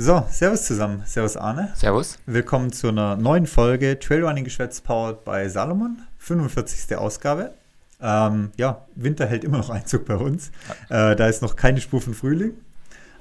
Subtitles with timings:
[0.00, 1.02] So, Servus zusammen.
[1.06, 1.72] Servus Arne.
[1.74, 2.20] Servus.
[2.24, 5.98] Willkommen zu einer neuen Folge Trailrunning Geschwätz powered by Salomon.
[6.18, 6.96] 45.
[6.96, 7.52] Ausgabe.
[8.00, 10.52] Ähm, ja, Winter hält immer noch Einzug bei uns.
[10.88, 12.52] Äh, da ist noch keine Spur von Frühling.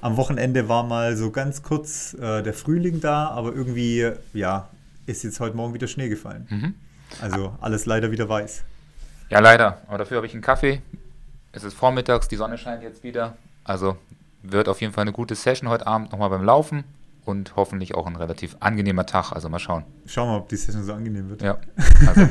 [0.01, 4.69] Am Wochenende war mal so ganz kurz äh, der Frühling da, aber irgendwie, ja,
[5.07, 6.45] ist jetzt heute Morgen wieder Schnee gefallen.
[6.47, 6.75] Mhm.
[7.19, 8.61] Also alles leider wieder weiß.
[9.31, 9.81] Ja, leider.
[9.87, 10.83] Aber dafür habe ich einen Kaffee.
[11.53, 13.35] Es ist vormittags, die Sonne scheint jetzt wieder.
[13.63, 13.97] Also
[14.51, 16.83] wird auf jeden Fall eine gute Session heute Abend nochmal beim Laufen
[17.25, 19.31] und hoffentlich auch ein relativ angenehmer Tag.
[19.31, 19.83] Also mal schauen.
[20.05, 21.41] Schauen wir mal, ob die Session so angenehm wird.
[21.41, 21.57] Ja.
[22.07, 22.21] Also,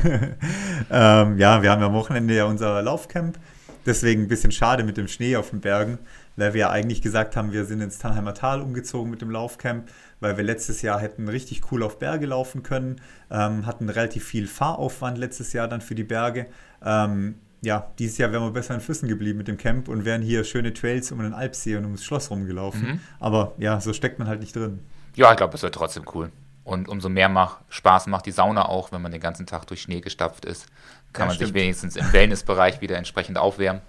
[0.89, 3.37] ähm, ja, wir haben ja am Wochenende ja unser Laufcamp.
[3.85, 5.97] Deswegen ein bisschen schade mit dem Schnee auf den Bergen,
[6.35, 9.87] weil wir ja eigentlich gesagt haben, wir sind ins Tannheimer Tal umgezogen mit dem Laufcamp,
[10.19, 12.99] weil wir letztes Jahr hätten richtig cool auf Berge laufen können,
[13.31, 16.47] ähm, hatten relativ viel Fahraufwand letztes Jahr dann für die Berge.
[16.83, 20.21] Ähm, ja, dieses Jahr wären wir besser in Füssen geblieben mit dem Camp und wären
[20.21, 22.81] hier schöne Trails um den Alpsee und ums Schloss rumgelaufen.
[22.81, 22.99] Mhm.
[23.19, 24.79] Aber ja, so steckt man halt nicht drin.
[25.15, 26.31] ja, ich glaube, es wird trotzdem cool.
[26.63, 29.81] Und umso mehr mach, Spaß macht die Sauna auch, wenn man den ganzen Tag durch
[29.81, 30.67] Schnee gestapft ist.
[31.13, 31.47] Kann Ja, man stimmt.
[31.47, 33.81] sich wenigstens im Wellnessbereich wieder entsprechend aufwärmen.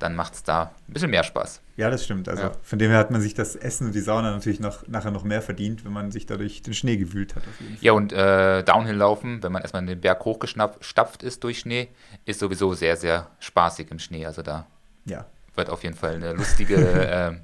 [0.00, 1.60] Dann macht es da ein bisschen mehr Spaß.
[1.76, 2.28] Ja, das stimmt.
[2.28, 2.52] Also Ja.
[2.62, 5.22] von dem her hat man sich das Essen und die Sauna natürlich noch, nachher noch
[5.24, 7.42] mehr verdient, wenn man sich dadurch den Schnee gewühlt hat.
[7.80, 11.88] Ja, und äh, Downhill laufen, wenn man erstmal den Berg hochgestapft ist durch Schnee,
[12.24, 14.26] ist sowieso sehr, sehr spaßig im Schnee.
[14.26, 14.66] Also da
[15.04, 15.26] Ja.
[15.54, 17.42] wird auf jeden Fall eine lustige, äh, ein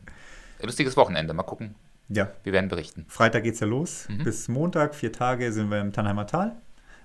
[0.63, 1.33] lustiges Wochenende.
[1.35, 1.75] Mal gucken.
[2.09, 2.29] ja.
[2.43, 3.05] Wir werden berichten.
[3.09, 4.07] Freitag geht's ja los.
[4.09, 4.25] Mhm.
[4.25, 6.57] Bis Montag, vier Tage, sind wir im Tannheimer Tal.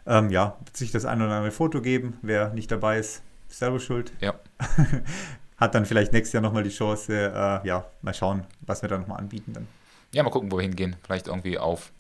[0.05, 2.17] Ähm, ja, wird sich das ein oder andere Foto geben.
[2.21, 4.13] Wer nicht dabei ist, ist selber schuld.
[4.21, 4.33] Ja.
[5.62, 8.98] Hat dann vielleicht nächstes Jahr nochmal die Chance, äh, ja, mal schauen, was wir da
[8.98, 9.67] nochmal anbieten dann.
[10.12, 10.95] Ja, mal gucken, wo wir hingehen.
[11.04, 11.92] Vielleicht irgendwie auf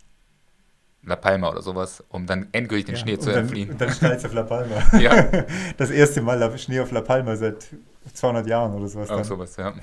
[1.03, 3.69] La Palma oder sowas, um dann endgültig den ja, Schnee zu dann, entfliehen.
[3.69, 4.75] Und dann schneit auf La Palma.
[4.99, 5.27] Ja.
[5.77, 7.67] Das erste Mal Schnee auf La Palma seit
[8.11, 9.11] 200 Jahren oder sowas.
[9.11, 9.25] Auch dann.
[9.25, 9.73] sowas, ja.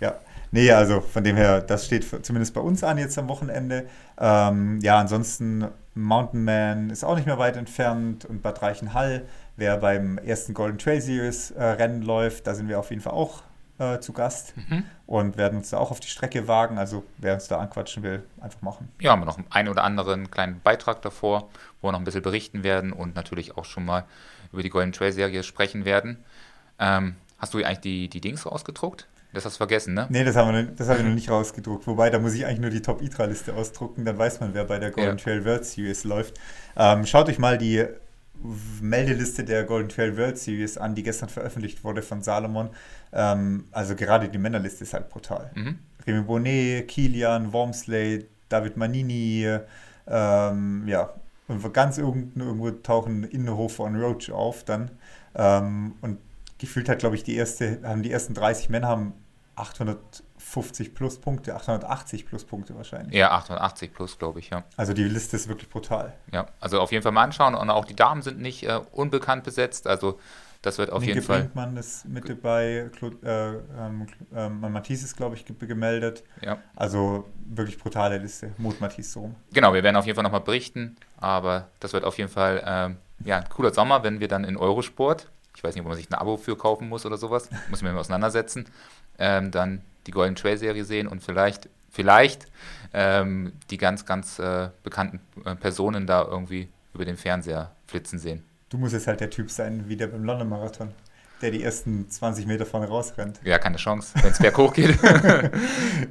[0.00, 0.14] Ja,
[0.50, 3.86] nee, also von dem her, das steht für, zumindest bei uns an jetzt am Wochenende.
[4.18, 9.22] Ähm, ja, ansonsten Mountain Man ist auch nicht mehr weit entfernt und Bad Reichenhall,
[9.60, 13.12] wer beim ersten Golden Trail Series äh, Rennen läuft, da sind wir auf jeden Fall
[13.12, 13.42] auch
[13.78, 14.84] äh, zu Gast Mhm.
[15.06, 16.76] und werden uns da auch auf die Strecke wagen.
[16.78, 18.88] Also wer uns da anquatschen will, einfach machen.
[19.00, 21.48] Ja, haben wir noch einen oder anderen kleinen Beitrag davor,
[21.80, 24.04] wo wir noch ein bisschen berichten werden und natürlich auch schon mal
[24.52, 26.18] über die Golden Trail Serie sprechen werden.
[26.78, 29.06] Ähm, hast du eigentlich die, die Dings rausgedruckt?
[29.32, 30.06] Das hast du vergessen, ne?
[30.10, 31.86] Nee, das haben wir, noch- das haben wir noch nicht rausgedruckt.
[31.86, 34.90] Wobei, da muss ich eigentlich nur die Top-ITRA-Liste ausdrucken, dann weiß man, wer bei der
[34.90, 35.22] Golden Ja.
[35.24, 36.34] Trail World Series läuft.
[36.76, 37.86] Ähm, schaut euch mal die
[38.80, 42.70] Meldeliste der Golden Trail World Series an, die gestern veröffentlicht wurde von Salomon.
[43.12, 45.50] Ähm, also gerade die Männerliste ist halt brutal.
[45.54, 45.78] Mhm.
[46.06, 49.58] Remy Bonnet, Kilian, Wormsley, David Manini,
[50.06, 51.14] ähm, ja,
[51.48, 54.90] und ganz unten irgendwo tauchen Innenhofer und Roach auf dann.
[55.34, 56.18] Ähm, und
[56.58, 59.14] gefühlt hat, glaube ich, die erste, haben die ersten 30 Männer haben
[60.40, 63.14] 850 plus Punkte, 880 plus Punkte wahrscheinlich.
[63.14, 64.64] Ja, 880 plus, glaube ich, ja.
[64.76, 66.14] Also die Liste ist wirklich brutal.
[66.32, 69.44] Ja, also auf jeden Fall mal anschauen und auch die Damen sind nicht äh, unbekannt
[69.44, 70.18] besetzt, also
[70.62, 71.40] das wird auf Nienke jeden Fall.
[71.40, 76.22] Brinkmann ist mit dabei, Clo äh, ähm, ähm, Matthias ist, glaube ich, ge- gemeldet.
[76.42, 76.58] Ja.
[76.76, 78.52] Also wirklich brutale Liste.
[78.58, 79.34] Mut Matthias so.
[79.54, 82.96] Genau, wir werden auf jeden Fall nochmal berichten, aber das wird auf jeden Fall ähm,
[83.24, 86.10] ja, ein cooler Sommer, wenn wir dann in Eurosport, ich weiß nicht, ob man sich
[86.10, 88.66] ein Abo für kaufen muss oder sowas, muss man mal auseinandersetzen,
[89.18, 92.46] ähm, dann die Golden Trail Serie sehen und vielleicht, vielleicht
[92.92, 98.42] ähm, die ganz, ganz äh, bekannten äh, Personen da irgendwie über den Fernseher flitzen sehen.
[98.68, 100.90] Du musst jetzt halt der Typ sein, wie der beim London Marathon,
[101.42, 103.40] der die ersten 20 Meter vorne rausrennt.
[103.44, 104.12] Ja, keine Chance.
[104.22, 104.98] Wenn es berghoch geht,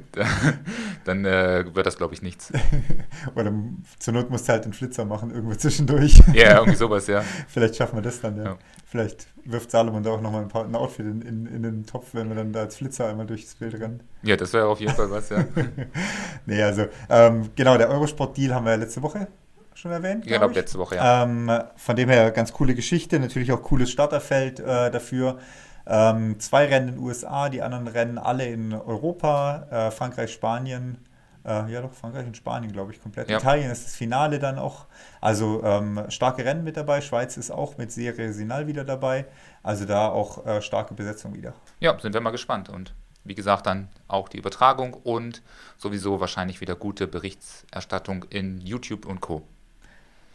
[1.04, 2.52] dann, äh, wird das, glaube ich, nichts.
[3.34, 3.52] Oder
[3.98, 6.20] zur Not musst du halt den Flitzer machen, irgendwo zwischendurch.
[6.32, 7.22] Ja, irgendwie sowas, ja.
[7.48, 8.44] Vielleicht schaffen wir das dann, ja.
[8.44, 8.58] Ja.
[8.86, 12.08] Vielleicht wirft Salomon da auch nochmal ein, paar- ein Outfit in, in, in den Topf,
[12.12, 14.00] wenn wir dann da als Flitzer einmal durchs Bild rennen.
[14.22, 15.44] Ja, das wäre auf jeden Fall was, ja.
[16.46, 19.28] Nee, also, ähm, genau, der Eurosport-Deal haben wir ja letzte Woche
[19.80, 20.24] schon erwähnt.
[20.26, 20.56] Ich glaube, ich.
[20.56, 21.24] letzte Woche, ja.
[21.24, 25.38] Ähm, von dem her ganz coole Geschichte, natürlich auch cooles Starterfeld äh, dafür.
[25.86, 30.98] Ähm, zwei Rennen in den USA, die anderen Rennen alle in Europa, äh, Frankreich, Spanien.
[31.44, 33.30] Äh, ja, doch, Frankreich und Spanien, glaube ich, komplett.
[33.30, 33.38] Ja.
[33.38, 34.86] Italien ist das Finale dann auch.
[35.22, 37.00] Also ähm, starke Rennen mit dabei.
[37.00, 39.24] Schweiz ist auch mit Serie Sinal wieder dabei.
[39.62, 41.54] Also da auch äh, starke Besetzung wieder.
[41.80, 42.68] Ja, sind wir mal gespannt.
[42.68, 42.94] Und
[43.24, 45.42] wie gesagt, dann auch die Übertragung und
[45.78, 49.42] sowieso wahrscheinlich wieder gute Berichterstattung in YouTube und Co.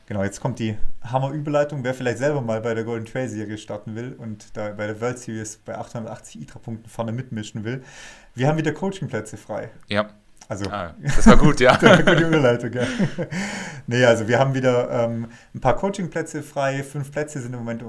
[0.08, 1.84] Genau, jetzt kommt die Hammer-Überleitung.
[1.84, 5.02] Wer vielleicht selber mal bei der Golden Trail Serie starten will und da bei der
[5.02, 7.84] World Series bei 880 ITRA-Punkten vorne mitmischen will,
[8.36, 9.72] wir haben wieder Coachingplätze frei.
[9.88, 10.10] Ja,
[10.48, 11.76] Also, ah, das war gut, ja.
[11.78, 12.86] gute Überleitung, ja.
[13.88, 16.84] nee, also wir haben wieder ähm, ein paar Coachingplätze frei.
[16.84, 17.84] Fünf Plätze sind im Moment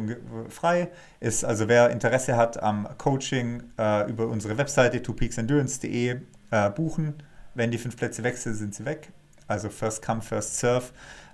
[0.49, 0.89] frei.
[1.21, 6.21] Ist also, wer Interesse hat am Coaching, äh, über unsere Webseite twopeaksendurance.de
[6.51, 7.23] äh, buchen.
[7.55, 9.11] wenn die fünf Plätze weg sind, sind sie weg.
[9.49, 10.87] Also First Come, First Serve.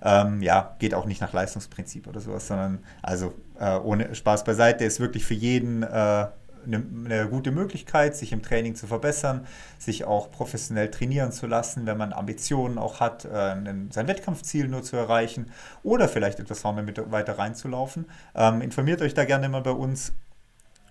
[0.05, 4.85] Ähm, ja, geht auch nicht nach Leistungsprinzip oder sowas, sondern also äh, ohne Spaß beiseite
[4.85, 6.27] ist wirklich für jeden äh,
[6.67, 9.47] eine, eine, gute Möglichkeit, sich im Training zu verbessern,
[9.79, 13.55] sich auch professionell trainieren zu lassen, wenn man Ambitionen auch hat, äh,
[13.91, 15.51] sein Wettkampfziel nur zu erreichen
[15.83, 18.07] oder vielleicht etwas weiter reinzulaufen.
[18.35, 20.13] Ähm, informiert euch da gerne mal bei uns.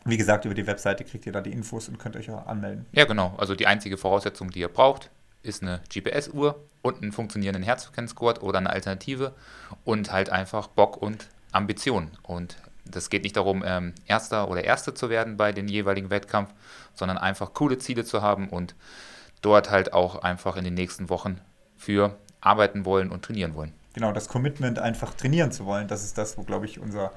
[0.03, 2.85] Wie gesagt, über die Webseite kriegt ihr da die Infos und könnt euch auch anmelden.
[2.91, 3.35] Ja, genau.
[3.37, 5.11] Also die einzige Voraussetzung, die ihr braucht,
[5.43, 9.33] ist eine GPS-Uhr und einen funktionierenden Herzfrequenzgurt oder eine Alternative
[9.85, 12.11] und halt einfach Bock und Ambition.
[12.23, 16.53] Und das geht nicht darum, ähm, Erster oder Erste zu werden bei den jeweiligen Wettkampf,
[16.93, 18.75] sondern einfach coole Ziele zu haben und
[19.41, 21.39] dort halt auch einfach in den nächsten Wochen
[21.77, 23.73] für arbeiten wollen und trainieren wollen.
[23.93, 27.11] Genau, das Commitment einfach trainieren zu wollen, das ist das, wo, glaube ich, unser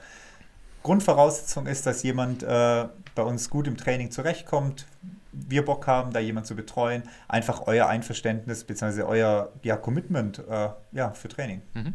[0.82, 4.86] Grundvoraussetzung ist, dass jemand äh, bei uns gut im Training zurechtkommt,
[5.48, 9.02] wir Bock haben, da jemand zu betreuen, einfach euer Einverständnis bzw.
[9.02, 11.62] euer ja, Commitment äh, ja, für Training.
[11.74, 11.94] Mhm.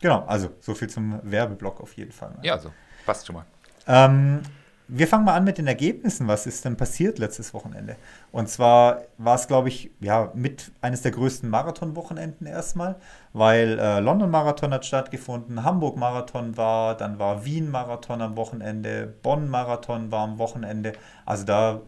[0.00, 2.34] Genau, also so viel zum Werbeblock auf jeden Fall.
[2.42, 2.70] Ja, so.
[3.06, 3.44] Passt schon mal.
[3.86, 4.42] Ähm,
[4.86, 6.28] wir fangen mal an mit den Ergebnissen.
[6.28, 7.96] Was ist denn passiert letztes Wochenende?
[8.32, 12.96] Und zwar war es, glaube ich, ja, mit eines der größten Marathon-Wochenenden erstmal,
[13.32, 20.38] weil äh, London-Marathon hat stattgefunden, Hamburg-Marathon war, dann war Wien-Marathon am Wochenende, Bonn-Marathon war am
[20.38, 20.92] Wochenende.
[21.24, 21.80] Also da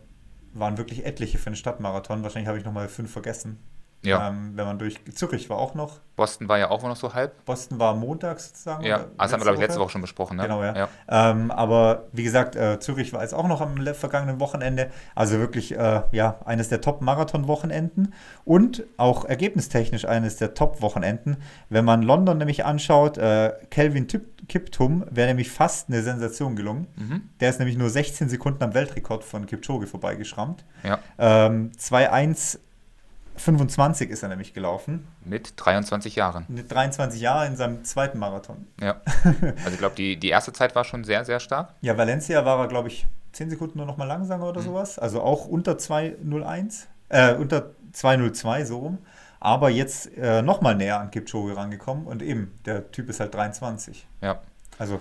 [0.58, 2.22] waren wirklich etliche für den Stadtmarathon.
[2.22, 3.58] Wahrscheinlich habe ich nochmal fünf vergessen.
[4.06, 4.28] Ja.
[4.28, 6.00] Ähm, wenn man durch Zürich war auch noch.
[6.16, 7.44] Boston war ja auch noch so halb.
[7.44, 8.84] Boston war Montag sozusagen.
[8.84, 10.38] Ja, das haben wir, glaube ich, letzte Woche schon besprochen.
[10.38, 10.44] Ne?
[10.44, 10.74] Genau, ja.
[10.74, 10.88] ja.
[11.08, 14.90] Ähm, aber wie gesagt, äh, Zürich war jetzt auch noch am vergangenen Wochenende.
[15.14, 18.14] Also wirklich, äh, ja, eines der Top-Marathon-Wochenenden
[18.44, 21.36] und auch ergebnistechnisch eines der Top-Wochenenden.
[21.68, 24.06] Wenn man London nämlich anschaut, äh, Kelvin
[24.48, 26.86] Kiptum wäre nämlich fast eine Sensation gelungen.
[26.96, 27.22] Mhm.
[27.40, 30.64] Der ist nämlich nur 16 Sekunden am Weltrekord von Kipchoge vorbeigeschrammt.
[30.82, 30.98] Ja.
[31.18, 32.58] Ähm, 2-1
[33.36, 35.06] 25 ist er nämlich gelaufen.
[35.24, 36.44] Mit 23 Jahren.
[36.48, 38.66] Mit 23 Jahren in seinem zweiten Marathon.
[38.80, 39.00] Ja.
[39.58, 41.74] Also ich glaube, die, die erste Zeit war schon sehr, sehr stark.
[41.80, 44.66] Ja, Valencia war er, glaube ich, 10 Sekunden nur noch mal langsamer oder mhm.
[44.66, 44.98] sowas.
[44.98, 48.98] Also auch unter 2.01, äh, unter 2.02 so rum.
[49.40, 53.34] Aber jetzt äh, noch mal näher an Kipchoge rangekommen und eben, der Typ ist halt
[53.34, 54.06] 23.
[54.22, 54.40] Ja.
[54.78, 55.00] Also.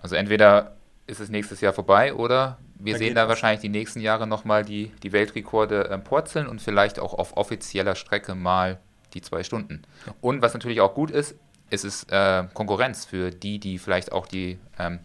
[0.00, 0.76] Also entweder
[1.06, 4.64] ist es nächstes Jahr vorbei oder wir da sehen da wahrscheinlich die nächsten Jahre nochmal
[4.64, 8.78] die, die Weltrekorde äh, purzeln und vielleicht auch auf offizieller Strecke mal
[9.14, 9.82] die zwei Stunden.
[10.20, 11.36] Und was natürlich auch gut ist,
[11.70, 15.00] ist es äh, Konkurrenz für die, die vielleicht auch die ähm,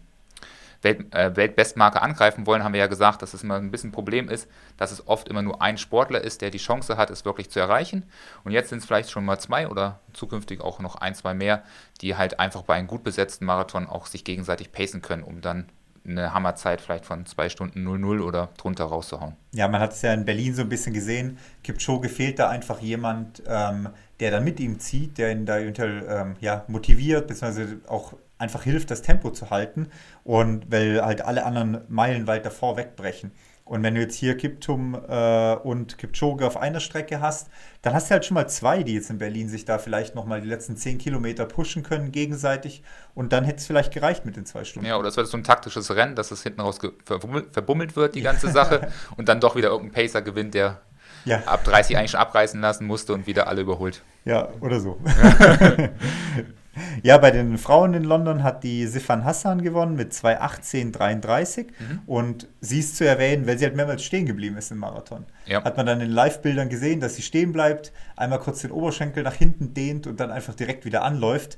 [0.81, 3.94] Welt, äh, Weltbestmarke angreifen wollen, haben wir ja gesagt, dass es immer ein bisschen ein
[3.94, 7.25] Problem ist, dass es oft immer nur ein Sportler ist, der die Chance hat, es
[7.25, 8.06] wirklich zu erreichen.
[8.44, 11.63] Und jetzt sind es vielleicht schon mal zwei oder zukünftig auch noch ein, zwei mehr,
[12.01, 15.69] die halt einfach bei einem gut besetzten Marathon auch sich gegenseitig pacen können, um dann
[16.07, 19.36] eine Hammerzeit vielleicht von 2 Stunden 00 oder drunter rauszuhauen.
[19.54, 21.38] Ja, man hat es ja in Berlin so ein bisschen gesehen.
[21.63, 23.89] Kipchoge fehlt da einfach jemand, ähm,
[24.19, 28.63] der dann mit ihm zieht, der ihn da eventuell ähm, ja, motiviert, beziehungsweise auch einfach
[28.63, 29.88] hilft, das Tempo zu halten.
[30.24, 33.31] Und weil halt alle anderen Meilen weit davor wegbrechen.
[33.68, 37.50] Und wenn du jetzt hier Kiptum äh, und Kipchoge auf einer Strecke hast,
[37.81, 40.42] dann hast du halt schon mal zwei, die jetzt in Berlin sich da vielleicht nochmal
[40.42, 42.84] die letzten zehn Kilometer pushen können gegenseitig.
[43.14, 44.88] Und dann hätte es vielleicht gereicht mit den zwei Stunden.
[44.88, 48.22] Ja, oder es wird so ein taktisches Rennen, dass es hinten raus verbummelt wird, die
[48.22, 48.90] ganze Sache.
[49.18, 50.81] und dann doch wieder irgendein Pacer gewinnt, der
[51.25, 51.44] ja.
[51.46, 54.02] ab 30 eigentlich schon abreißen lassen musste und wieder alle überholt.
[54.24, 54.98] Ja, oder so.
[57.04, 62.00] Ja, bei den Frauen in London hat die Sifan Hassan gewonnen mit 2,18,33 mhm.
[62.06, 65.26] und sie ist zu erwähnen, weil sie halt mehrmals stehen geblieben ist im Marathon.
[65.46, 65.64] Ja.
[65.64, 69.34] Hat man dann in Live-Bildern gesehen, dass sie stehen bleibt, einmal kurz den Oberschenkel nach
[69.34, 71.57] hinten dehnt und dann einfach direkt wieder anläuft.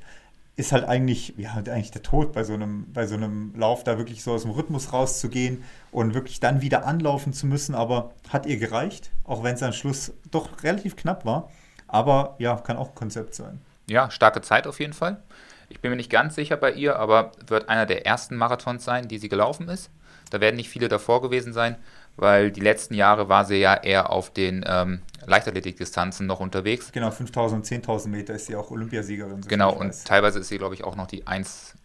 [0.55, 3.97] Ist halt eigentlich, ja, eigentlich der Tod bei so, einem, bei so einem Lauf, da
[3.97, 7.75] wirklich so aus dem Rhythmus rauszugehen und wirklich dann wieder anlaufen zu müssen.
[7.75, 11.49] Aber hat ihr gereicht, auch wenn es am Schluss doch relativ knapp war.
[11.87, 15.21] Aber ja, kann auch ein Konzept sein ja, starke Zeit auf jeden Fall.
[15.69, 19.07] Ich bin mir nicht ganz sicher bei ihr, aber wird einer der ersten Marathons sein,
[19.07, 19.91] die sie gelaufen ist.
[20.31, 21.75] Da werden nicht viele davor gewesen sein,
[22.15, 26.91] weil die letzten Jahre war sie ja eher auf den ähm, Leichtathletikdistanzen noch unterwegs.
[26.91, 29.43] Genau, 5000 10.000 Meter ist sie auch Olympiasiegerin.
[29.43, 31.75] So genau, und teilweise ist sie, glaube ich, auch noch die 1,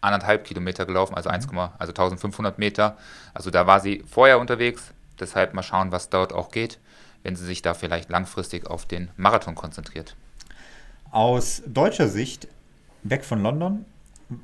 [0.00, 1.58] anderthalb Kilometer gelaufen, also 1, mhm.
[1.58, 2.96] also 1500 Meter.
[3.32, 4.92] Also da war sie vorher unterwegs.
[5.18, 6.80] Deshalb mal schauen, was dort auch geht,
[7.22, 10.16] wenn sie sich da vielleicht langfristig auf den Marathon konzentriert.
[11.14, 12.48] Aus deutscher Sicht,
[13.04, 13.84] weg von London,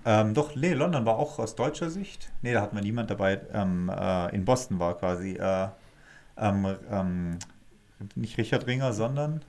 [0.05, 2.31] ähm, doch, nee, London war auch aus deutscher Sicht.
[2.43, 3.41] Nee, da hat man niemand dabei.
[3.53, 5.67] Ähm, äh, in Boston war quasi äh,
[6.39, 7.39] ähm, ähm
[8.15, 9.43] nicht Richard Ringer, sondern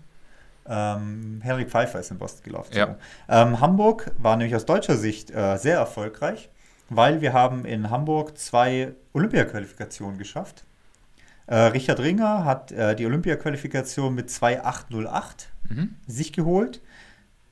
[0.67, 2.75] ähm, Henrik Pfeiffer ist in Boston gelaufen.
[2.75, 2.95] Ja.
[3.29, 6.49] Ähm, Hamburg war nämlich aus deutscher Sicht äh, sehr erfolgreich,
[6.89, 10.63] weil wir haben in Hamburg zwei Olympiaqualifikationen geschafft.
[11.45, 15.95] Äh, Richard Ringer hat äh, die Olympia-Qualifikation mit 2,808 Mhm.
[16.07, 16.81] sich geholt.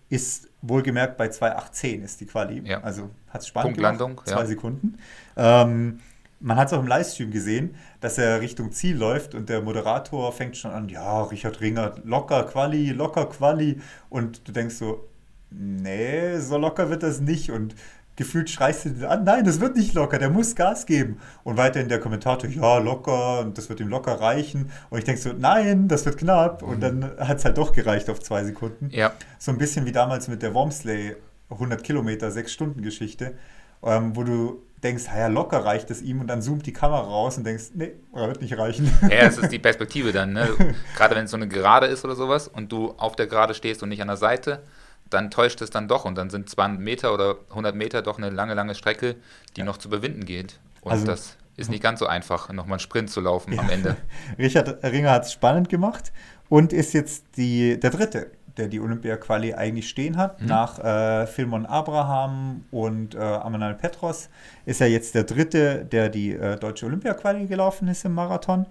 [0.10, 2.62] Ist wohlgemerkt bei 2,810 ist die Quali.
[2.66, 2.82] Ja.
[2.82, 4.46] Also hat es spannend Punktlandung, gemacht, zwei ja.
[4.46, 4.98] Sekunden.
[5.38, 6.00] Ähm,
[6.40, 10.32] man hat es auch im Livestream gesehen, dass er Richtung Ziel läuft und der Moderator
[10.32, 13.82] fängt schon an, ja, Richard Ringer, locker Quali, locker Quali.
[14.10, 15.08] Und du denkst so,
[15.50, 17.52] nee, so locker wird das nicht.
[17.52, 17.76] Und
[18.20, 21.20] gefühlt schreist du den an, nein, das wird nicht locker, der muss Gas geben.
[21.46, 24.72] Und weiterhin der Kommentator, ja, locker, und das wird ihm locker reichen.
[24.90, 26.62] Und ich denke so, nein, das wird knapp.
[26.62, 28.90] Und dann hat es halt doch gereicht auf zwei Sekunden.
[28.92, 31.16] Ja, So ein bisschen wie damals mit der Wormsley
[31.50, 33.36] 100 Kilometer, 6-Stunden-Geschichte,
[33.84, 37.38] ähm, wo du denkst, ja, locker reicht es ihm und dann zoomt die Kamera raus
[37.38, 38.92] und denkst, nee, wird nicht reichen.
[39.04, 40.34] ja, es ist die Perspektive dann.
[40.34, 40.50] Ne?
[40.98, 43.82] Gerade wenn es so eine Gerade ist oder sowas und du auf der Gerade stehst
[43.82, 44.62] und nicht an der Seite,
[45.10, 48.30] dann täuscht es dann doch und dann sind 200 Meter oder 100 Meter doch eine
[48.30, 49.16] lange, lange Strecke,
[49.56, 50.60] die noch zu überwinden geht.
[50.82, 53.98] Und Also- das ist nicht ganz so einfach, nochmal einen Sprint zu laufen am Ende.
[54.38, 56.14] Richard Ringer hat es spannend gemacht
[56.48, 60.42] und ist jetzt die, der Dritte, der die Olympia-Quali eigentlich stehen hat.
[60.42, 64.30] Nach äh, Philmon Abraham und äh, Amanal Petros
[64.66, 68.66] ist er jetzt der Dritte, der die äh, deutsche Olympia-Quali gelaufen ist im Marathon.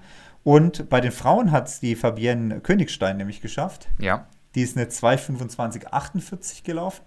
[0.45, 3.89] Und bei den Frauen hat es die Fabienne Königstein nämlich geschafft.
[3.99, 4.27] Ja,
[4.59, 7.05] Die ist eine 2,25,48 gelaufen.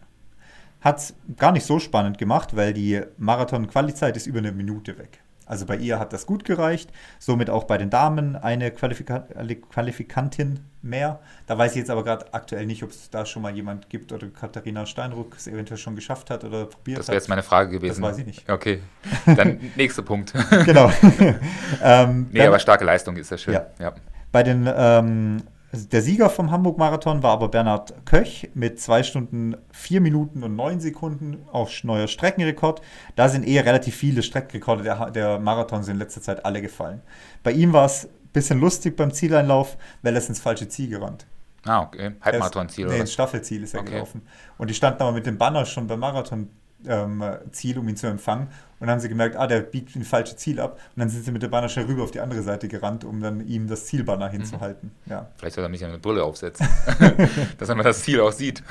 [0.79, 5.20] Hat es gar nicht so spannend gemacht, weil die Marathon-Quali-Zeit ist über eine Minute weg.
[5.46, 6.89] Also bei ihr hat das gut gereicht.
[7.20, 9.27] Somit auch bei den Damen eine Qualifika
[9.70, 11.20] Qualifikantin mehr.
[11.46, 14.13] Da weiß ich jetzt aber gerade aktuell nicht, ob es da schon mal jemand gibt
[14.13, 17.22] oder Katharina Steinruck es eventuell schon geschafft hat oder probiert das wäre hat.
[17.24, 18.01] jetzt meine Frage gewesen.
[18.01, 18.50] weiß ich nicht.
[18.50, 18.79] Okay,
[19.25, 20.31] dann nächster Punkt.
[20.63, 20.89] genau.
[21.84, 23.55] ähm, nee, aber starke Leistung ist ja schön.
[23.55, 23.65] Ja.
[23.77, 23.93] ja.
[24.31, 25.43] Bei den, ähm,
[25.74, 30.80] der Sieger vom Hamburg-Marathon war aber Bernhard Köch mit 2 Stunden 4 Minuten und 9
[30.82, 32.82] Sekunden, auch neuer Streckenrekord.
[33.16, 37.01] Da sind eher relativ viele Streckenrekorde der, der Marathons in letzter Zeit alle gefallen.
[37.44, 40.90] Bei ihm war es ein bisschen lustig beim Zieleinlauf, weil er ist ins falsche Ziel
[40.90, 41.25] gerannt.
[41.63, 42.12] Ah, okay.
[42.22, 43.13] Halbmarathon-Ziel Nee, ins?
[43.13, 43.92] Staffelziel ist er Okay.
[43.92, 44.24] gelaufen.
[44.58, 48.48] Und die standen aber mit dem Banner schon beim Marathon-Ziel, um ihn zu empfangen.
[48.81, 50.79] Und dann haben sie gemerkt, ah, der biegt in falsche Ziel ab.
[50.95, 53.21] Und dann sind sie mit dem Banner schnell rüber auf die andere Seite gerannt, um
[53.21, 54.31] dann ihm das Zielbanner Mhm.
[54.31, 54.91] hinzuhalten.
[55.05, 55.27] Ja.
[55.38, 56.67] Vielleicht soll er mich eine Brille aufsetzen,
[57.57, 58.63] dass man das Ziel auch sieht.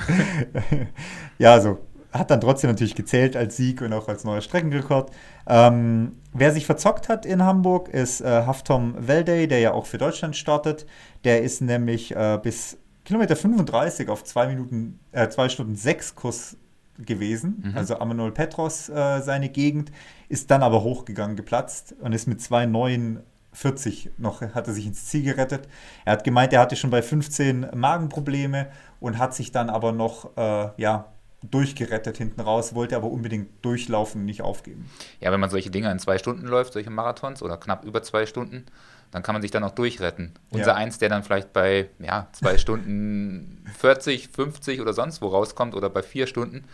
[1.37, 1.79] ja, also
[2.11, 5.11] hat dann trotzdem natürlich gezählt als Sieg und auch als neuer Streckenrekord.
[5.47, 9.97] Ähm, wer sich verzockt hat in Hamburg ist äh, Haftom Veldey, der ja auch für
[9.97, 10.85] Deutschland startet.
[11.23, 16.57] Der ist nämlich äh, bis Kilometer 35 auf 2 Minuten, äh, 2 Stunden 6 Kurs
[17.05, 17.63] gewesen.
[17.63, 17.77] Mhm.
[17.77, 19.91] Also Amanol Petros, äh, seine Gegend,
[20.29, 25.23] ist dann aber hochgegangen, geplatzt und ist mit 2,49 noch, hat er sich ins Ziel
[25.23, 25.67] gerettet.
[26.05, 28.67] Er hat gemeint, er hatte schon bei 15 Magenprobleme
[28.99, 31.11] und hat sich dann aber noch, äh, ja,
[31.49, 34.85] durchgerettet hinten raus, wollte aber unbedingt durchlaufen nicht aufgeben.
[35.19, 38.27] Ja, wenn man solche Dinge in zwei Stunden läuft, solche Marathons oder knapp über zwei
[38.27, 38.65] Stunden,
[39.09, 40.33] dann kann man sich dann auch durchretten.
[40.51, 40.75] Unser Ja.
[40.75, 45.89] Eins, der dann vielleicht bei ja, zwei Stunden 40, 50 oder sonst wo rauskommt oder
[45.89, 46.65] bei vier Stunden,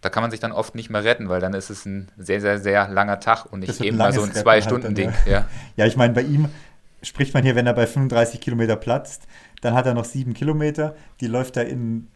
[0.00, 2.40] da kann man sich dann oft nicht mehr retten, weil dann ist es ein sehr,
[2.40, 5.12] sehr, sehr langer Tag und nicht eben mal so ein Zwei-Stunden-Ding.
[5.12, 5.48] halt dann, ja.
[5.76, 6.48] Ja, ich meine, bei ihm
[7.02, 9.26] spricht man hier, wenn er bei 35 Kilometer platzt,
[9.60, 12.08] dann hat er noch sieben Kilometer, die läuft er in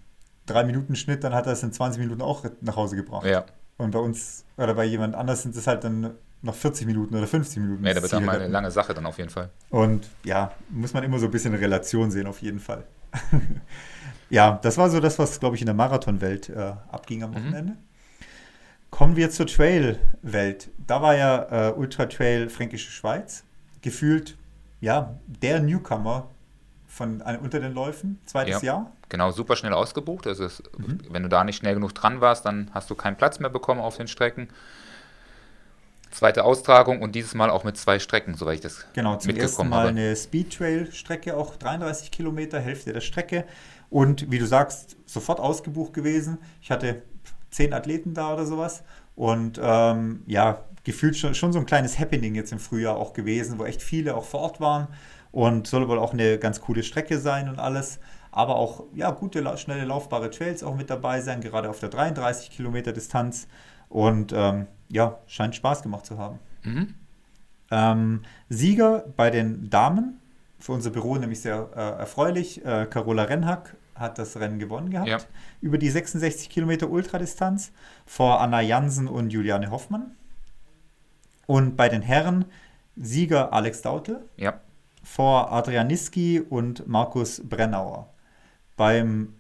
[0.47, 3.27] drei Minuten Schnitt, dann hat er es in 20 Minuten auch nach Hause gebracht.
[3.27, 3.45] Ja.
[3.77, 7.27] Und bei uns oder bei jemand anders sind es halt dann noch 40 Minuten oder
[7.27, 7.85] 50 Minuten.
[7.85, 9.51] ja, da wird auch mal eine lange Sache dann auf jeden Fall.
[9.71, 12.85] Und ja, muss man immer so ein bisschen in Relation sehen, auf jeden Fall.
[14.31, 17.75] ja, das war so das, was, glaube ich, in der Marathonwelt äh, abging am Wochenende.
[18.91, 20.71] Kommen wir zur Trail-Welt.
[20.87, 23.45] Da war ja äh, Ultra Trail Fränkische Schweiz.
[23.83, 24.37] Gefühlt,
[24.81, 26.29] ja, der Newcomer
[26.87, 28.67] von äh, unter den Läufen, zweites Ja.
[28.75, 28.93] Jahr.
[29.09, 30.27] Genau, super schnell ausgebucht.
[30.27, 30.99] Also es, Mhm.
[31.11, 33.81] wenn du da nicht schnell genug dran warst, dann hast du keinen Platz mehr bekommen
[33.81, 34.49] auf den Strecken.
[36.11, 39.43] Zweite Austragung und dieses Mal auch mit zwei Strecken, soweit ich das Genau, zum ersten
[39.43, 39.89] mitgekommen Mal habe.
[39.91, 43.45] eine Speed Trail Strecke, auch 33 Kilometer, Hälfte der Strecke.
[43.91, 46.39] Und wie du sagst, sofort ausgebucht gewesen.
[46.61, 47.03] Ich hatte
[47.51, 48.83] zehn Athleten da oder sowas.
[49.15, 53.59] Und ähm, ja, gefühlt schon, schon so ein kleines Happening jetzt im Frühjahr auch gewesen,
[53.59, 54.89] wo echt viele auch vor Ort waren.
[55.33, 57.99] Und soll wohl auch eine ganz coole Strecke sein und alles.
[58.31, 62.51] Aber auch ja, gute, schnelle, laufbare Trails auch mit dabei sein, gerade auf der 33
[62.51, 63.47] Kilometer Distanz.
[63.89, 66.39] Und ähm, ja, scheint Spaß gemacht zu haben.
[66.63, 66.95] Mhm.
[67.71, 70.21] Ähm, Sieger bei den Damen,
[70.59, 72.65] für unser Büro nämlich sehr äh, erfreulich.
[72.65, 75.09] Äh, Carola Rennhack hat das Rennen gewonnen gehabt.
[75.09, 75.19] Ja.
[75.61, 77.73] Über die 66 Kilometer Ultradistanz
[78.05, 80.13] vor Anna Jansen und Juliane Hoffmann.
[81.47, 82.45] Und bei den Herren
[82.97, 84.61] Sieger Alex Dautel Ja,
[85.03, 88.13] vor Adrian Niski und Markus Brennauer.
[88.77, 89.35] Beim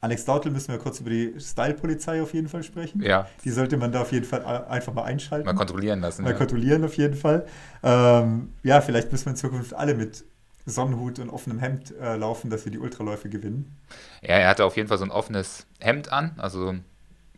[0.00, 3.02] Alex Dautel müssen wir kurz über die Style-Polizei auf jeden Fall sprechen.
[3.02, 3.26] Ja.
[3.44, 5.44] Die sollte man da auf jeden Fall einfach mal einschalten.
[5.44, 6.22] Mal kontrollieren lassen.
[6.22, 6.36] Mal ja.
[6.36, 7.44] kontrollieren auf jeden Fall.
[7.82, 10.24] Ähm, ja, vielleicht müssen wir in Zukunft alle mit
[10.66, 13.76] Sonnenhut und offenem Hemd äh, laufen, dass wir die Ultraläufe gewinnen.
[14.22, 16.74] Ja, er hatte auf jeden Fall so ein offenes Hemd an, also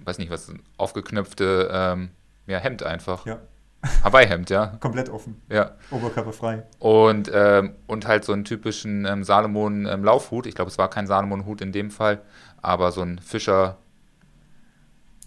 [0.04, 2.10] weiß nicht was, ein aufgeknöpfte ähm,
[2.46, 3.24] ja, Hemd einfach.
[3.26, 3.38] Ja.
[4.04, 4.66] Hawaii-Hemd, ja.
[4.80, 5.40] Komplett offen.
[5.48, 5.72] Ja.
[5.90, 6.62] Oberkörperfrei.
[6.78, 10.46] Und, ähm, und halt so einen typischen ähm, Salomon-Laufhut.
[10.46, 12.20] ich glaube, es war kein Salomon-Hut in dem Fall,
[12.60, 13.78] aber so ein Fischer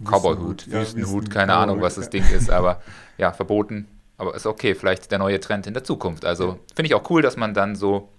[0.04, 2.10] Cowboy-Hut, Ja, Wüstenhut, Wüsten- keine Ahnung, was das.
[2.10, 2.82] Ding ist, aber
[3.18, 3.88] ja, verboten.
[4.18, 6.26] Aber ist okay, vielleicht der neue Trend in der Zukunft.
[6.26, 8.10] Also finde ich auch cool, dass man dann so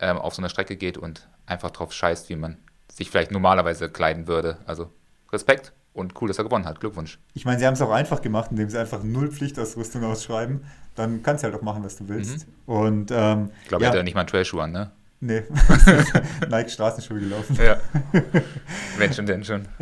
[0.00, 2.58] ähm, auf so eine Strecke geht und einfach drauf scheißt, wie man
[2.92, 4.58] sich vielleicht normalerweise kleiden würde.
[4.66, 4.90] Also
[5.32, 6.80] Respekt und cool, dass er gewonnen hat.
[6.80, 7.18] Glückwunsch.
[7.34, 10.64] Ich meine, sie haben es auch einfach gemacht, indem sie einfach null Pflichtausrüstung ausschreiben.
[10.94, 12.46] Dann kannst du halt auch machen, was du willst.
[12.66, 13.50] Und ähm, Mhm.
[13.62, 14.90] Ich glaube, ja, er hat ja nicht mal einen Trailschuh an, ne?
[15.20, 15.42] nee,
[16.50, 17.56] Nike Straßenschuhe gelaufen.
[17.56, 17.78] Ja.
[18.98, 19.66] Wenn schon, denn schon.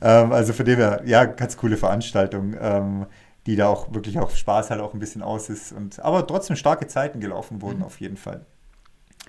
[0.00, 3.06] Ähm, also von dem her, ja, ganz coole Veranstaltung, ähm,
[3.46, 5.72] die da auch wirklich auf Spaß halt auch ein bisschen aus ist.
[5.72, 7.84] Und, aber trotzdem starke Zeiten gelaufen wurden Mhm.
[7.84, 8.46] auf jeden Fall.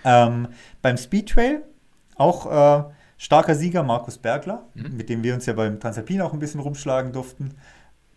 [0.03, 0.47] Ähm,
[0.81, 1.63] beim Speedtrail
[2.15, 2.83] auch äh,
[3.17, 4.95] starker Sieger Markus Bergler, Mhm.
[4.97, 7.55] mit dem wir uns ja beim Transalpin auch ein bisschen rumschlagen durften.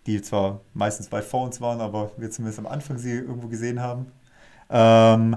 [0.06, 3.80] Die zwar meistens weit vor uns waren, aber wir zumindest am Anfang sie irgendwo gesehen
[3.82, 4.10] haben.
[4.70, 5.36] Ähm,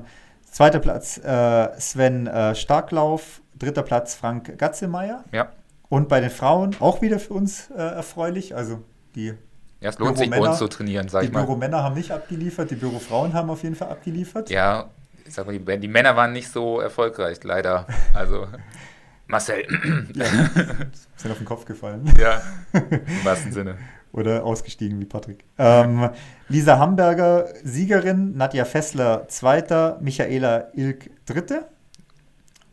[0.49, 5.23] zweiter Platz äh, Sven äh, Starklauf, dritter Platz Frank Gatzemeyer.
[5.31, 5.49] Ja.
[5.89, 8.55] Und bei den Frauen auch wieder für uns äh, erfreulich.
[8.55, 8.79] Also
[9.15, 9.33] die,
[9.81, 11.43] Ja, es lohnt sich bei uns zu trainieren, sag die ich mal.
[11.43, 14.51] Büromänner haben nicht abgeliefert, die Bürofrauen haben auf jeden Fall abgeliefert.
[14.51, 14.91] Ja,
[15.25, 17.87] ich sag mal, die, die Männer waren nicht so erfolgreich, leider.
[18.13, 18.47] Also,
[19.27, 19.65] Marcel,
[21.15, 22.13] Sind auf den Kopf gefallen.
[22.19, 22.41] ja,
[22.73, 23.77] im wahrsten Sinne.
[24.11, 25.45] Oder ausgestiegen wie Patrick.
[25.57, 26.09] Ähm,
[26.49, 31.69] Lisa Hamburger Siegerin, Nadja Fessler Zweiter, Michaela Ilk Dritte.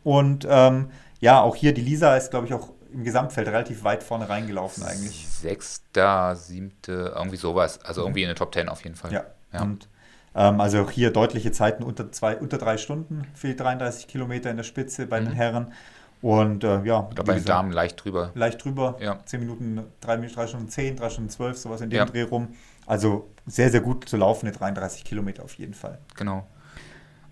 [0.03, 0.89] Und ähm,
[1.21, 4.83] ja, auch hier die Lisa ist, glaube ich, auch im Gesamtfeld relativ weit vorne reingelaufen
[4.83, 5.27] eigentlich.
[5.27, 7.83] Sechster, siebte, irgendwie sowas.
[7.83, 9.11] Also irgendwie in den Top Ten auf jeden Fall.
[9.13, 9.25] Ja.
[9.53, 9.61] Ja.
[9.63, 9.87] Und
[10.35, 14.49] ähm, also auch hier deutliche Zeiten unter, zwei, unter drei Stunden für die 33 Kilometer
[14.51, 15.33] in der Spitze bei den Mhm.
[15.35, 15.73] Herren.
[16.21, 18.31] Und äh, ja, Ich glaube, bei den Damen leicht drüber.
[18.35, 18.97] leicht drüber.
[18.99, 19.19] Ja.
[19.25, 22.05] 10 Minuten, 3, drei Stunden 10, 3 Stunden 12, sowas in dem Ja.
[22.05, 22.49] Dreh rum.
[22.85, 25.99] Also sehr, sehr gut zu laufende 33 Kilometer auf jeden Fall.
[26.15, 26.45] Genau.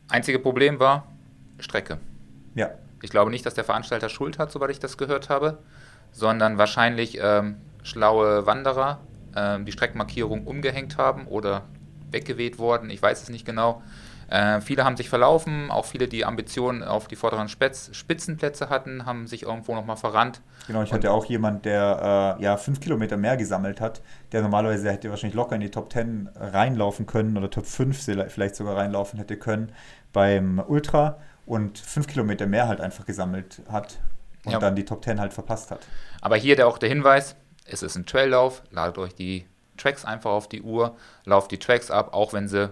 [0.07, 1.07] Einzige Problem war
[1.59, 1.97] Strecke.
[2.55, 2.69] Ja,
[3.01, 5.59] Ich glaube nicht, dass der Veranstalter Schuld hat, soweit ich das gehört habe,
[6.11, 8.99] sondern wahrscheinlich ähm, schlaue Wanderer
[9.35, 11.63] ähm, die Streckenmarkierung umgehängt haben oder
[12.11, 12.89] weggeweht worden.
[12.89, 13.81] Ich weiß es nicht genau.
[14.29, 19.05] Äh, viele haben sich verlaufen, auch viele, die Ambitionen auf die vorderen Spitz Spitzenplätze hatten,
[19.05, 20.41] haben sich irgendwo nochmal verrannt.
[20.67, 20.83] genau.
[20.83, 24.01] Ich hatte auch jemand, der äh, ja 5 Kilometer mehr gesammelt hat,
[24.33, 28.55] der normalerweise hätte wahrscheinlich locker in die Top 10 reinlaufen können oder Top 5 vielleicht
[28.55, 29.71] sogar reinlaufen hätte können
[30.11, 33.97] beim Ultra und 5 Kilometer mehr halt einfach gesammelt hat
[34.45, 34.59] und Ja.
[34.59, 35.79] dann die Top 10 halt verpasst hat.
[36.21, 39.45] Aber hier der, auch der Hinweis, es ist ein Traillauf, ladet euch die
[39.77, 42.69] Tracks einfach auf die Uhr, lauft die Tracks ab, auch wenn sie,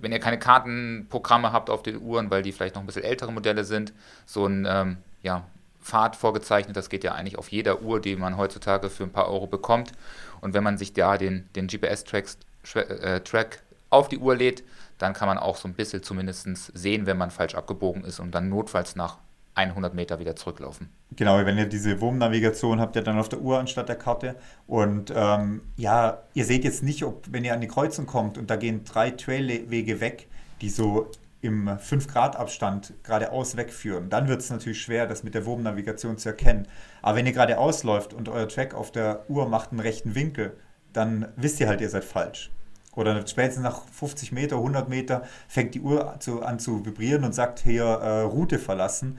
[0.00, 3.32] wenn ihr keine Kartenprogramme habt auf den Uhren, weil die vielleicht noch ein bisschen ältere
[3.32, 3.92] Modelle sind,
[4.24, 5.44] so ein ähm, ja,
[5.82, 9.28] Pfad vorgezeichnet, das geht ja eigentlich auf jeder Uhr, die man heutzutage für ein paar
[9.28, 9.92] Euro bekommt.
[10.40, 12.36] Und wenn man sich da den, den GPS-Track
[12.74, 13.46] äh,
[13.90, 14.62] auf die Uhr lädt,
[14.98, 18.34] dann kann man auch so ein bisschen zumindest sehen, wenn man falsch abgebogen ist und
[18.34, 19.18] dann notfalls nach
[19.54, 20.88] 100 Meter wieder zurücklaufen.
[21.16, 24.36] Genau, wenn ihr diese Wurmnavigation habt, ihr dann auf der Uhr anstatt der Karte.
[24.66, 28.50] Und ähm, ja, ihr seht jetzt nicht, ob, wenn ihr an die Kreuzung kommt und
[28.50, 30.28] da gehen drei Trailwege weg,
[30.60, 36.18] die so im 5-Grad-Abstand geradeaus wegführen, dann wird es natürlich schwer, das mit der Wurmnavigation
[36.18, 36.66] zu erkennen.
[37.02, 40.56] Aber wenn ihr geradeaus läuft und euer Track auf der Uhr macht einen rechten Winkel,
[40.92, 42.50] dann wisst ihr halt, ihr seid falsch.
[42.98, 47.32] Oder spätestens nach 50 Meter, 100 Meter fängt die Uhr zu, an zu vibrieren und
[47.32, 49.18] sagt hier äh, Route verlassen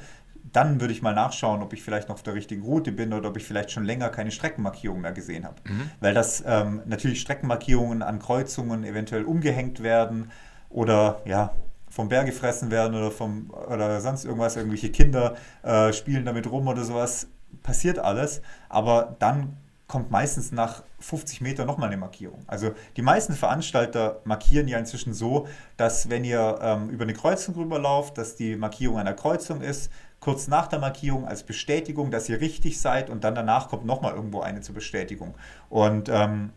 [0.51, 3.29] dann würde ich mal nachschauen, ob ich vielleicht noch auf der richtigen Route bin oder
[3.29, 5.57] ob ich vielleicht schon länger keine Streckenmarkierung mehr gesehen habe.
[5.63, 5.91] Mhm.
[5.99, 10.31] Weil das ähm, natürlich Streckenmarkierungen an Kreuzungen eventuell umgehängt werden
[10.69, 11.51] oder ja,
[11.89, 16.67] vom Bär gefressen werden oder vom oder sonst irgendwas, irgendwelche Kinder äh, spielen damit rum
[16.67, 17.27] oder sowas.
[17.63, 19.57] Passiert alles, aber dann
[19.89, 22.43] kommt meistens nach 50 Metern nochmal eine Markierung.
[22.45, 25.47] Also die meisten Veranstalter markieren ja inzwischen so,
[25.77, 30.47] dass wenn ihr ähm, über eine Kreuzung rüberlauft, dass die Markierung einer Kreuzung ist, kurz
[30.47, 34.41] nach der Markierung als Bestätigung, dass ihr richtig seid und dann danach kommt nochmal irgendwo
[34.41, 35.33] eine zur Bestätigung.
[35.69, 36.51] Und ähm,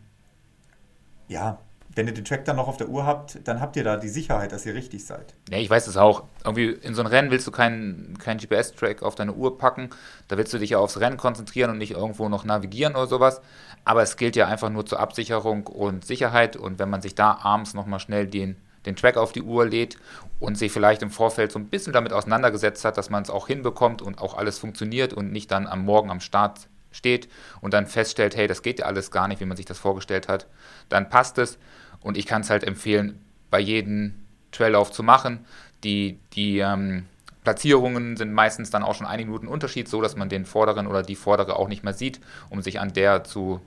[1.27, 1.57] ja,
[1.95, 4.09] wenn ihr den Track dann noch auf der Uhr habt, dann habt ihr da die
[4.09, 5.33] Sicherheit, dass ihr richtig seid.
[5.49, 6.23] Ja, ich weiß es auch.
[6.43, 9.89] Irgendwie in so ein Rennen willst du keinen kein GPS-Track auf deine Uhr packen.
[10.27, 13.41] Da willst du dich ja aufs Rennen konzentrieren und nicht irgendwo noch navigieren oder sowas.
[13.85, 16.55] Aber es gilt ja einfach nur zur Absicherung und Sicherheit.
[16.55, 19.97] Und wenn man sich da abends nochmal schnell den, den Track auf die Uhr lädt
[20.39, 23.47] und sich vielleicht im Vorfeld so ein bisschen damit auseinandergesetzt hat, dass man es auch
[23.47, 27.27] hinbekommt und auch alles funktioniert und nicht dann am Morgen am Start steht
[27.61, 30.27] und dann feststellt, hey, das geht ja alles gar nicht, wie man sich das vorgestellt
[30.27, 30.47] hat,
[30.89, 31.57] dann passt es.
[32.03, 34.13] Und ich kann es halt empfehlen, bei jedem
[34.51, 35.45] Traillauf zu machen.
[35.83, 37.05] Die, die ähm,
[37.43, 41.03] Platzierungen sind meistens dann auch schon einige Minuten Unterschied, so dass man den Vorderen oder
[41.03, 43.59] die Vordere auch nicht mehr sieht, um sich an der zu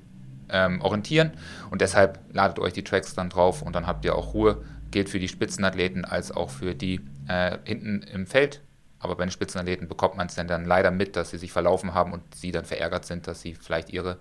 [0.48, 1.32] ähm, orientieren.
[1.70, 4.62] Und deshalb ladet euch die Tracks dann drauf und dann habt ihr auch Ruhe.
[4.90, 8.62] Gilt für die Spitzenathleten als auch für die äh, hinten im Feld.
[8.98, 11.92] Aber bei den Spitzenathleten bekommt man es dann, dann leider mit, dass sie sich verlaufen
[11.92, 14.18] haben und sie dann verärgert sind, dass sie vielleicht ihre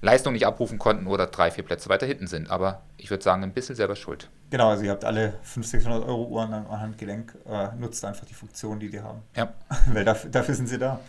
[0.00, 2.50] Leistung nicht abrufen konnten oder drei, vier Plätze weiter hinten sind.
[2.50, 4.30] Aber ich würde sagen, ein bisschen selber schuld.
[4.50, 8.34] Genau, also ihr habt alle 500, 600 Euro Uhren am Handgelenk, äh, nutzt einfach die
[8.34, 9.22] Funktion, die die haben.
[9.34, 9.52] Ja.
[9.92, 11.00] Weil dafür, dafür sind sie da.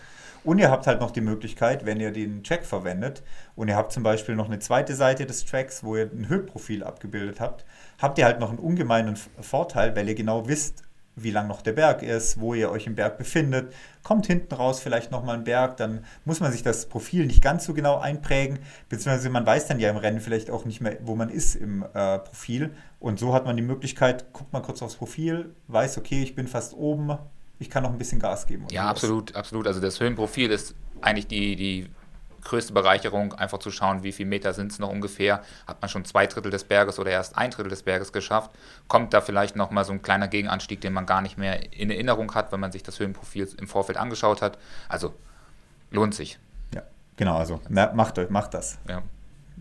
[0.43, 3.21] Und ihr habt halt noch die Möglichkeit, wenn ihr den Track verwendet
[3.56, 6.86] und ihr habt zum Beispiel noch eine zweite Seite des Tracks, wo ihr ein Höhenprofil
[6.86, 7.65] abgebildet habt,
[8.00, 10.84] habt ihr halt noch einen ungemeinen Vorteil, weil ihr genau wisst,
[11.17, 13.73] wie lang noch der Berg ist, wo ihr euch im Berg befindet.
[14.03, 17.65] Kommt hinten raus vielleicht nochmal ein Berg, dann muss man sich das Profil nicht ganz
[17.65, 21.15] so genau einprägen, beziehungsweise man weiß dann ja im Rennen vielleicht auch nicht mehr, wo
[21.15, 22.71] man ist im äh, Profil.
[22.99, 26.47] Und so hat man die Möglichkeit, guckt mal kurz aufs Profil, weiß, okay, ich bin
[26.47, 27.17] fast oben,
[27.60, 28.67] ich kann noch ein bisschen Gas geben.
[28.71, 29.65] Ja, absolut, absolut.
[29.67, 31.89] Also das Höhenprofil ist eigentlich die, die
[32.48, 35.42] größte Bereicherung, einfach zu schauen, wie viele Meter sind es noch ungefähr.
[35.68, 38.52] Hat man schon zwei Drittel des Berges oder erst ein Drittel des Berges geschafft?
[38.88, 42.34] Kommt da vielleicht nochmal so ein kleiner Gegenanstieg, den man gar nicht mehr in Erinnerung
[42.34, 44.58] hat, wenn man sich das Höhenprofil im Vorfeld angeschaut hat?
[44.88, 45.14] Also
[45.92, 46.40] lohnt sich.
[46.74, 46.84] Ja,
[47.18, 48.80] genau, also macht, macht das.
[48.88, 49.04] Ja.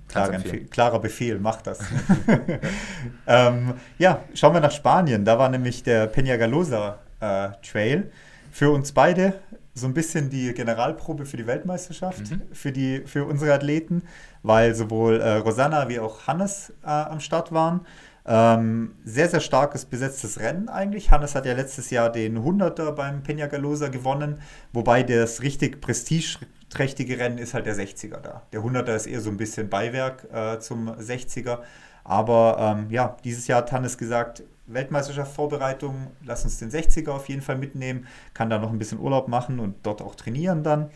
[0.08, 0.38] Klarer,
[0.70, 1.80] klarer Befehl, macht das.
[3.26, 5.24] ähm, ja, schauen wir nach Spanien.
[5.24, 8.12] Da war nämlich der Peñagalosa äh, Trail.
[8.52, 9.34] Für uns beide
[9.76, 12.42] so ein bisschen die Generalprobe für die Weltmeisterschaft, mhm.
[12.52, 14.02] für, die, für unsere Athleten,
[14.42, 17.82] weil sowohl äh, Rosanna wie auch Hannes äh, am Start waren.
[18.24, 21.10] Ähm, sehr, sehr starkes besetztes Rennen eigentlich.
[21.10, 24.40] Hannes hat ja letztes Jahr den 100er beim Peñagalosa gewonnen,
[24.72, 28.42] wobei das richtig prestigeträchtige Rennen ist halt der 60er da.
[28.52, 31.60] Der 100er ist eher so ein bisschen Beiwerk äh, zum 60er.
[32.02, 37.42] Aber ähm, ja, dieses Jahr hat Hannes gesagt, Weltmeisterschaft-Vorbereitung, lass uns den 60er auf jeden
[37.42, 40.90] Fall mitnehmen, kann da noch ein bisschen Urlaub machen und dort auch trainieren dann.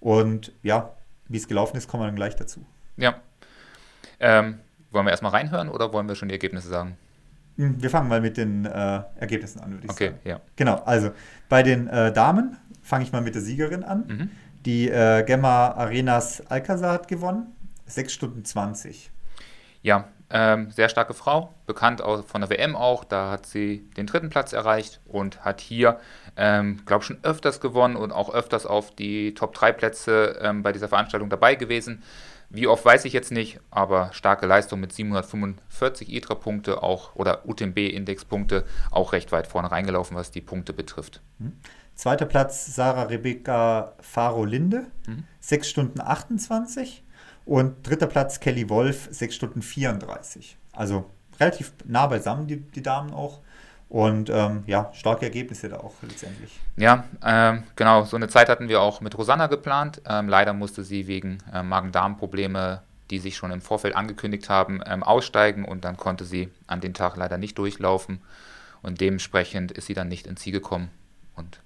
[0.00, 0.94] Und ja,
[1.28, 2.64] wie es gelaufen ist, kommen wir dann gleich dazu.
[2.96, 3.14] Ja.
[4.20, 4.58] Ähm,
[4.90, 6.96] wollen wir erstmal reinhören oder wollen wir schon die Ergebnisse sagen?
[7.56, 10.18] Hm, wir fangen mal mit den äh, Ergebnissen an, würde ich okay, sagen.
[10.20, 10.40] Okay, ja.
[10.56, 11.10] Genau, also
[11.48, 14.04] bei den äh, Damen fange ich mal mit der Siegerin an.
[14.06, 14.30] Mhm.
[14.64, 17.54] Die äh, Gemma Arenas Alcazar hat gewonnen.
[17.86, 19.10] 6 Stunden 20.
[19.82, 23.04] Ja, ähm, sehr starke Frau, bekannt auch von der WM auch.
[23.04, 26.00] Da hat sie den dritten Platz erreicht und hat hier,
[26.36, 30.62] ähm, glaube ich, schon öfters gewonnen und auch öfters auf die Top 3 Plätze ähm,
[30.62, 32.02] bei dieser Veranstaltung dabei gewesen.
[32.48, 38.64] Wie oft weiß ich jetzt nicht, aber starke Leistung mit 745 ITRA-Punkte auch oder UTMB-Index-Punkte
[38.90, 41.22] auch recht weit vorne reingelaufen, was die Punkte betrifft.
[41.38, 41.52] Mhm.
[41.94, 45.24] Zweiter Platz Sarah Rebecca Faro-Linde, mhm.
[45.40, 47.02] 6 Stunden 28.
[47.52, 50.56] Und dritter Platz Kelly Wolf, 6 Stunden 34.
[50.72, 53.40] Also relativ nah beisammen, die, die Damen auch.
[53.90, 56.58] Und ähm, ja, starke Ergebnisse da auch letztendlich.
[56.78, 58.04] Ja, ähm, genau.
[58.04, 60.00] So eine Zeit hatten wir auch mit Rosanna geplant.
[60.08, 65.02] Ähm, leider musste sie wegen äh, Magen-Darm-Probleme, die sich schon im Vorfeld angekündigt haben, ähm,
[65.02, 68.22] aussteigen und dann konnte sie an den Tag leider nicht durchlaufen.
[68.80, 70.88] Und dementsprechend ist sie dann nicht ins Ziel gekommen.
[71.36, 71.60] Und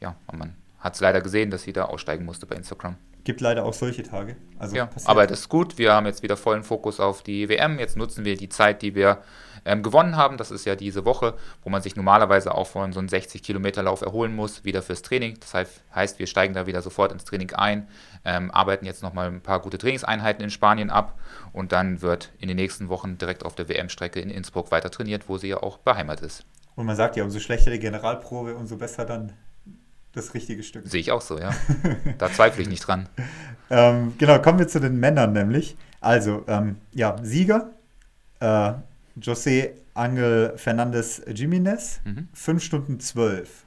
[0.00, 2.96] ja, man hat es leider gesehen, dass sie da aussteigen musste bei Instagram.
[3.30, 4.34] Gibt leider auch solche Tage.
[4.58, 5.78] Also ja, aber das ist gut.
[5.78, 7.78] Wir haben jetzt wieder vollen Fokus auf die WM.
[7.78, 9.18] Jetzt nutzen wir die Zeit, die wir
[9.64, 10.36] ähm, gewonnen haben.
[10.36, 14.34] Das ist ja diese Woche, wo man sich normalerweise auch von so einem 60-Kilometer-Lauf erholen
[14.34, 15.38] muss, wieder fürs Training.
[15.38, 15.54] Das
[15.94, 17.86] heißt, wir steigen da wieder sofort ins Training ein,
[18.24, 21.16] ähm, arbeiten jetzt nochmal ein paar gute Trainingseinheiten in Spanien ab
[21.52, 25.28] und dann wird in den nächsten Wochen direkt auf der WM-Strecke in Innsbruck weiter trainiert,
[25.28, 26.44] wo sie ja auch beheimatet ist.
[26.74, 29.34] Und man sagt ja, umso schlechter die Generalprobe, umso besser dann
[30.12, 30.86] das richtige Stück.
[30.86, 31.50] Sehe ich auch so, ja.
[32.18, 33.08] da zweifle ich nicht dran.
[33.70, 35.76] ähm, genau, kommen wir zu den Männern nämlich.
[36.00, 37.70] Also, ähm, ja, Sieger,
[38.40, 38.72] äh,
[39.20, 42.28] José Angel Fernandez Jiménez, mhm.
[42.32, 43.64] 5 Stunden 12.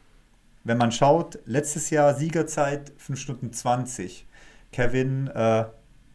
[0.63, 4.25] Wenn man schaut, letztes Jahr Siegerzeit 5 Stunden 20.
[4.71, 5.65] Kevin, äh,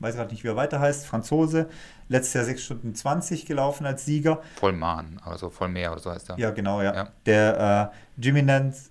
[0.01, 1.69] weiß gerade nicht, wie er weiter heißt, Franzose,
[2.09, 4.43] letztes Jahr 6 Stunden 20 gelaufen als Sieger.
[4.57, 6.39] Vollmann, also voll mehr oder so heißt er.
[6.39, 6.95] Ja, genau, ja.
[6.95, 7.09] ja.
[7.27, 8.91] Der äh, Jimenez,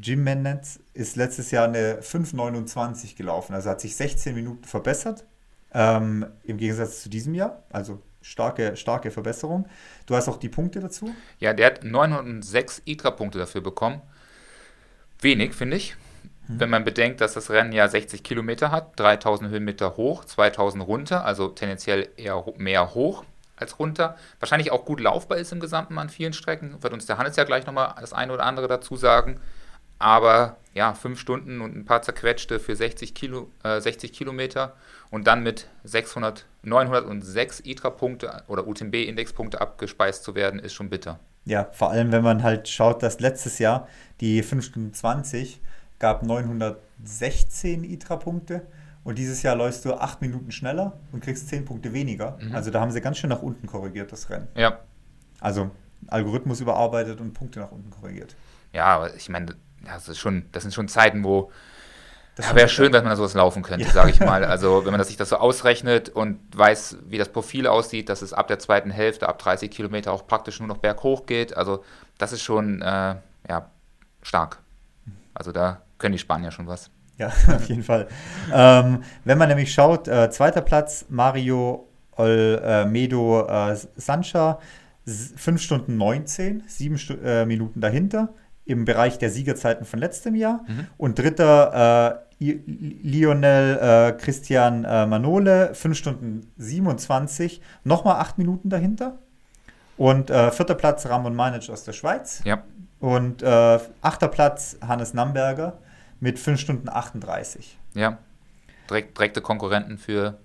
[0.00, 5.24] Jimenez ist letztes Jahr eine 5,29 gelaufen, also hat sich 16 Minuten verbessert
[5.72, 7.62] ähm, im Gegensatz zu diesem Jahr.
[7.70, 9.66] Also starke, starke Verbesserung.
[10.06, 11.14] Du hast auch die Punkte dazu?
[11.38, 14.02] Ja, der hat 906 ITRA-Punkte dafür bekommen.
[15.20, 15.96] Wenig, finde ich.
[16.48, 21.24] Wenn man bedenkt, dass das Rennen ja 60 Kilometer hat, 3000 Höhenmeter hoch, 2000 runter,
[21.24, 23.24] also tendenziell eher mehr hoch.
[23.58, 24.16] als runter.
[24.38, 26.82] Wahrscheinlich auch gut laufbar ist im Gesamten an vielen Strecken.
[26.82, 29.40] Wird uns der Hannes ja gleich nochmal das eine oder andere dazu sagen.
[29.98, 34.74] Aber ja, fünf Stunden und ein paar zerquetschte für 60, Kilo, äh, 60 Kilometer
[35.10, 41.18] und dann mit 600, 906 ITRA-Punkte oder UTMB-Indexpunkte abgespeist zu werden, ist schon bitter.
[41.46, 43.88] Ja, vor allem, wenn man halt schaut, dass letztes Jahr
[44.20, 45.60] die 5 Stunden 20
[45.98, 48.66] gab 916 ITRA-Punkte
[49.04, 52.38] und dieses Jahr läufst du 8 Minuten schneller und kriegst 10 Punkte weniger.
[52.40, 52.54] Mhm.
[52.54, 54.48] Also da haben sie ganz schön nach unten korrigiert, das Rennen.
[54.56, 54.80] Ja.
[55.40, 55.70] Also
[56.08, 58.34] Algorithmus überarbeitet und Punkte nach unten korrigiert.
[58.72, 59.54] Ja, aber ich meine,
[59.84, 61.50] das, ist schon, das sind schon Zeiten, wo
[62.36, 63.92] das ja, wäre schön, wenn man da sowas laufen könnte, ja.
[63.92, 64.44] sage ich mal.
[64.56, 68.34] Also wenn man sich das so ausrechnet und weiß, wie das Profil aussieht, dass es
[68.34, 71.56] ab der zweiten Hälfte, ab 30 Kilometer auch praktisch nur noch berghoch geht.
[71.56, 71.82] Also
[72.18, 73.14] das ist schon äh,
[73.48, 73.70] ja,
[74.22, 74.58] stark.
[75.32, 76.90] Also da können die Spanier schon was.
[77.18, 78.08] Ja, auf jeden Fall.
[78.52, 84.58] ähm, wenn man nämlich schaut, äh, zweiter Platz, Mario Olmedo äh, Sancha,
[85.06, 90.64] 5 Stunden 19, 7 Stu äh, Minuten dahinter im Bereich der Siegerzeiten von letztem Jahr.
[90.66, 90.86] Mhm.
[90.98, 92.54] Und dritter äh,
[93.02, 99.18] Lionel äh, Christian äh, Manole, 5 Stunden 27, nochmal 8 Minuten dahinter.
[99.96, 102.42] Und vierter Platz Ramon Manic aus der Schweiz.
[102.44, 102.62] Ja.
[103.00, 105.78] Und achter Platz Hannes Namberger
[106.20, 107.78] mit 5 Stunden 38.
[107.94, 108.18] Ja.
[108.88, 110.38] Direkt, direkte Konkurrenten für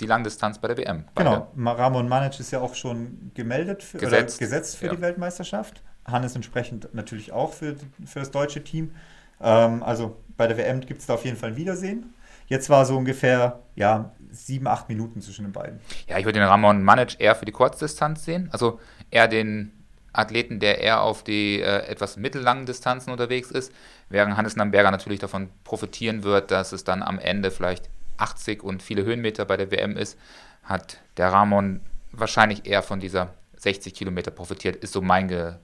[0.00, 1.04] die Langdistanz bei der WM.
[1.14, 1.48] Beide.
[1.54, 1.72] Genau.
[1.72, 4.94] Ramon Manic ist ja auch schon gemeldet für, gesetzt, gesetzt für ja.
[4.94, 5.82] die Weltmeisterschaft.
[6.06, 8.92] Hannes entsprechend natürlich auch für, für das deutsche Team.
[9.40, 12.14] Ähm, also bei der WM gibt es da auf jeden Fall ein Wiedersehen.
[12.46, 15.80] Jetzt war so ungefähr ja, sieben, acht Minuten zwischen den beiden.
[16.06, 18.48] Ja, ich würde den Ramon Manic eher für die Kurzdistanz sehen.
[18.52, 18.78] Also
[19.10, 19.72] eher den
[20.16, 23.72] Athleten, der eher auf die äh, etwas mittellangen Distanzen unterwegs ist,
[24.08, 28.82] während Hannes Namberger natürlich davon profitieren wird, dass es dann am Ende vielleicht 80 und
[28.82, 30.18] viele Höhenmeter bei der WM ist,
[30.62, 31.80] hat der Ramon
[32.12, 35.54] wahrscheinlich eher von dieser 60 Kilometer profitiert, ist so mein Ge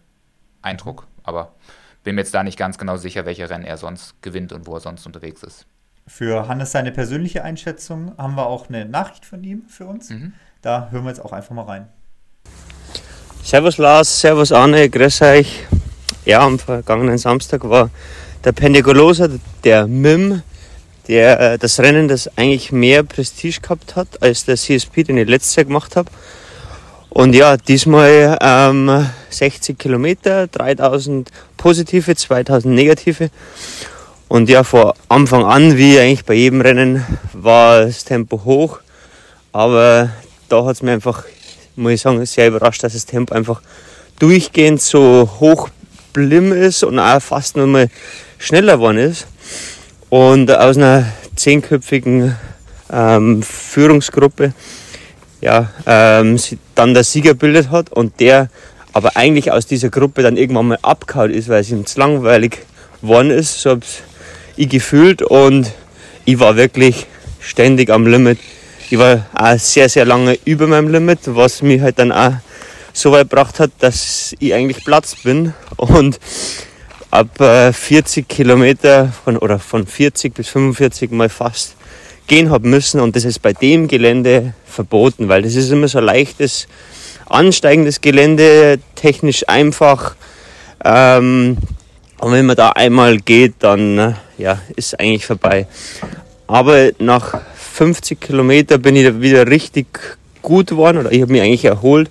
[0.61, 1.07] Eindruck.
[1.25, 1.55] Aber
[2.05, 4.75] bin mir jetzt da nicht ganz genau sicher, welche Rennen er sonst gewinnt und wo
[4.75, 5.67] er sonst unterwegs ist.
[6.07, 10.11] Für Hannes seine persönliche Einschätzung haben wir auch eine Nachricht von ihm für uns.
[10.11, 10.35] Mhm.
[10.61, 11.88] Da hören wir jetzt auch einfach mal rein.
[13.44, 15.66] Servus Lars, Servus Arne, grüß euch.
[16.24, 17.90] Ja, am vergangenen Samstag war
[18.44, 19.28] der Pendigolosa,
[19.64, 20.42] der MIM,
[21.09, 25.28] der äh, das Rennen, das eigentlich mehr Prestige gehabt hat als der CSP, den ich
[25.28, 26.09] letztes Jahr gemacht habe.
[27.09, 33.31] Und ja, diesmal ähm, 60 Kilometer, 3000 positive, 2000 negative.
[34.28, 38.78] Und ja, vor Anfang an, wie eigentlich bei jedem Rennen, war das Tempo hoch.
[39.50, 40.11] Aber
[40.48, 41.24] da hat es mir einfach,
[41.77, 43.63] muss ich sagen, sehr überrascht, dass das Tempo einfach
[44.19, 45.69] durchgehend so hoch
[46.13, 47.89] blimm ist und auch fast nur mal
[48.39, 49.27] schneller geworden ist.
[50.11, 51.07] Und aus einer
[51.37, 52.37] zehnköpfigen
[52.91, 54.53] ähm, Führungsgruppe
[55.43, 56.39] ja, ähm,
[56.75, 58.49] dann der Sieger bildet hat und der
[58.93, 62.59] aber eigentlich aus dieser Gruppe dann irgendwann mal abgehauen ist, weil es ihm zu langweilig
[63.01, 63.61] geworden ist.
[63.61, 63.81] So habe
[64.57, 65.73] ich gefühlt und
[66.25, 67.07] ich war wirklich
[67.41, 68.39] ständig am Limit.
[68.92, 72.35] Ich war auch sehr, sehr lange über meinem Limit, was mich halt dann auch
[72.92, 76.20] so weit gebracht hat, dass ich eigentlich Platz bin und
[77.11, 81.74] ab äh, 40 Kilometer von, oder von 40 bis 45 mal fast
[82.26, 85.98] gehen habe müssen und das ist bei dem Gelände verboten, weil das ist immer so
[85.98, 86.68] leichtes,
[87.31, 90.16] ansteigendes Gelände, technisch einfach.
[90.85, 91.57] Ähm,
[92.18, 95.66] und wenn man da einmal geht, dann ja, ist eigentlich vorbei.
[96.46, 97.40] Aber nach
[97.83, 99.87] 50 Kilometer bin ich wieder richtig
[100.40, 102.09] gut geworden oder ich habe mich eigentlich erholt.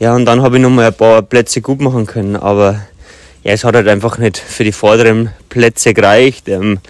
[0.00, 2.34] Ja, und dann habe ich nochmal ein paar Plätze gut machen können.
[2.34, 2.80] Aber
[3.44, 6.48] ja, es hat halt einfach nicht für die vorderen Plätze gereicht.
[6.48, 6.80] Ähm,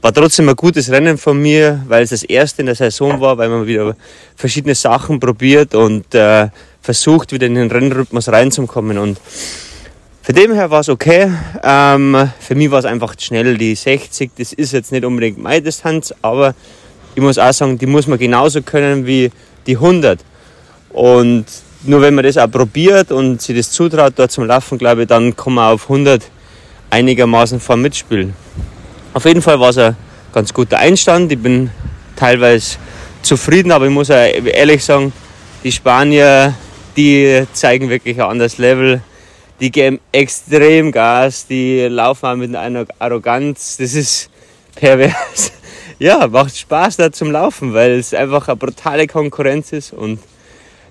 [0.00, 3.36] war trotzdem ein gutes Rennen von mir, weil es das erste in der Saison war,
[3.36, 3.96] weil man wieder
[4.36, 8.96] verschiedene Sachen probiert und äh, versucht, wieder in den Rennrhythmus reinzukommen.
[8.96, 9.20] Und
[10.22, 11.32] für dem her war es okay.
[11.64, 14.30] Ähm, für mich war es einfach schnell die 60.
[14.38, 16.54] Das ist jetzt nicht unbedingt meine Distanz, aber
[17.20, 19.30] ich muss auch sagen, die muss man genauso können wie
[19.66, 20.20] die 100.
[20.88, 21.44] Und
[21.82, 25.08] nur wenn man das auch probiert und sich das zutraut, dort zum Laufen, glaube ich,
[25.08, 26.22] dann kann man auf 100
[26.88, 28.32] einigermaßen vor mitspielen.
[29.12, 29.96] Auf jeden Fall war es ein
[30.32, 31.30] ganz guter Einstand.
[31.30, 31.70] Ich bin
[32.16, 32.78] teilweise
[33.20, 35.12] zufrieden, aber ich muss ehrlich sagen,
[35.62, 36.54] die Spanier,
[36.96, 39.02] die zeigen wirklich ein anderes Level.
[39.60, 43.76] Die geben extrem Gas, die laufen auch mit einer Arroganz.
[43.76, 44.30] Das ist
[44.74, 45.52] pervers.
[46.00, 49.92] Ja, macht Spaß da zum Laufen, weil es einfach eine brutale Konkurrenz ist.
[49.92, 50.18] Und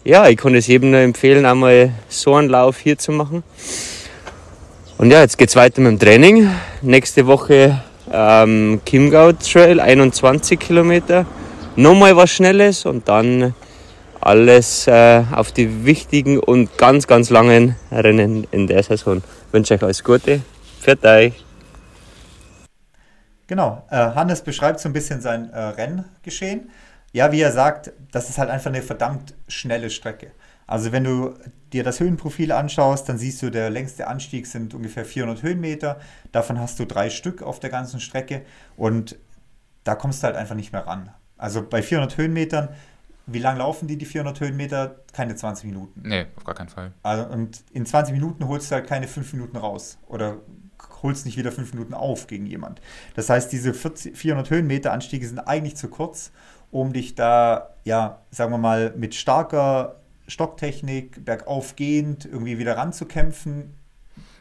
[0.03, 3.41] ja, ich kann es jedem nur empfehlen, einmal so einen Lauf hier zu machen.
[4.99, 6.51] Und ja, jetzt geht es weiter mit dem Training.
[6.83, 7.81] Nächste Woche
[8.13, 11.25] ähm, Chiemgau Trail, 21 Kilometer.
[11.75, 13.55] Nochmal was Schnelles und dann
[14.21, 19.23] alles äh, auf die wichtigen und ganz, ganz langen Rennen in der Saison.
[19.47, 20.41] Ich wünsche euch alles Gute.
[20.81, 21.48] Für euch.
[23.49, 26.69] Genau, äh, Hannes beschreibt so ein bisschen sein äh, Renngeschehen.
[27.13, 30.33] Ja, wie er sagt, das ist halt einfach eine verdammt schnelle Strecke.
[30.67, 31.33] Also wenn du
[31.73, 35.99] dir das Höhenprofil anschaust, dann siehst du, der längste Anstieg sind ungefähr 400 Höhenmeter.
[36.31, 38.43] Davon hast du drei Stück auf der ganzen Strecke
[38.77, 39.15] und
[39.83, 41.09] da kommst du halt einfach nicht mehr ran.
[41.35, 42.69] Also bei 400 Höhenmetern,
[43.25, 44.97] wie lang laufen die, die 400 Höhenmeter?
[45.11, 46.03] Keine 20 Minuten.
[46.05, 46.91] Nee, auf gar keinen Fall.
[47.01, 50.37] Also, und in 20 Minuten holst du halt keine 5 Minuten raus oder
[51.03, 52.81] holst nicht wieder 5 Minuten auf gegen jemand.
[53.15, 56.31] Das heißt, diese 40, 400 Höhenmeter Anstiege sind eigentlich zu kurz,
[56.71, 59.95] um dich da, ja, sagen wir mal, mit starker
[60.27, 63.73] Stocktechnik, bergaufgehend irgendwie wieder ranzukämpfen.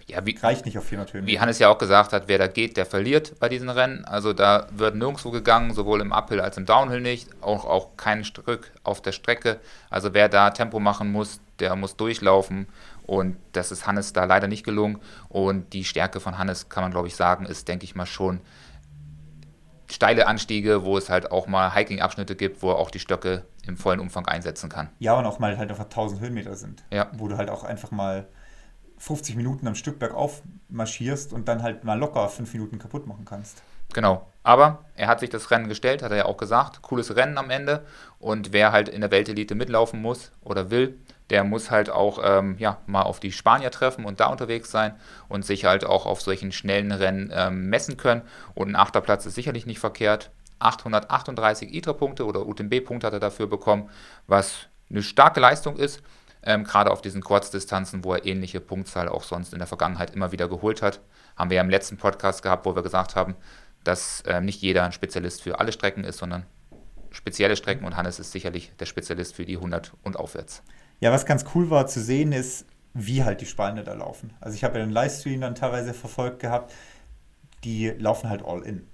[0.06, 1.32] Ja, wie, reicht nicht auf 400 Höhenmeter.
[1.32, 4.06] Wie Hannes ja auch gesagt hat, wer da geht, der verliert bei diesen Rennen.
[4.06, 7.28] Also da wird nirgendwo gegangen, sowohl im Uphill als im Downhill nicht.
[7.42, 9.60] Auch, auch kein Stück auf der Strecke.
[9.90, 12.68] Also wer da Tempo machen muss, der muss durchlaufen.
[13.08, 14.98] Und das ist Hannes da leider nicht gelungen.
[15.30, 18.40] Und die Stärke von Hannes, kann man glaube ich sagen, ist, denke ich mal, schon
[19.90, 23.78] steile Anstiege, wo es halt auch mal Hiking-Abschnitte gibt, wo er auch die Stöcke im
[23.78, 24.90] vollen Umfang einsetzen kann.
[24.98, 26.84] Ja, und auch mal halt einfach 1000 Höhenmeter sind.
[26.90, 27.10] Ja.
[27.14, 28.28] Wo du halt auch einfach mal
[28.98, 33.24] 50 Minuten am Stück bergauf marschierst und dann halt mal locker 5 Minuten kaputt machen
[33.24, 33.62] kannst.
[33.94, 34.26] Genau.
[34.42, 36.82] Aber er hat sich das Rennen gestellt, hat er ja auch gesagt.
[36.82, 37.86] Cooles Rennen am Ende.
[38.18, 40.98] Und wer halt in der Weltelite mitlaufen muss oder will,
[41.30, 44.94] der muss halt auch ähm, ja, mal auf die Spanier treffen und da unterwegs sein
[45.28, 48.22] und sich halt auch auf solchen schnellen Rennen ähm, messen können.
[48.54, 50.30] Und ein achter Platz ist sicherlich nicht verkehrt.
[50.60, 53.90] 838 ITRA-Punkte oder UTMB-Punkte hat er dafür bekommen,
[54.26, 56.02] was eine starke Leistung ist,
[56.42, 60.32] ähm, gerade auf diesen Kurzdistanzen, wo er ähnliche Punktzahl auch sonst in der Vergangenheit immer
[60.32, 61.00] wieder geholt hat.
[61.36, 63.36] Haben wir ja im letzten Podcast gehabt, wo wir gesagt haben,
[63.84, 66.46] dass äh, nicht jeder ein Spezialist für alle Strecken ist, sondern
[67.10, 70.62] spezielle Strecken und Hannes ist sicherlich der Spezialist für die 100 und aufwärts.
[71.00, 74.32] Ja, was ganz cool war zu sehen ist, wie halt die Spanier da laufen.
[74.40, 76.72] Also ich habe ja den Livestream dann teilweise verfolgt gehabt,
[77.64, 78.86] die laufen halt all in.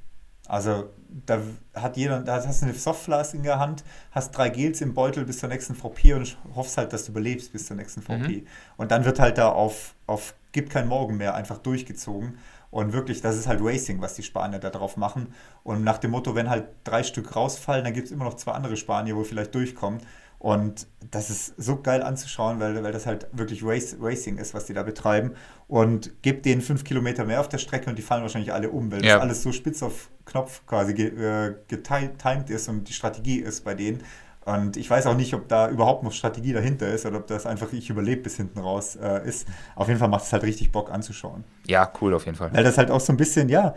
[0.47, 0.91] Also
[1.27, 1.41] da
[1.75, 5.25] hat jeder, da hast du eine Softflask in der Hand, hast drei Gels im Beutel
[5.25, 8.29] bis zur nächsten VP und hoffst halt, dass du überlebst bis zur nächsten VP.
[8.29, 8.47] Mhm.
[8.77, 12.39] Und dann wird halt da auf, auf gibt kein Morgen mehr einfach durchgezogen.
[12.71, 15.33] Und wirklich, das ist halt Racing, was die Spanier da drauf machen.
[15.63, 18.53] Und nach dem Motto, wenn halt drei Stück rausfallen, dann gibt es immer noch zwei
[18.53, 20.01] andere Spanier, wo vielleicht durchkommen.
[20.45, 24.67] Und das ist so geil anzuschauen, weil, weil das halt wirklich Race, Racing ist, was
[24.67, 25.31] die da betreiben.
[25.69, 28.93] Und gibt denen fünf Kilometer mehr auf der Strecke und die fallen wahrscheinlich alle um,
[28.93, 29.15] weil ja.
[29.15, 33.73] das alles so spitz auf Knopf quasi äh, getimed ist und die Strategie ist bei
[33.75, 34.03] denen.
[34.45, 37.47] Und ich weiß auch nicht, ob da überhaupt noch Strategie dahinter ist oder ob das
[37.47, 39.49] einfach ich überlebe bis hinten raus äh, ist.
[39.77, 41.45] Auf jeden Fall macht es halt richtig Bock anzuschauen.
[41.67, 42.53] Ja, cool auf jeden Fall.
[42.53, 43.77] Weil das halt auch so ein bisschen, ja,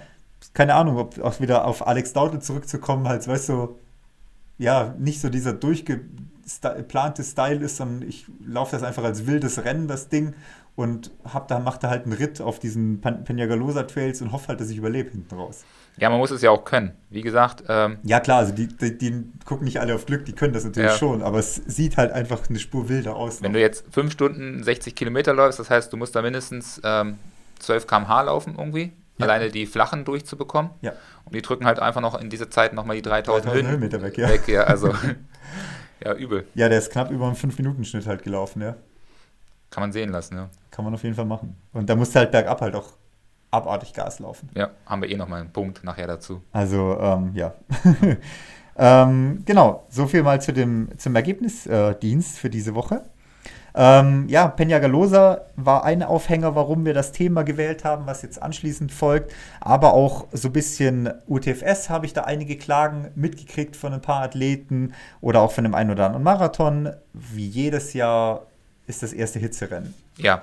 [0.53, 3.79] keine Ahnung, ob auch wieder auf Alex Daudel zurückzukommen, halt, weißt du,
[4.57, 6.01] ja, nicht so dieser durchge
[6.75, 10.33] geplante Style ist, sondern ich laufe das einfach als wildes Rennen, das Ding,
[10.75, 14.61] und hab da, mache da halt einen Ritt auf diesen Peñagalosa Trails und hoffe halt,
[14.61, 15.65] dass ich überlebe hinten raus.
[15.97, 16.91] Ja, man muss es ja auch können.
[17.09, 17.63] Wie gesagt.
[17.67, 20.63] Ähm ja, klar, also die, die, die, gucken nicht alle auf Glück, die können das
[20.63, 20.97] natürlich ja.
[20.97, 23.41] schon, aber es sieht halt einfach eine Spur wilder aus.
[23.41, 23.57] Wenn noch.
[23.57, 27.17] du jetzt fünf Stunden 60 Kilometer läufst, das heißt, du musst da mindestens ähm,
[27.57, 29.25] 12 km/h laufen irgendwie, ja.
[29.25, 30.69] alleine die flachen durchzubekommen.
[30.81, 30.93] Ja.
[31.25, 34.15] Und die drücken halt einfach noch in dieser Zeit nochmal die 3000, 3000 Höhenmeter weg,
[34.19, 34.29] ja.
[34.29, 34.93] Weg, ja also.
[36.03, 36.47] Ja, übel.
[36.55, 38.75] Ja, der ist knapp über einen 5-Minuten-Schnitt halt gelaufen, ja.
[39.69, 40.49] Kann man sehen lassen, ja.
[40.71, 41.55] Kann man auf jeden Fall machen.
[41.73, 42.93] Und da musst du halt bergab halt auch
[43.51, 44.49] abartig Gas laufen.
[44.55, 46.41] Ja, haben wir eh nochmal einen Punkt nachher dazu.
[46.51, 47.53] Also, ähm, ja.
[48.77, 53.03] ähm, genau, so viel mal zu dem, zum Ergebnisdienst äh, für diese Woche.
[53.79, 58.91] Ähm, ja, Peñagalosa war ein Aufhänger, warum wir das Thema gewählt haben, was jetzt anschließend
[58.91, 59.31] folgt.
[59.61, 64.23] Aber auch so ein bisschen UTFS habe ich da einige Klagen mitgekriegt von ein paar
[64.23, 66.89] Athleten oder auch von dem einen oder anderen Marathon.
[67.13, 68.47] Wie jedes Jahr
[68.87, 69.93] ist das erste Hitzerennen.
[70.17, 70.41] Ja.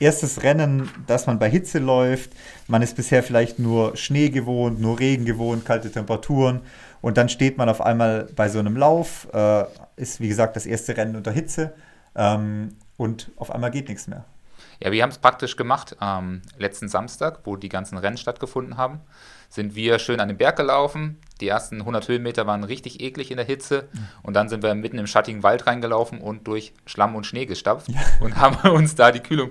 [0.00, 2.30] Erstes Rennen, das man bei Hitze läuft.
[2.68, 6.62] Man ist bisher vielleicht nur Schnee gewohnt, nur Regen gewohnt, kalte Temperaturen.
[7.02, 9.28] Und dann steht man auf einmal bei so einem Lauf.
[9.34, 9.64] Äh,
[9.96, 11.74] ist wie gesagt das erste Rennen unter Hitze
[12.14, 14.24] ähm, und auf einmal geht nichts mehr.
[14.82, 15.96] Ja, wir haben es praktisch gemacht.
[16.00, 19.00] Ähm, letzten Samstag, wo die ganzen Rennen stattgefunden haben,
[19.48, 21.18] sind wir schön an den Berg gelaufen.
[21.40, 23.88] Die ersten 100 Höhenmeter waren richtig eklig in der Hitze.
[23.92, 24.08] Mhm.
[24.22, 27.88] Und dann sind wir mitten im schattigen Wald reingelaufen und durch Schlamm und Schnee gestapft
[27.88, 28.00] ja.
[28.20, 29.50] und haben uns da die Kühlung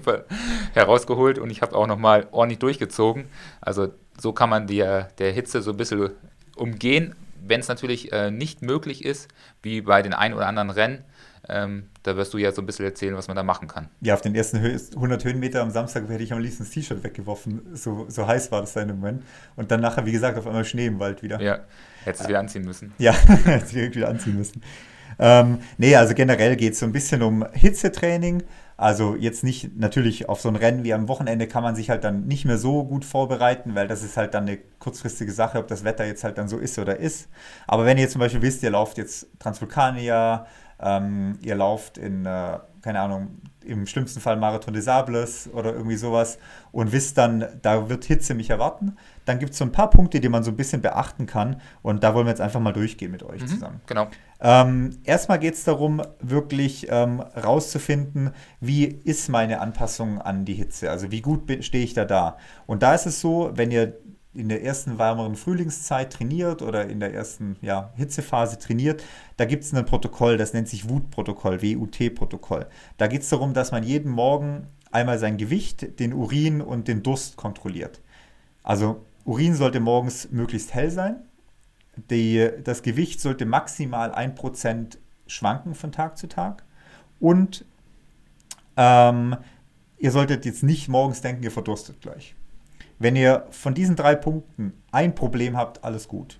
[0.74, 1.40] herausgeholt.
[1.40, 3.26] Und ich habe auch nochmal ordentlich durchgezogen.
[3.62, 6.10] Also so kann man die, der Hitze so ein bisschen
[6.56, 7.16] umgehen.
[7.44, 9.30] Wenn es natürlich äh, nicht möglich ist,
[9.64, 11.06] wie bei den ein oder anderen Rennen,
[11.52, 13.90] ähm, da wirst du ja so ein bisschen erzählen, was man da machen kann.
[14.02, 17.62] Ja, auf den ersten 100 Höhenmeter am Samstag hätte ich am liebsten das T-Shirt weggeworfen.
[17.74, 19.24] So, so heiß war das da in dem Moment.
[19.56, 21.42] Und dann nachher, wie gesagt, auf einmal Schnee im Wald wieder.
[21.42, 21.60] Ja,
[22.04, 22.94] hättest du es wieder anziehen müssen.
[22.98, 24.62] Ja, hättest du wieder anziehen müssen.
[25.20, 28.44] ähm, nee, also generell geht es so ein bisschen um Hitzetraining.
[28.82, 32.04] Also jetzt nicht natürlich auf so ein Rennen wie am Wochenende kann man sich halt
[32.04, 35.68] dann nicht mehr so gut vorbereiten, weil das ist halt dann eine kurzfristige Sache, ob
[35.68, 37.30] das Wetter jetzt halt dann so ist oder ist.
[37.68, 40.48] Aber wenn ihr zum Beispiel wisst, ihr lauft jetzt Transvulkania,
[40.80, 45.96] ähm, ihr lauft in, äh, keine Ahnung, im schlimmsten Fall Marathon des Sables oder irgendwie
[45.96, 46.40] sowas
[46.72, 50.20] und wisst dann, da wird Hitze mich erwarten, dann gibt es so ein paar Punkte,
[50.20, 53.12] die man so ein bisschen beachten kann und da wollen wir jetzt einfach mal durchgehen
[53.12, 53.82] mit euch mhm, zusammen.
[53.86, 54.08] Genau.
[54.40, 58.32] Ähm, erstmal geht es darum, wirklich ähm, rauszufinden,
[58.72, 62.38] wie ist meine Anpassung an die Hitze, also wie gut stehe ich da da.
[62.68, 63.98] Und da ist es so, wenn ihr
[64.34, 69.04] in der ersten wärmeren Frühlingszeit trainiert oder in der ersten ja, Hitzephase trainiert,
[69.36, 72.66] da gibt es ein Protokoll, das nennt sich WUT-Protokoll, WUT-Protokoll.
[72.98, 77.04] Da geht es darum, dass man jeden Morgen einmal sein Gewicht, den Urin und den
[77.04, 78.00] Durst kontrolliert.
[78.64, 81.18] Also Urin sollte morgens möglichst hell sein.
[82.10, 84.98] Die, das Gewicht sollte maximal 1%
[85.28, 86.64] schwanken von Tag zu Tag.
[87.20, 87.66] Und
[88.78, 89.36] ähm,
[89.98, 92.36] ihr solltet jetzt nicht morgens denken, ihr verdurstet gleich.
[93.00, 96.40] Wenn ihr von diesen drei Punkten ein Problem habt, alles gut.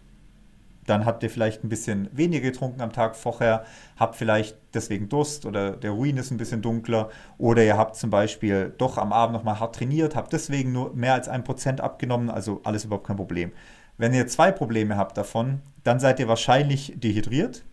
[0.86, 3.66] Dann habt ihr vielleicht ein bisschen weniger getrunken am Tag vorher,
[3.98, 8.10] habt vielleicht deswegen Durst oder der Ruin ist ein bisschen dunkler oder ihr habt zum
[8.10, 12.30] Beispiel doch am Abend nochmal hart trainiert, habt deswegen nur mehr als ein Prozent abgenommen,
[12.30, 13.52] also alles überhaupt kein Problem.
[13.98, 17.64] Wenn ihr zwei Probleme habt davon, dann seid ihr wahrscheinlich dehydriert,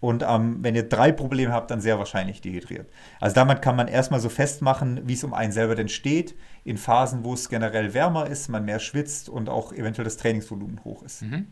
[0.00, 2.88] und ähm, wenn ihr drei Probleme habt, dann sehr wahrscheinlich dehydriert.
[3.20, 6.76] Also damit kann man erstmal so festmachen, wie es um einen selber denn steht, in
[6.76, 11.02] Phasen, wo es generell wärmer ist, man mehr schwitzt und auch eventuell das Trainingsvolumen hoch
[11.02, 11.22] ist.
[11.22, 11.48] Mhm.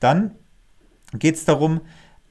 [0.00, 0.34] Dann
[1.12, 1.82] geht es darum,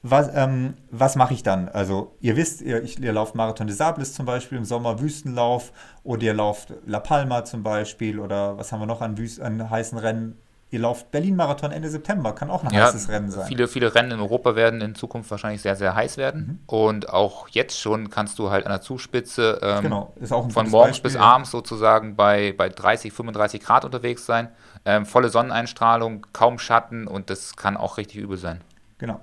[0.02, 1.68] was, ähm, was mache ich dann?
[1.68, 5.72] Also ihr wisst, ihr, ich, ihr lauft Marathon des Sables zum Beispiel im Sommer, Wüstenlauf
[6.04, 9.70] oder ihr lauft La Palma zum Beispiel oder was haben wir noch an, Wüst an
[9.70, 10.38] heißen Rennen?
[10.70, 13.46] Ihr lauft Berlin-Marathon Ende September, kann auch ein ja, heißes Rennen sein.
[13.46, 16.46] Viele, viele Rennen in Europa werden in Zukunft wahrscheinlich sehr, sehr heiß werden.
[16.46, 16.58] Mhm.
[16.66, 21.12] Und auch jetzt schon kannst du halt an der Zugspitze ähm, genau, von morgens Beispiel,
[21.12, 24.48] bis abends sozusagen bei, bei 30, 35 Grad unterwegs sein.
[24.84, 28.60] Ähm, volle Sonneneinstrahlung, kaum Schatten und das kann auch richtig übel sein.
[28.98, 29.20] Genau.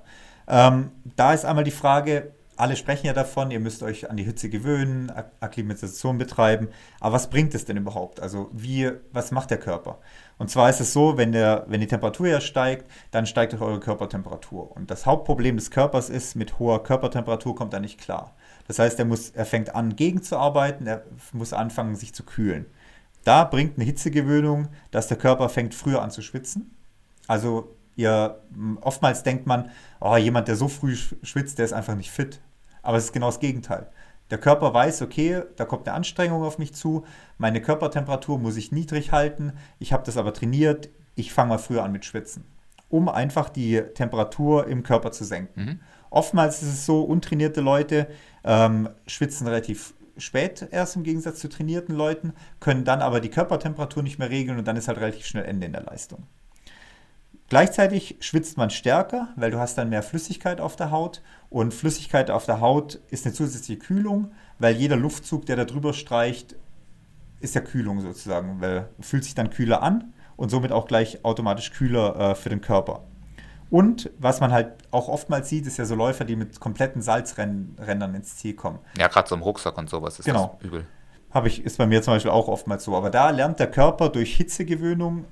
[0.48, 4.24] Ähm, da ist einmal die Frage, alle sprechen ja davon, ihr müsst euch an die
[4.24, 6.68] Hitze gewöhnen, Akklimatisation betreiben.
[7.00, 8.20] Aber was bringt es denn überhaupt?
[8.20, 9.98] Also wie, was macht der Körper?
[10.38, 13.62] Und zwar ist es so, wenn, der, wenn die Temperatur ja steigt, dann steigt auch
[13.62, 14.76] eure Körpertemperatur.
[14.76, 18.34] Und das Hauptproblem des Körpers ist, mit hoher Körpertemperatur kommt er nicht klar.
[18.68, 22.66] Das heißt, er, muss, er fängt an, gegenzuarbeiten, er muss anfangen, sich zu kühlen.
[23.24, 26.76] Da bringt eine Hitzegewöhnung, dass der Körper fängt früher an zu schwitzen.
[27.26, 28.40] Also ihr,
[28.82, 29.70] oftmals denkt man,
[30.00, 32.40] oh, jemand, der so früh schwitzt, der ist einfach nicht fit.
[32.82, 33.88] Aber es ist genau das Gegenteil.
[34.30, 37.04] Der Körper weiß, okay, da kommt eine Anstrengung auf mich zu,
[37.38, 41.84] meine Körpertemperatur muss ich niedrig halten, ich habe das aber trainiert, ich fange mal früher
[41.84, 42.44] an mit Schwitzen,
[42.88, 45.64] um einfach die Temperatur im Körper zu senken.
[45.64, 45.80] Mhm.
[46.10, 48.08] Oftmals ist es so, untrainierte Leute
[48.44, 54.02] ähm, schwitzen relativ spät erst im Gegensatz zu trainierten Leuten, können dann aber die Körpertemperatur
[54.02, 56.26] nicht mehr regeln und dann ist halt relativ schnell Ende in der Leistung.
[57.48, 62.30] Gleichzeitig schwitzt man stärker, weil du hast dann mehr Flüssigkeit auf der Haut und Flüssigkeit
[62.30, 66.56] auf der Haut ist eine zusätzliche Kühlung, weil jeder Luftzug, der da drüber streicht,
[67.40, 71.70] ist ja Kühlung sozusagen, weil fühlt sich dann kühler an und somit auch gleich automatisch
[71.70, 73.04] kühler äh, für den Körper.
[73.70, 78.14] Und was man halt auch oftmals sieht, ist ja so Läufer, die mit kompletten Salzrändern
[78.14, 78.78] ins Ziel kommen.
[78.96, 80.56] Ja, gerade so im Rucksack und sowas ist genau.
[80.58, 80.86] das übel.
[81.30, 82.96] Habe ich, ist bei mir zum Beispiel auch oftmals so.
[82.96, 85.24] Aber da lernt der Körper durch Hitzegewöhnung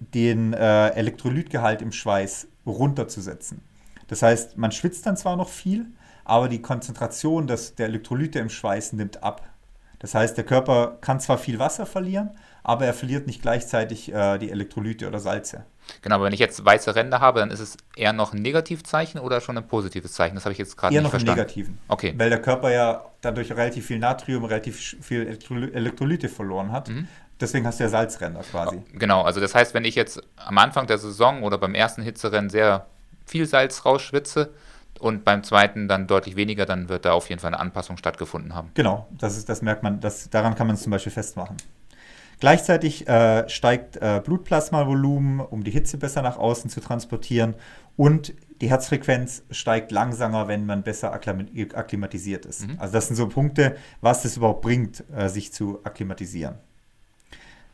[0.00, 3.62] den äh, Elektrolytgehalt im Schweiß runterzusetzen.
[4.08, 5.86] Das heißt, man schwitzt dann zwar noch viel,
[6.24, 9.48] aber die Konzentration des, der Elektrolyte im Schweiß nimmt ab.
[9.98, 12.30] Das heißt, der Körper kann zwar viel Wasser verlieren,
[12.62, 15.64] aber er verliert nicht gleichzeitig äh, die Elektrolyte oder Salze.
[16.02, 19.20] Genau, aber wenn ich jetzt weiße Ränder habe, dann ist es eher noch ein Negativzeichen
[19.20, 20.34] oder schon ein positives Zeichen?
[20.34, 21.26] Das habe ich jetzt gerade nicht verstanden.
[21.28, 21.78] Eher noch einen negativen.
[21.88, 22.14] Okay.
[22.16, 25.26] Weil der Körper ja dadurch relativ viel Natrium, relativ viel
[25.72, 26.88] Elektrolyte verloren hat.
[26.88, 27.08] Mhm.
[27.40, 28.82] Deswegen hast du ja Salzränder quasi.
[28.92, 32.48] Genau, also das heißt, wenn ich jetzt am Anfang der Saison oder beim ersten Hitzerennen
[32.48, 32.86] sehr
[33.26, 34.52] viel Salz rausschwitze
[35.00, 38.54] und beim zweiten dann deutlich weniger, dann wird da auf jeden Fall eine Anpassung stattgefunden
[38.54, 38.70] haben.
[38.74, 41.56] Genau, das, ist, das merkt man, das, daran kann man es zum Beispiel festmachen.
[42.38, 47.54] Gleichzeitig äh, steigt äh, Blutplasmavolumen, um die Hitze besser nach außen zu transportieren
[47.96, 52.68] und die Herzfrequenz steigt langsamer, wenn man besser akklimatisiert ist.
[52.68, 52.76] Mhm.
[52.78, 56.56] Also das sind so Punkte, was es überhaupt bringt, äh, sich zu akklimatisieren.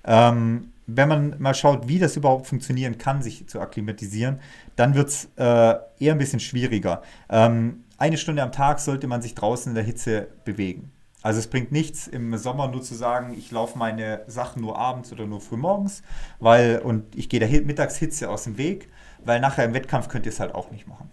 [0.04, 4.40] Ähm, wenn man mal schaut, wie das überhaupt funktionieren kann, sich zu akklimatisieren,
[4.76, 7.02] dann wird es äh, eher ein bisschen schwieriger.
[7.30, 10.90] Ähm, eine Stunde am Tag sollte man sich draußen in der Hitze bewegen.
[11.22, 15.12] Also es bringt nichts im Sommer nur zu sagen, ich laufe meine Sachen nur abends
[15.12, 16.02] oder nur früh morgens,
[16.40, 18.88] weil und ich gehe der Mittagshitze aus dem Weg,
[19.24, 21.10] weil nachher im Wettkampf könnt ihr es halt auch nicht machen.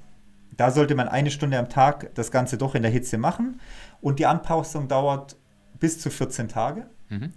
[0.58, 3.62] Da sollte man eine Stunde am Tag das Ganze doch in der Hitze machen.
[4.02, 5.38] Und die Anpassung dauert
[5.80, 6.88] bis zu 14 Tage.
[7.08, 7.32] Mhm.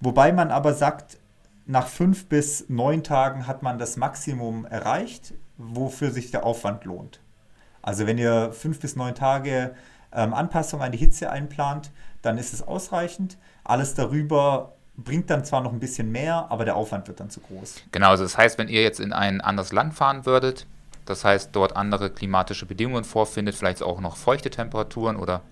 [0.00, 1.18] Wobei man aber sagt,
[1.66, 7.20] nach fünf bis neun Tagen hat man das Maximum erreicht, wofür sich der Aufwand lohnt.
[7.82, 9.74] Also wenn ihr fünf bis neun Tage
[10.12, 11.90] ähm, Anpassung an die Hitze einplant,
[12.22, 13.36] dann ist es ausreichend.
[13.64, 17.40] Alles darüber bringt dann zwar noch ein bisschen mehr, aber der Aufwand wird dann zu
[17.40, 17.82] groß.
[17.92, 20.66] Genau, also das heißt, wenn ihr jetzt in ein anderes Land fahren würdet,
[21.04, 25.42] das heißt dort andere klimatische Bedingungen vorfindet, vielleicht auch noch feuchte Temperaturen oder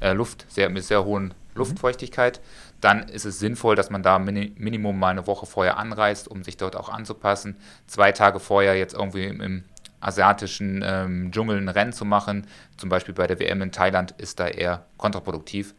[0.00, 1.32] äh, Luft sehr, mit sehr hohen mhm.
[1.54, 2.40] Luftfeuchtigkeit.
[2.82, 6.42] Dann ist es sinnvoll, dass man da mini, Minimum mal eine Woche vorher anreist, um
[6.42, 7.56] sich dort auch anzupassen.
[7.86, 9.64] Zwei Tage vorher jetzt irgendwie im, im
[10.00, 14.40] asiatischen ähm, Dschungel ein Rennen zu machen, zum Beispiel bei der WM in Thailand, ist
[14.40, 15.76] da eher kontraproduktiv.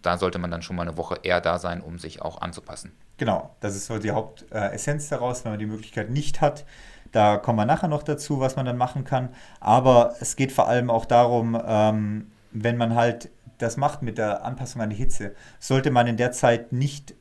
[0.00, 2.92] Da sollte man dann schon mal eine Woche eher da sein, um sich auch anzupassen.
[3.18, 6.64] Genau, das ist so die Hauptessenz daraus, wenn man die Möglichkeit nicht hat.
[7.12, 9.28] Da kommen wir nachher noch dazu, was man dann machen kann.
[9.60, 13.28] Aber es geht vor allem auch darum, ähm, wenn man halt
[13.58, 17.14] das macht mit der Anpassung an die Hitze, sollte man in der Zeit nicht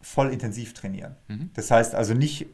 [0.00, 1.16] voll intensiv trainieren.
[1.28, 1.50] Mhm.
[1.54, 2.46] Das heißt also nicht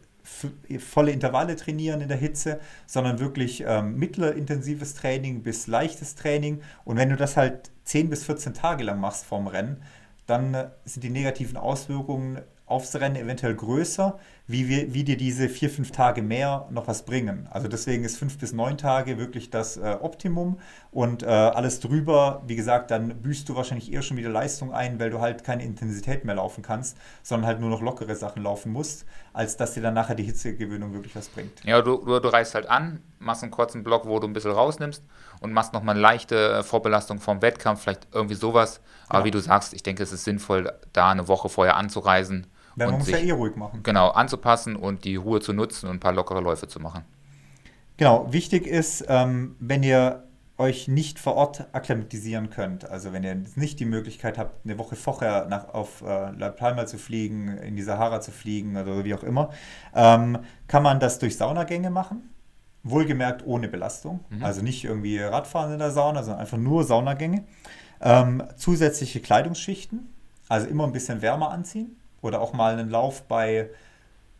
[0.79, 6.61] volle Intervalle trainieren in der Hitze, sondern wirklich ähm, mittelintensives Training bis leichtes Training.
[6.85, 9.83] Und wenn du das halt 10 bis 14 Tage lang machst vorm Rennen,
[10.27, 14.19] dann äh, sind die negativen Auswirkungen aufs Rennen eventuell größer,
[14.49, 17.47] wie, wir, wie dir diese vier, fünf Tage mehr noch was bringen.
[17.51, 20.59] Also deswegen ist fünf bis neun Tage wirklich das äh, Optimum
[20.91, 24.99] und äh, alles drüber, wie gesagt, dann büßt du wahrscheinlich eher schon wieder Leistung ein,
[24.99, 28.73] weil du halt keine Intensität mehr laufen kannst, sondern halt nur noch lockere Sachen laufen
[28.73, 31.63] musst, als dass dir dann nachher die Hitzegewöhnung wirklich was bringt.
[31.65, 34.53] Ja, du, du, du reist halt an, machst einen kurzen Block, wo du ein bisschen
[34.53, 35.05] rausnimmst
[35.41, 38.81] und machst nochmal eine leichte äh, Vorbelastung vom Wettkampf, vielleicht irgendwie sowas.
[39.11, 39.25] Aber ja.
[39.27, 42.47] wie du sagst, ich denke, es ist sinnvoll, da eine Woche vorher anzureisen
[42.79, 43.81] ja, man muss sich, ja eh ruhig machen.
[43.83, 47.05] Genau, anzupassen und die Ruhe zu nutzen und ein paar lockere Läufe zu machen.
[47.97, 50.25] Genau, wichtig ist, ähm, wenn ihr
[50.57, 54.97] euch nicht vor Ort akklimatisieren könnt, also wenn ihr nicht die Möglichkeit habt, eine Woche
[54.97, 59.15] vorher nach, auf äh, La Palma zu fliegen, in die Sahara zu fliegen oder wie
[59.15, 59.51] auch immer,
[59.95, 62.31] ähm, kann man das durch Saunagänge machen.
[62.83, 64.21] Wohlgemerkt ohne Belastung.
[64.31, 64.45] Mhm.
[64.45, 67.45] Also nicht irgendwie Radfahren in der Sauna, sondern einfach nur Saunagänge.
[68.01, 70.09] Ähm, zusätzliche Kleidungsschichten,
[70.49, 73.71] also immer ein bisschen wärmer anziehen oder auch mal einen Lauf bei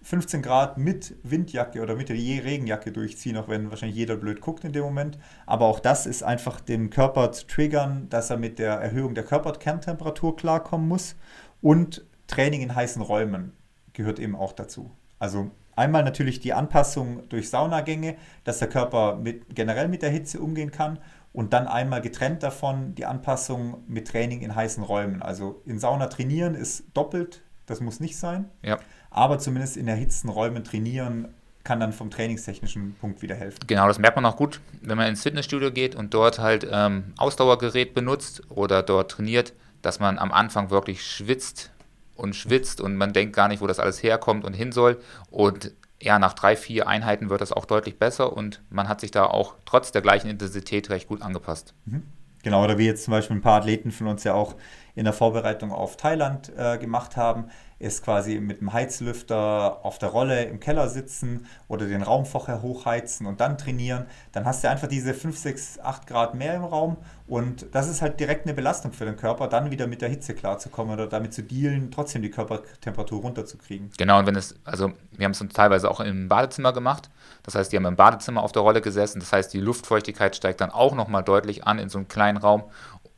[0.03, 4.65] 15 Grad mit Windjacke oder mit der Regenjacke durchziehen, auch wenn wahrscheinlich jeder blöd guckt
[4.65, 5.19] in dem Moment.
[5.45, 9.25] Aber auch das ist einfach den Körper zu triggern, dass er mit der Erhöhung der
[9.25, 11.17] Körperkerntemperatur klarkommen muss.
[11.61, 13.53] Und Training in heißen Räumen
[13.93, 14.91] gehört eben auch dazu.
[15.19, 20.41] Also einmal natürlich die Anpassung durch Saunagänge, dass der Körper mit, generell mit der Hitze
[20.41, 21.01] umgehen kann.
[21.33, 25.23] Und dann einmal getrennt davon die Anpassung mit Training in heißen Räumen.
[25.23, 28.47] Also in Sauna trainieren ist doppelt das muss nicht sein.
[28.63, 28.79] Ja.
[29.11, 31.29] Aber zumindest in erhitzten Räumen trainieren
[31.65, 33.59] kann dann vom trainingstechnischen Punkt wieder helfen.
[33.67, 37.13] Genau, das merkt man auch gut, wenn man ins Fitnessstudio geht und dort halt ähm,
[37.19, 39.53] Ausdauergerät benutzt oder dort trainiert,
[39.83, 41.71] dass man am Anfang wirklich schwitzt
[42.17, 44.99] und schwitzt und man denkt gar nicht, wo das alles herkommt und hin soll.
[45.31, 49.11] Und ja, nach drei, vier Einheiten wird das auch deutlich besser und man hat sich
[49.11, 51.75] da auch trotz der gleichen Intensität recht gut angepasst.
[51.85, 52.03] Mhm.
[52.43, 54.55] Genau, oder wie jetzt zum Beispiel ein paar Athleten von uns ja auch
[54.99, 60.09] in der Vorbereitung auf Thailand äh, gemacht haben, ist quasi mit dem Heizlüfter auf der
[60.09, 64.07] Rolle im Keller sitzen oder den Raum vorher hochheizen und dann trainieren.
[64.33, 66.97] Dann hast du einfach diese 5, 6, 8 Grad mehr im Raum
[67.29, 70.35] und das ist halt direkt eine Belastung für den Körper, dann wieder mit der Hitze
[70.35, 73.91] klarzukommen oder damit zu dealen, trotzdem die Körpertemperatur runterzukriegen.
[73.97, 77.11] Genau, und wenn es, also wir haben es uns teilweise auch im Badezimmer gemacht.
[77.45, 79.21] Das heißt, die haben im Badezimmer auf der Rolle gesessen.
[79.21, 82.65] Das heißt, die Luftfeuchtigkeit steigt dann auch nochmal deutlich an in so einem kleinen Raum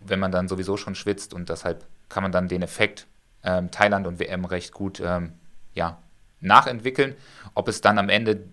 [0.01, 3.07] wenn man dann sowieso schon schwitzt und deshalb kann man dann den Effekt
[3.42, 5.32] ähm, Thailand und WM recht gut ähm,
[5.74, 5.98] ja,
[6.40, 7.14] nachentwickeln.
[7.55, 8.44] Ob es dann am Ende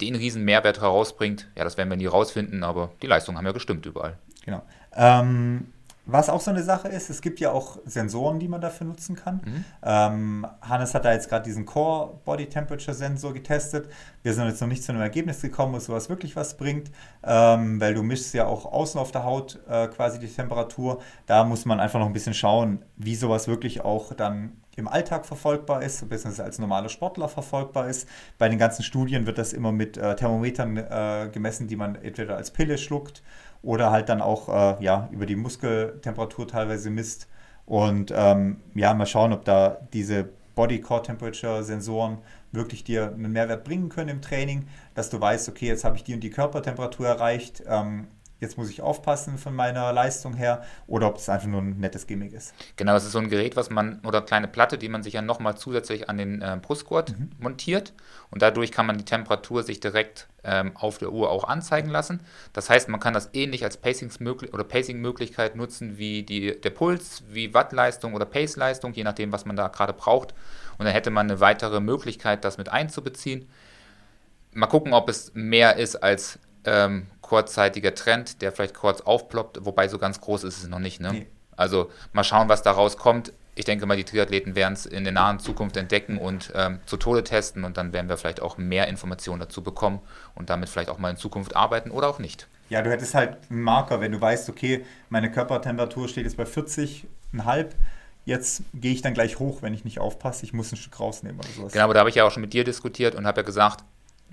[0.00, 3.52] den riesen Mehrwert herausbringt, ja, das werden wir nie rausfinden, aber die Leistungen haben ja
[3.52, 4.18] gestimmt überall.
[4.44, 4.62] Genau.
[4.94, 5.72] Ähm,
[6.12, 9.16] was auch so eine Sache ist, es gibt ja auch Sensoren, die man dafür nutzen
[9.16, 9.40] kann.
[9.44, 9.64] Mhm.
[9.82, 13.88] Ähm, Hannes hat da jetzt gerade diesen Core Body Temperature Sensor getestet.
[14.22, 16.90] Wir sind jetzt noch nicht zu einem Ergebnis gekommen, ob sowas wirklich was bringt,
[17.22, 21.00] ähm, weil du mischst ja auch außen auf der Haut äh, quasi die Temperatur.
[21.26, 25.26] Da muss man einfach noch ein bisschen schauen, wie sowas wirklich auch dann im Alltag
[25.26, 28.08] verfolgbar ist, beziehungsweise als normaler Sportler verfolgbar ist.
[28.38, 32.36] Bei den ganzen Studien wird das immer mit äh, Thermometern äh, gemessen, die man entweder
[32.36, 33.22] als Pille schluckt
[33.62, 37.28] oder halt dann auch äh, ja, über die Muskeltemperatur teilweise misst.
[37.66, 42.18] Und ähm, ja, mal schauen, ob da diese Body Core Temperature Sensoren
[42.52, 46.04] wirklich dir einen Mehrwert bringen können im Training, dass du weißt, okay, jetzt habe ich
[46.04, 47.62] die und die Körpertemperatur erreicht.
[47.66, 48.08] Ähm,
[48.40, 52.06] jetzt muss ich aufpassen von meiner Leistung her oder ob es einfach nur ein nettes
[52.06, 52.54] Gimmick ist.
[52.76, 55.22] Genau, es ist so ein Gerät, was man, oder kleine Platte, die man sich ja
[55.22, 57.30] nochmal zusätzlich an den äh, Brustgurt mhm.
[57.38, 57.92] montiert
[58.30, 62.20] und dadurch kann man die Temperatur sich direkt ähm, auf der Uhr auch anzeigen lassen.
[62.52, 68.14] Das heißt, man kann das ähnlich als Pacing-Möglichkeit nutzen wie die, der Puls, wie Wattleistung
[68.14, 70.34] oder Pace-Leistung, je nachdem, was man da gerade braucht.
[70.78, 73.48] Und dann hätte man eine weitere Möglichkeit, das mit einzubeziehen.
[74.52, 79.86] Mal gucken, ob es mehr ist als ähm, kurzzeitiger Trend, der vielleicht kurz aufploppt, wobei
[79.86, 81.00] so ganz groß ist es noch nicht.
[81.00, 81.12] Ne?
[81.12, 81.26] Nee.
[81.56, 83.32] Also mal schauen, was daraus kommt.
[83.54, 86.96] Ich denke mal, die Triathleten werden es in der nahen Zukunft entdecken und ähm, zu
[86.96, 90.00] Tode testen und dann werden wir vielleicht auch mehr Informationen dazu bekommen
[90.34, 92.48] und damit vielleicht auch mal in Zukunft arbeiten oder auch nicht.
[92.68, 96.44] Ja, du hättest halt einen Marker, wenn du weißt, okay, meine Körpertemperatur steht jetzt bei
[96.44, 97.66] 40,5.
[98.24, 100.44] Jetzt gehe ich dann gleich hoch, wenn ich nicht aufpasse.
[100.44, 101.72] Ich muss ein Stück rausnehmen oder sowas.
[101.72, 103.84] Genau, aber da habe ich ja auch schon mit dir diskutiert und habe ja gesagt,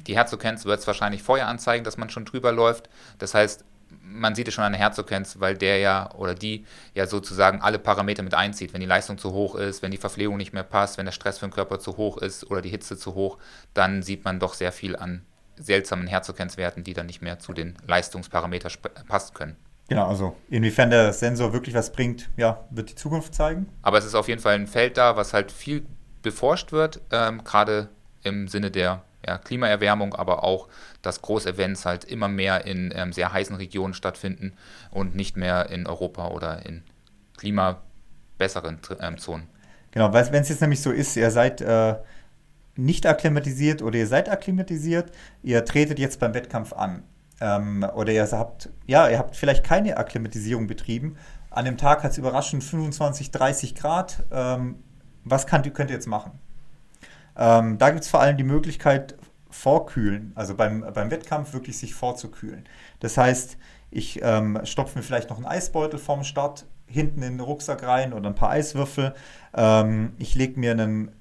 [0.06, 2.90] die Herzokenz wird es wahrscheinlich vorher anzeigen, dass man schon drüber läuft.
[3.20, 3.66] Das heißt,
[4.02, 7.80] man sieht es schon an der Herzokenz, weil der ja oder die ja sozusagen alle
[7.80, 8.74] Parameter mit einzieht.
[8.74, 11.40] Wenn die Leistung zu hoch ist, wenn die Verpflegung nicht mehr passt, wenn der Stress
[11.40, 13.38] für den Körper zu hoch ist oder die Hitze zu hoch,
[13.74, 15.24] dann sieht man doch sehr viel an
[15.56, 18.72] seltsamen Herzogenzwerten, die dann nicht mehr zu den Leistungsparametern
[19.08, 19.56] passen können.
[19.90, 23.70] Genau, also inwiefern der Sensor wirklich was bringt, ja, wird die Zukunft zeigen.
[23.82, 25.86] Aber es ist auf jeden Fall ein Feld da, was halt viel
[26.22, 27.90] beforscht wird, ähm, gerade
[28.24, 30.68] im Sinne der ja, Klimaerwärmung, aber auch,
[31.02, 34.54] dass Großevents halt immer mehr in ähm, sehr heißen Regionen stattfinden
[34.92, 36.84] und nicht mehr in Europa oder in
[37.38, 39.48] klimabesseren ähm, Zonen.
[39.92, 41.96] Genau, weil wenn es jetzt nämlich so ist, ihr seid äh,
[42.76, 45.12] nicht akklimatisiert oder ihr seid akklimatisiert,
[45.44, 47.04] ihr tretet jetzt beim Wettkampf an.
[47.40, 51.18] Ähm, oder ihr habt, ja, ihr habt vielleicht keine Akklimatisierung betrieben.
[51.50, 54.24] An dem Tag hat es überraschend 25, 30 Grad.
[54.32, 54.84] Ähm,
[55.24, 56.40] was könnt ihr jetzt machen?
[57.38, 59.16] Ähm, da gibt es vor allem die Möglichkeit,
[59.50, 62.68] vorkühlen, also beim, beim Wettkampf wirklich sich vorzukühlen.
[63.00, 63.58] Das heißt,
[63.90, 68.14] ich ähm, stopfe mir vielleicht noch einen Eisbeutel vorm Start hinten in den Rucksack rein
[68.14, 69.14] oder ein paar Eiswürfel.
[69.56, 71.12] Ähm, ich lege mir ein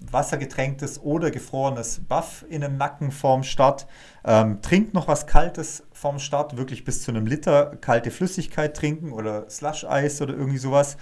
[0.00, 3.86] wassergetränktes oder gefrorenes Buff in den Nacken vorm Start.
[4.24, 9.12] Ähm, trinkt noch was Kaltes vorm Start, wirklich bis zu einem Liter kalte Flüssigkeit trinken
[9.12, 10.96] oder Slush-Eis oder irgendwie sowas,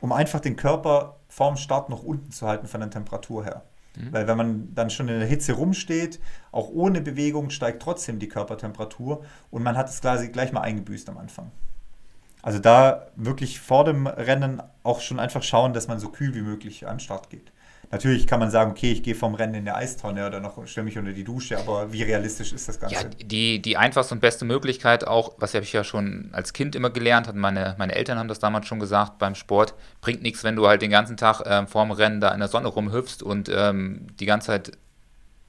[0.00, 3.62] um einfach den Körper vorm Start noch unten zu halten von der Temperatur her.
[3.96, 4.12] Mhm.
[4.12, 6.20] Weil wenn man dann schon in der Hitze rumsteht,
[6.52, 11.08] auch ohne Bewegung steigt trotzdem die Körpertemperatur und man hat es quasi gleich mal eingebüßt
[11.08, 11.50] am Anfang.
[12.42, 16.42] Also da wirklich vor dem Rennen auch schon einfach schauen, dass man so kühl wie
[16.42, 17.52] möglich an den Start geht.
[17.90, 20.84] Natürlich kann man sagen, okay, ich gehe vom Rennen in der Eistonne oder noch stelle
[20.84, 22.94] mich unter die Dusche, aber wie realistisch ist das Ganze?
[22.94, 26.74] Ja, die, die einfachste und beste Möglichkeit auch, was habe ich ja schon als Kind
[26.74, 30.44] immer gelernt, hat meine, meine Eltern haben das damals schon gesagt beim Sport, bringt nichts,
[30.44, 33.48] wenn du halt den ganzen Tag ähm, vorm Rennen da in der Sonne rumhüpfst und
[33.48, 34.72] ähm, die ganze Zeit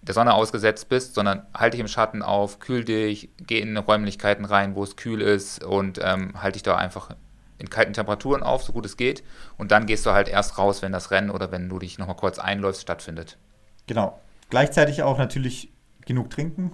[0.01, 4.45] der Sonne ausgesetzt bist, sondern halte dich im Schatten auf, kühl dich, geh in Räumlichkeiten
[4.45, 7.09] rein, wo es kühl ist und ähm, halte dich da einfach
[7.57, 9.23] in kalten Temperaturen auf, so gut es geht.
[9.57, 12.15] Und dann gehst du halt erst raus, wenn das Rennen oder wenn du dich nochmal
[12.15, 13.37] kurz einläufst, stattfindet.
[13.87, 14.19] Genau.
[14.49, 15.71] Gleichzeitig auch natürlich
[16.05, 16.71] genug trinken.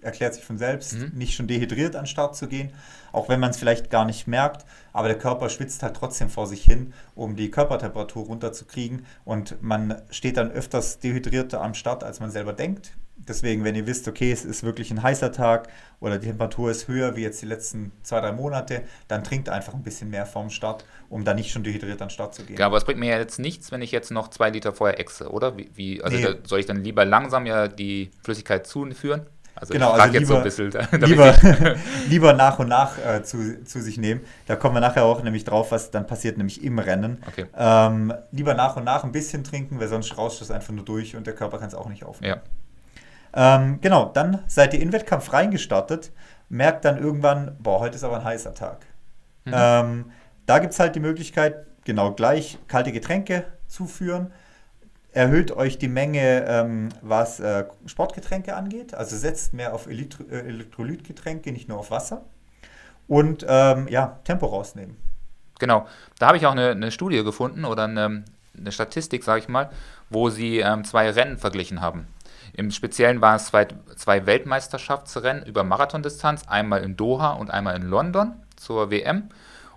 [0.00, 1.10] Erklärt sich von selbst, mhm.
[1.14, 2.72] nicht schon dehydriert an den Start zu gehen,
[3.10, 6.46] auch wenn man es vielleicht gar nicht merkt, aber der Körper schwitzt halt trotzdem vor
[6.46, 12.20] sich hin, um die Körpertemperatur runterzukriegen und man steht dann öfters dehydrierter am Start, als
[12.20, 12.92] man selber denkt.
[13.26, 15.68] Deswegen, wenn ihr wisst, okay, es ist wirklich ein heißer Tag
[16.00, 19.74] oder die Temperatur ist höher wie jetzt die letzten zwei, drei Monate, dann trinkt einfach
[19.74, 22.56] ein bisschen mehr vorm Start, um da nicht schon dehydriert an den Start zu gehen.
[22.56, 24.98] Ja, aber es bringt mir ja jetzt nichts, wenn ich jetzt noch zwei Liter vorher
[25.00, 25.58] exe, oder?
[25.58, 26.36] Wie, wie also nee.
[26.44, 29.26] soll ich dann lieber langsam ja die Flüssigkeit zuführen?
[29.60, 31.00] Also genau, ich also lieber, jetzt so ein bisschen.
[31.08, 31.34] Lieber,
[32.08, 34.20] lieber nach und nach äh, zu, zu sich nehmen.
[34.46, 37.22] Da kommen wir nachher auch nämlich drauf, was dann passiert, nämlich im Rennen.
[37.26, 37.46] Okay.
[37.56, 41.16] Ähm, lieber nach und nach ein bisschen trinken, weil sonst rauscht es einfach nur durch
[41.16, 42.36] und der Körper kann es auch nicht aufnehmen.
[42.36, 42.42] Ja.
[43.34, 46.12] Ähm, genau, dann seid ihr in Wettkampf reingestartet,
[46.48, 48.86] merkt dann irgendwann, boah, heute ist aber ein heißer Tag.
[49.44, 49.52] Mhm.
[49.54, 50.12] Ähm,
[50.46, 54.32] da gibt es halt die Möglichkeit, genau gleich kalte Getränke zuführen.
[55.12, 58.94] Erhöht euch die Menge, ähm, was äh, Sportgetränke angeht.
[58.94, 62.24] Also setzt mehr auf Elektro äh, Elektrolytgetränke, nicht nur auf Wasser.
[63.08, 64.96] Und ähm, ja, Tempo rausnehmen.
[65.58, 65.86] Genau.
[66.18, 68.24] Da habe ich auch eine, eine, Studie gefunden oder eine,
[68.56, 69.70] eine Statistik, sage ich mal,
[70.10, 72.06] wo sie ähm, zwei Rennen verglichen haben.
[72.58, 77.82] Im Speziellen waren es zwei, zwei Weltmeisterschaftsrennen über Marathondistanz, einmal in Doha und einmal in
[77.82, 79.28] London zur WM.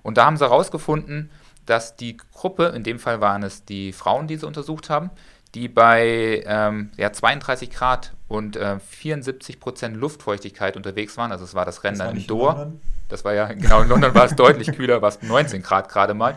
[0.02, 1.30] Und da haben sie herausgefunden,
[1.68, 5.12] dass die Gruppe, in dem Fall waren es die Frauen, die sie untersucht haben,
[5.54, 11.32] die bei ähm, ja, 32 Grad und äh, 74 Prozent Luftfeuchtigkeit unterwegs waren.
[11.32, 12.72] Also es war das Rennen das dann in Doha.
[13.10, 16.16] Das war ja, genau, in London war es deutlich kühler, war es 19 Grad gerade
[16.16, 16.36] mal.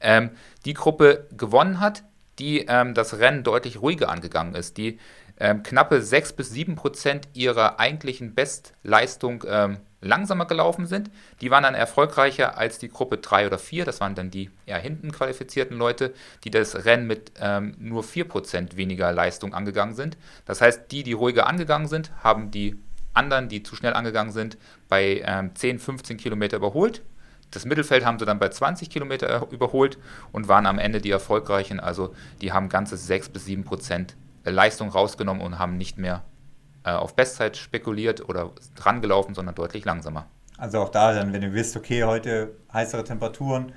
[0.00, 0.30] Ähm,
[0.64, 2.02] die Gruppe gewonnen hat,
[2.38, 4.98] die ähm, das Rennen deutlich ruhiger angegangen ist, die
[5.38, 11.10] ähm, knappe 6 bis 7 Prozent ihrer eigentlichen Bestleistung ähm, langsamer gelaufen sind.
[11.40, 13.84] Die waren dann erfolgreicher als die Gruppe 3 oder 4.
[13.84, 16.14] Das waren dann die eher hinten qualifizierten Leute,
[16.44, 20.16] die das Rennen mit ähm, nur 4% weniger Leistung angegangen sind.
[20.44, 22.76] Das heißt, die, die ruhiger angegangen sind, haben die
[23.12, 24.58] anderen, die zu schnell angegangen sind,
[24.88, 27.02] bei ähm, 10, 15 Kilometer überholt.
[27.50, 29.98] Das Mittelfeld haben sie dann bei 20 Kilometer überholt
[30.32, 31.80] und waren am Ende die erfolgreichen.
[31.80, 36.24] Also die haben ganze 6 bis 7 Prozent Leistung rausgenommen und haben nicht mehr
[36.84, 40.26] äh, auf Bestzeit spekuliert oder drangelaufen, sondern deutlich langsamer.
[40.58, 43.72] Also auch da dann, wenn du wisst, okay, heute heißere Temperaturen,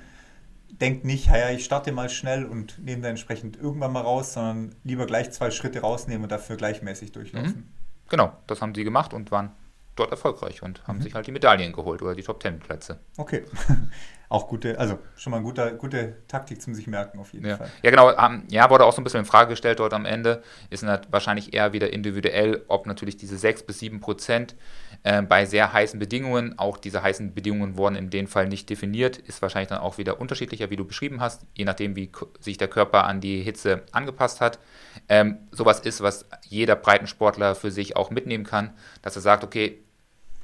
[0.68, 4.74] denk nicht, ja, ich starte mal schnell und nehme dann entsprechend irgendwann mal raus, sondern
[4.84, 7.56] lieber gleich zwei Schritte rausnehmen und dafür gleichmäßig durchlaufen.
[7.56, 7.68] Mhm.
[8.08, 9.52] Genau, das haben sie gemacht und waren
[10.00, 11.02] dort erfolgreich und haben mhm.
[11.02, 12.98] sich halt die Medaillen geholt oder die Top Ten Plätze.
[13.16, 13.44] Okay.
[14.30, 17.56] auch gute, also schon mal eine gute, gute Taktik zum sich merken auf jeden ja.
[17.56, 17.68] Fall.
[17.82, 18.10] Ja, genau.
[18.10, 20.44] Um, ja, wurde auch so ein bisschen in Frage gestellt dort am Ende.
[20.70, 24.54] Ist wahrscheinlich eher wieder individuell, ob natürlich diese 6 bis 7 Prozent
[25.02, 29.18] äh, bei sehr heißen Bedingungen, auch diese heißen Bedingungen wurden in dem Fall nicht definiert,
[29.18, 32.68] ist wahrscheinlich dann auch wieder unterschiedlicher, wie du beschrieben hast, je nachdem, wie sich der
[32.68, 34.60] Körper an die Hitze angepasst hat.
[35.08, 39.82] Ähm, sowas ist, was jeder Breitensportler für sich auch mitnehmen kann, dass er sagt, okay,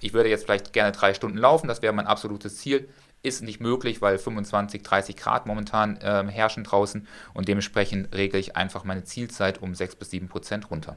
[0.00, 2.88] ich würde jetzt vielleicht gerne drei Stunden laufen, das wäre mein absolutes Ziel.
[3.22, 8.56] Ist nicht möglich, weil 25, 30 Grad momentan äh, herrschen draußen und dementsprechend regle ich
[8.56, 10.96] einfach meine Zielzeit um 6 bis 7 Prozent runter.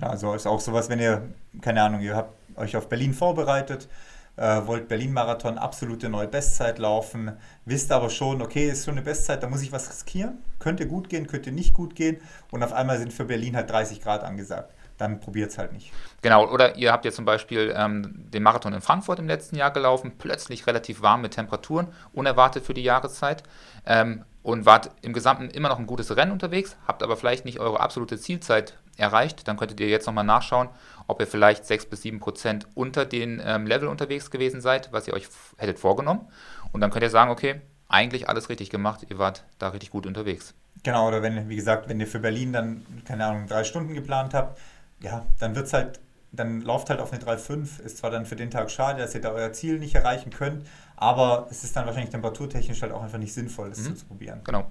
[0.00, 1.28] Also ist auch sowas, wenn ihr,
[1.60, 3.88] keine Ahnung, ihr habt euch auf Berlin vorbereitet,
[4.36, 7.32] äh, wollt Berlin-Marathon absolute neue Bestzeit laufen,
[7.66, 11.10] wisst aber schon, okay, ist schon eine Bestzeit, da muss ich was riskieren, könnte gut
[11.10, 12.18] gehen, könnte nicht gut gehen.
[12.50, 15.92] Und auf einmal sind für Berlin halt 30 Grad angesagt dann probiert es halt nicht.
[16.22, 19.70] Genau, oder ihr habt jetzt zum Beispiel ähm, den Marathon in Frankfurt im letzten Jahr
[19.70, 23.42] gelaufen, plötzlich relativ warm mit Temperaturen, unerwartet für die Jahreszeit
[23.86, 27.60] ähm, und wart im Gesamten immer noch ein gutes Rennen unterwegs, habt aber vielleicht nicht
[27.60, 30.68] eure absolute Zielzeit erreicht, dann könntet ihr jetzt nochmal nachschauen,
[31.06, 35.08] ob ihr vielleicht 6 bis 7 Prozent unter den ähm, Level unterwegs gewesen seid, was
[35.08, 36.28] ihr euch hättet vorgenommen.
[36.72, 40.06] Und dann könnt ihr sagen, okay, eigentlich alles richtig gemacht, ihr wart da richtig gut
[40.06, 40.54] unterwegs.
[40.82, 44.32] Genau, oder wenn, wie gesagt, wenn ihr für Berlin dann, keine Ahnung, drei Stunden geplant
[44.32, 44.58] habt,
[45.00, 46.00] ja, dann wird es halt,
[46.32, 47.80] dann läuft halt auf eine 3,5.
[47.80, 50.66] Ist zwar dann für den Tag schade, dass ihr da euer Ziel nicht erreichen könnt,
[50.96, 53.96] aber es ist dann wahrscheinlich temperaturtechnisch halt auch einfach nicht sinnvoll, das mhm.
[53.96, 54.40] zu probieren.
[54.44, 54.64] Genau.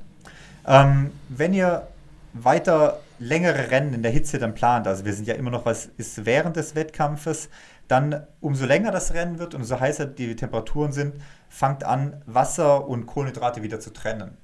[0.67, 1.87] Ähm, wenn ihr
[2.33, 5.89] weiter längere Rennen in der Hitze dann plant, also wir sind ja immer noch was
[5.97, 7.49] ist während des Wettkampfes,
[7.87, 11.15] dann umso länger das Rennen wird, umso heißer die Temperaturen sind,
[11.49, 14.37] fangt an, Wasser und Kohlenhydrate wieder zu trennen.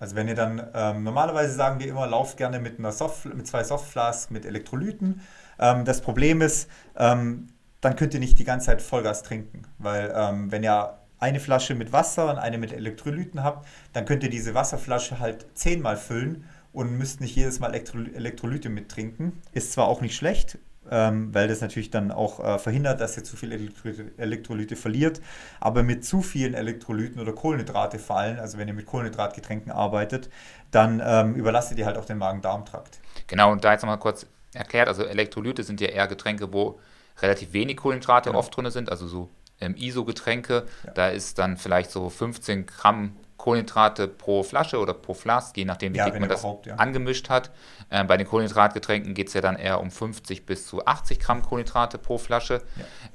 [0.00, 3.46] Also wenn ihr dann, ähm, normalerweise sagen wir immer, lauft gerne mit, einer Soft, mit
[3.46, 5.20] zwei Softflasks mit Elektrolyten.
[5.58, 7.48] Ähm, das Problem ist, ähm,
[7.82, 11.74] dann könnt ihr nicht die ganze Zeit Vollgas trinken, weil ähm, wenn ihr eine Flasche
[11.74, 16.44] mit Wasser und eine mit Elektrolyten habt, dann könnt ihr diese Wasserflasche halt zehnmal füllen
[16.72, 19.42] und müsst nicht jedes Mal Elektrolyte mittrinken.
[19.52, 20.58] Ist zwar auch nicht schlecht,
[20.90, 25.20] ähm, weil das natürlich dann auch äh, verhindert, dass ihr zu viel Elektrolyte, Elektrolyte, verliert.
[25.60, 30.30] Aber mit zu vielen Elektrolyten oder Kohlenhydrate fallen, also wenn ihr mit Kohlenhydratgetränken arbeitet,
[30.70, 33.00] dann ähm, überlastet ihr halt auch den Magen-Darm-Trakt.
[33.26, 36.80] Genau, und da jetzt nochmal kurz erklärt, also Elektrolyte sind ja eher Getränke, wo
[37.20, 38.38] relativ wenig Kohlenhydrate genau.
[38.38, 40.92] oft drin sind, also so ähm, ISO-Getränke, ja.
[40.92, 45.94] da ist dann vielleicht so 15 Gramm Kohlenhydrate pro Flasche oder pro Flask, je nachdem,
[45.94, 46.74] wie ja, dick man das ja.
[46.74, 47.50] angemischt hat.
[47.90, 51.40] Ähm, bei den Kohlenhydratgetränken geht es ja dann eher um 50 bis zu 80 Gramm
[51.40, 52.60] Kohlenhydrate pro Flasche.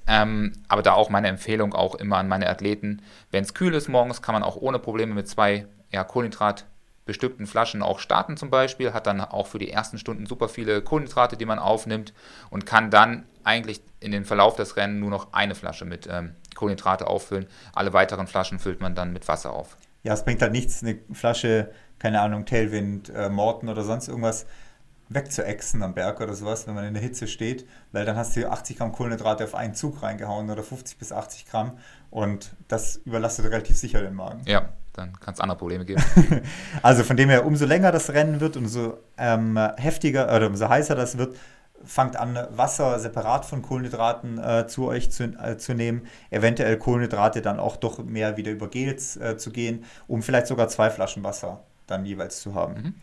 [0.07, 0.23] Ja.
[0.23, 3.87] Ähm, aber da auch meine Empfehlung auch immer an meine Athleten, wenn es kühl ist
[3.87, 6.65] morgens, kann man auch ohne Probleme mit zwei ja, Kohlenhydrat
[7.05, 10.81] bestückten Flaschen auch starten zum Beispiel, hat dann auch für die ersten Stunden super viele
[10.81, 12.13] Kohlenhydrate, die man aufnimmt
[12.49, 16.33] und kann dann eigentlich in den Verlauf des Rennens nur noch eine Flasche mit ähm,
[16.55, 17.45] Kohlenhydrate auffüllen.
[17.73, 20.99] Alle weiteren Flaschen füllt man dann mit Wasser auf ja, es bringt halt nichts, eine
[21.11, 24.45] Flasche, keine Ahnung, Tailwind, äh, Morton oder sonst irgendwas
[25.09, 28.49] wegzuexen am Berg oder sowas, wenn man in der Hitze steht, weil dann hast du
[28.49, 31.79] 80 Gramm Kohlenhydrate auf einen Zug reingehauen oder 50 bis 80 Gramm
[32.11, 34.41] und das überlastet relativ sicher den Magen.
[34.45, 36.03] Ja, dann kann es andere Probleme geben.
[36.83, 40.93] also von dem her, umso länger das Rennen wird, umso ähm, heftiger oder umso heißer
[40.93, 41.35] das wird,
[41.85, 47.41] fangt an, Wasser separat von Kohlenhydraten äh, zu euch zu, äh, zu nehmen, eventuell Kohlenhydrate
[47.41, 51.23] dann auch doch mehr wieder über Gels äh, zu gehen, um vielleicht sogar zwei Flaschen
[51.23, 52.73] Wasser dann jeweils zu haben.
[52.73, 52.95] Mhm.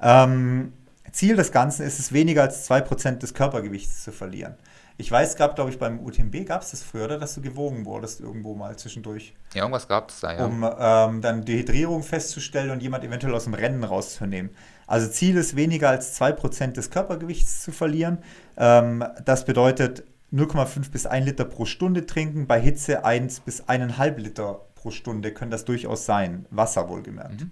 [0.00, 0.72] Ähm,
[1.12, 4.54] Ziel des Ganzen ist es, weniger als 2% des Körpergewichts zu verlieren.
[5.00, 7.18] Ich weiß, es gab, glaube ich, beim UTMB gab es das früher, oder?
[7.18, 9.34] Dass du gewogen wurdest irgendwo mal zwischendurch.
[9.54, 10.44] Ja, irgendwas gab es da, ja.
[10.44, 14.50] Um ähm, dann Dehydrierung festzustellen und jemand eventuell aus dem Rennen rauszunehmen.
[14.90, 18.18] Also Ziel ist, weniger als 2% des Körpergewichts zu verlieren.
[18.56, 22.48] Ähm, das bedeutet 0,5 bis 1 Liter pro Stunde trinken.
[22.48, 26.44] Bei Hitze 1 bis 1,5 Liter pro Stunde können das durchaus sein.
[26.50, 27.42] Wasser wohlgemerkt.
[27.42, 27.50] Mhm.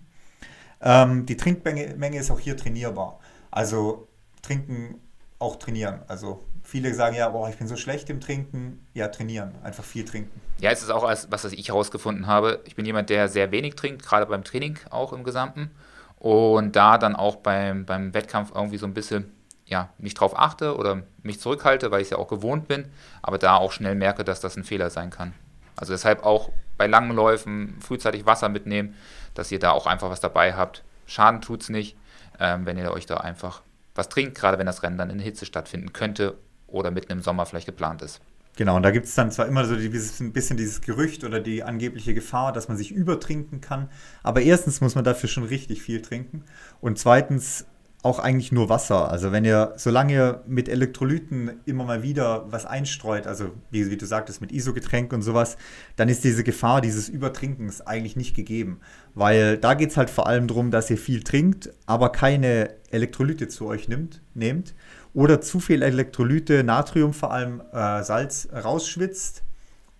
[0.80, 3.20] Ähm, die Trinkmenge Menge ist auch hier trainierbar.
[3.52, 4.08] Also
[4.42, 5.00] trinken
[5.38, 6.00] auch trainieren.
[6.08, 8.84] Also viele sagen ja, boah, ich bin so schlecht im Trinken.
[8.94, 10.40] Ja, trainieren, einfach viel trinken.
[10.60, 12.62] Ja, es ist auch was, was ich herausgefunden habe.
[12.64, 15.70] Ich bin jemand, der sehr wenig trinkt, gerade beim Training auch im Gesamten.
[16.18, 19.32] Und da dann auch beim, beim Wettkampf irgendwie so ein bisschen
[19.68, 22.86] ja, nicht drauf achte oder mich zurückhalte, weil ich es ja auch gewohnt bin,
[23.22, 25.34] aber da auch schnell merke, dass das ein Fehler sein kann.
[25.76, 28.94] Also deshalb auch bei langen Läufen frühzeitig Wasser mitnehmen,
[29.34, 30.82] dass ihr da auch einfach was dabei habt.
[31.06, 31.96] Schaden tut es nicht,
[32.40, 33.62] ähm, wenn ihr euch da einfach
[33.94, 37.46] was trinkt, gerade wenn das Rennen dann in Hitze stattfinden könnte oder mitten im Sommer
[37.46, 38.20] vielleicht geplant ist.
[38.58, 41.38] Genau, und da gibt es dann zwar immer so dieses, ein bisschen dieses Gerücht oder
[41.38, 43.88] die angebliche Gefahr, dass man sich übertrinken kann,
[44.24, 46.42] aber erstens muss man dafür schon richtig viel trinken
[46.80, 47.66] und zweitens
[48.02, 49.12] auch eigentlich nur Wasser.
[49.12, 53.96] Also wenn ihr, solange ihr mit Elektrolyten immer mal wieder was einstreut, also wie, wie
[53.96, 55.56] du sagtest, mit ISO-Getränk und sowas,
[55.94, 58.80] dann ist diese Gefahr dieses Übertrinkens eigentlich nicht gegeben.
[59.14, 63.46] Weil da geht es halt vor allem darum, dass ihr viel trinkt, aber keine Elektrolyte
[63.46, 64.74] zu euch nimmt, nehmt.
[65.14, 69.42] Oder zu viel Elektrolyte, Natrium vor allem, äh, Salz rausschwitzt,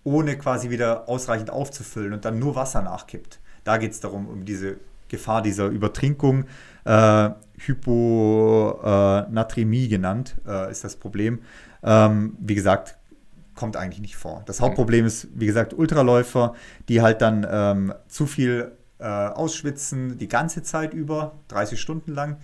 [0.03, 3.39] ohne quasi wieder ausreichend aufzufüllen und dann nur Wasser nachkippt.
[3.63, 4.77] Da geht es darum, um diese
[5.09, 6.45] Gefahr dieser Übertrinkung.
[6.85, 11.39] Äh, Hyponatremie genannt, äh, ist das Problem.
[11.83, 12.97] Ähm, wie gesagt,
[13.55, 14.43] kommt eigentlich nicht vor.
[14.45, 16.55] Das Hauptproblem ist, wie gesagt, Ultraläufer,
[16.87, 22.37] die halt dann ähm, zu viel äh, ausschwitzen die ganze Zeit über, 30 Stunden lang,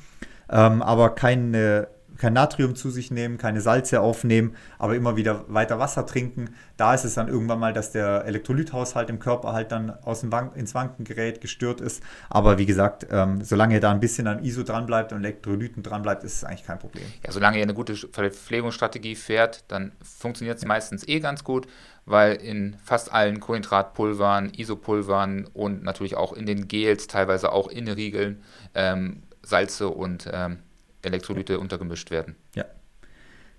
[0.49, 1.87] ähm, aber keine
[2.17, 6.55] kein Natrium zu sich nehmen, keine Salze aufnehmen, aber immer wieder weiter Wasser trinken.
[6.77, 10.31] Da ist es dann irgendwann mal, dass der Elektrolythaushalt im Körper halt dann aus dem
[10.31, 12.03] Wank ins Wanken gerät, gestört ist.
[12.29, 15.83] Aber wie gesagt, ähm, solange ihr da ein bisschen an ISO dran bleibt und Elektrolyten
[15.83, 17.05] dran bleibt, ist es eigentlich kein Problem.
[17.25, 21.67] Ja, solange ihr eine gute Verpflegungsstrategie fährt, dann funktioniert es meistens eh ganz gut,
[22.05, 27.85] weil in fast allen Kohlenhydratpulvern, Isopulvern und natürlich auch in den Gels, teilweise auch in
[27.85, 28.43] den Riegeln,
[28.73, 30.59] ähm, Salze und ähm,
[31.05, 32.35] Elektrolyte untergemischt werden.
[32.55, 32.65] Ja.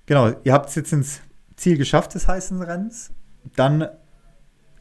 [0.07, 1.20] Genau, ihr habt es jetzt ins
[1.57, 3.11] Ziel geschafft des heißen Rennens.
[3.57, 3.88] Dann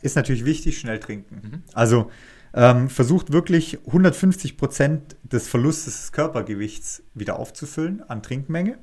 [0.02, 1.36] ist natürlich wichtig, schnell trinken.
[1.36, 1.64] Mhm.
[1.74, 2.12] Also
[2.54, 8.78] ähm, versucht wirklich 150 Prozent des Verlustes des Körpergewichts wieder aufzufüllen an Trinkmenge,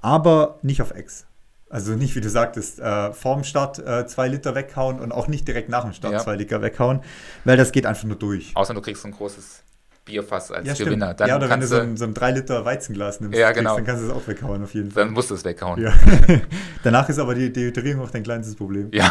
[0.00, 1.26] aber nicht auf Ex.
[1.70, 5.46] Also nicht, wie du sagtest, äh, vorm Start äh, zwei Liter weghauen und auch nicht
[5.48, 6.18] direkt nach dem Start ja.
[6.20, 7.00] zwei Liter weghauen,
[7.44, 8.52] weil das geht einfach nur durch.
[8.54, 9.62] Außer du kriegst so ein großes
[10.04, 11.14] Bierfass als ja, Gewinner.
[11.14, 13.76] Dann ja, oder wenn du so ein, so ein 3 Liter Weizenglas nimmst, ja, genau.
[13.76, 15.04] dann kannst du es auch weghauen auf jeden Fall.
[15.04, 15.80] Dann musst du es weghauen.
[15.80, 15.92] Ja.
[16.82, 18.88] Danach ist aber die Dehydrierung auch dein kleinstes Problem.
[18.92, 19.10] Ja.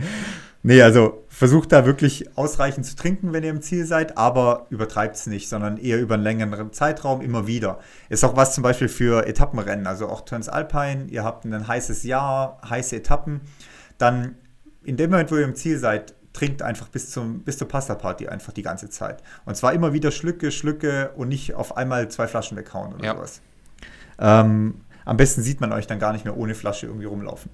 [0.62, 5.16] nee, also versucht da wirklich ausreichend zu trinken, wenn ihr im Ziel seid, aber übertreibt
[5.16, 7.80] es nicht, sondern eher über einen längeren Zeitraum immer wieder.
[8.08, 12.60] Ist auch was zum Beispiel für Etappenrennen, also auch Transalpine, ihr habt ein heißes Jahr,
[12.68, 13.40] heiße Etappen,
[13.98, 14.36] dann
[14.84, 18.28] in dem Moment, wo ihr im Ziel seid, trinkt einfach bis, zum, bis zur Pasta-Party
[18.28, 19.22] einfach die ganze Zeit.
[19.44, 23.14] Und zwar immer wieder Schlücke, Schlücke und nicht auf einmal zwei Flaschen weghauen oder ja.
[23.14, 23.40] sowas.
[24.18, 27.50] Ähm, am besten sieht man euch dann gar nicht mehr ohne Flasche irgendwie rumlaufen.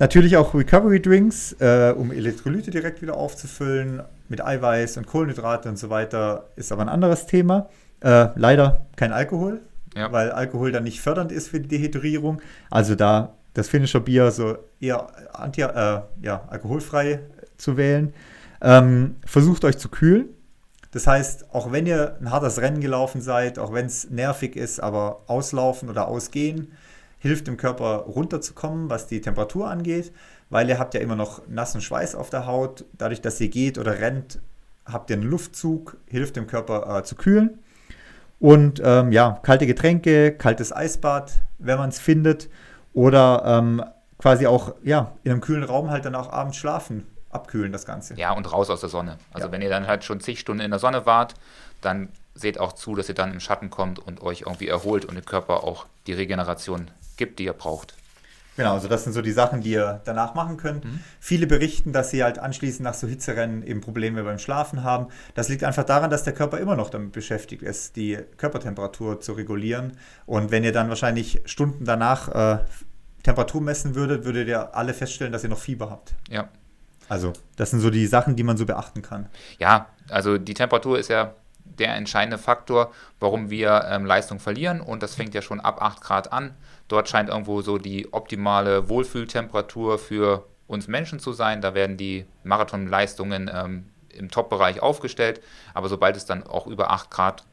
[0.00, 5.76] Natürlich auch Recovery Drinks, äh, um Elektrolyte direkt wieder aufzufüllen mit Eiweiß und Kohlenhydrate und
[5.76, 7.68] so weiter, ist aber ein anderes Thema.
[8.00, 9.60] Äh, leider kein Alkohol,
[9.96, 10.12] ja.
[10.12, 12.40] weil Alkohol dann nicht fördernd ist für die Dehydrierung.
[12.70, 17.20] Also da das finnische Bier so eher anti, äh, ja, alkoholfrei
[17.58, 18.14] zu wählen.
[18.62, 20.30] Ähm, versucht euch zu kühlen.
[20.90, 24.80] Das heißt, auch wenn ihr ein hartes Rennen gelaufen seid, auch wenn es nervig ist,
[24.80, 26.72] aber auslaufen oder ausgehen
[27.18, 30.12] hilft dem Körper runterzukommen, was die Temperatur angeht,
[30.50, 32.84] weil ihr habt ja immer noch nassen Schweiß auf der Haut.
[32.96, 34.40] Dadurch, dass ihr geht oder rennt,
[34.86, 37.58] habt ihr einen Luftzug, hilft dem Körper äh, zu kühlen.
[38.38, 42.48] Und ähm, ja, kalte Getränke, kaltes Eisbad, wenn man es findet.
[42.94, 43.82] Oder ähm,
[44.16, 48.14] quasi auch ja, in einem kühlen Raum halt dann auch abends schlafen abkühlen, das Ganze.
[48.14, 49.18] Ja, und raus aus der Sonne.
[49.32, 49.52] Also ja.
[49.52, 51.34] wenn ihr dann halt schon zig Stunden in der Sonne wart,
[51.80, 55.14] dann seht auch zu, dass ihr dann im Schatten kommt und euch irgendwie erholt und
[55.14, 57.94] dem Körper auch die Regeneration gibt, die ihr braucht.
[58.58, 60.84] Genau, also das sind so die Sachen, die ihr danach machen könnt.
[60.84, 60.98] Mhm.
[61.20, 65.06] Viele berichten, dass sie halt anschließend nach so Hitzerennen eben Probleme beim Schlafen haben.
[65.34, 69.34] Das liegt einfach daran, dass der Körper immer noch damit beschäftigt ist, die Körpertemperatur zu
[69.34, 69.96] regulieren.
[70.26, 72.58] Und wenn ihr dann wahrscheinlich Stunden danach äh,
[73.22, 76.14] Temperatur messen würdet, würdet ihr alle feststellen, dass ihr noch Fieber habt.
[76.28, 76.48] Ja.
[77.08, 79.28] Also, das sind so die Sachen, die man so beachten kann.
[79.58, 81.34] Ja, also die Temperatur ist ja
[81.64, 84.80] der entscheidende Faktor, warum wir ähm, Leistung verlieren.
[84.80, 86.54] Und das fängt ja schon ab 8 Grad an.
[86.88, 91.60] Dort scheint irgendwo so die optimale Wohlfühltemperatur für uns Menschen zu sein.
[91.60, 95.40] Da werden die Marathonleistungen ähm, im Top-Bereich aufgestellt.
[95.74, 97.44] Aber sobald es dann auch über 8 Grad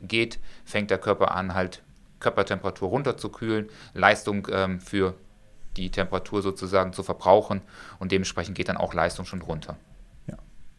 [0.00, 1.82] geht, fängt der Körper an, halt
[2.20, 5.14] Körpertemperatur runterzukühlen, Leistung ähm, für
[5.76, 7.62] die Temperatur sozusagen zu verbrauchen
[7.98, 9.76] und dementsprechend geht dann auch Leistung schon runter.
[10.26, 10.36] Ja.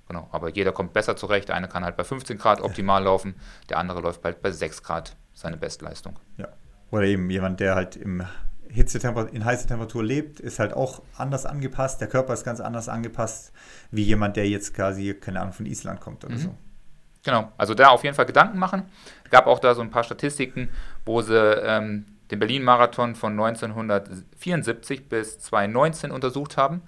[0.08, 1.50] Genau, aber jeder kommt besser zurecht.
[1.50, 3.36] Der eine kann halt bei 15 Grad optimal laufen,
[3.70, 6.16] der andere läuft bald bei 6 Grad seine Bestleistung.
[6.38, 6.50] Ja.
[6.92, 8.24] Oder eben jemand, der halt im
[8.72, 12.00] Hitzetemperatur, in heißer Temperatur lebt, ist halt auch anders angepasst.
[12.02, 13.52] Der Körper ist ganz anders angepasst,
[13.92, 16.40] wie jemand, der jetzt quasi, keine Ahnung, von Island kommt oder mhm.
[16.40, 16.56] so.
[17.24, 18.84] Genau, also da auf jeden Fall Gedanken machen.
[19.24, 20.70] Es gab auch da so ein paar Statistiken,
[21.06, 26.82] wo sie ähm, den Berlin-Marathon von 1974 bis 2019 untersucht haben.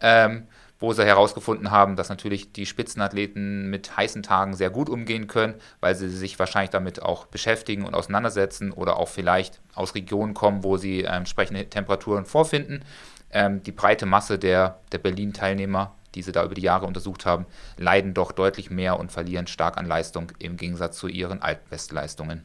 [0.00, 0.46] Ähm,
[0.84, 5.54] wo sie herausgefunden haben, dass natürlich die Spitzenathleten mit heißen Tagen sehr gut umgehen können,
[5.80, 10.62] weil sie sich wahrscheinlich damit auch beschäftigen und auseinandersetzen oder auch vielleicht aus Regionen kommen,
[10.62, 12.84] wo sie äh, entsprechende Temperaturen vorfinden.
[13.30, 17.46] Ähm, die breite Masse der, der Berlin-Teilnehmer, die sie da über die Jahre untersucht haben,
[17.78, 22.42] leiden doch deutlich mehr und verlieren stark an Leistung im Gegensatz zu ihren Altbestleistungen.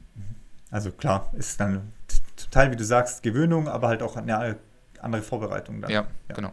[0.71, 1.93] Also klar, ist dann
[2.51, 4.57] Teil, wie du sagst, Gewöhnung, aber halt auch eine
[5.01, 5.81] andere Vorbereitung.
[5.81, 5.91] Dann.
[5.91, 6.35] Ja, ja.
[6.35, 6.51] genau.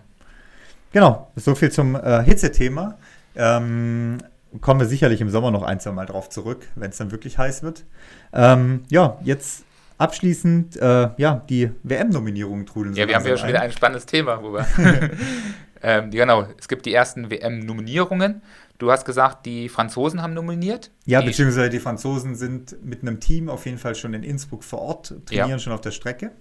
[0.92, 2.96] Genau, so viel zum äh, Hitzethema.
[3.34, 4.18] Ähm,
[4.60, 7.38] kommen wir sicherlich im Sommer noch ein, zwei Mal drauf zurück, wenn es dann wirklich
[7.38, 7.84] heiß wird.
[8.32, 9.64] Ähm, ja, jetzt
[9.98, 12.94] abschließend, äh, ja, die WM-Nominierungen trudeln.
[12.94, 14.66] Ja, wir haben ja schon wieder ein spannendes Thema, wir.
[15.82, 18.42] ähm, genau, es gibt die ersten WM-Nominierungen.
[18.78, 20.90] Du hast gesagt, die Franzosen haben nominiert.
[21.04, 24.64] Ja, die beziehungsweise die Franzosen sind mit einem Team auf jeden Fall schon in Innsbruck
[24.64, 25.58] vor Ort, trainieren ja.
[25.58, 26.32] schon auf der Strecke.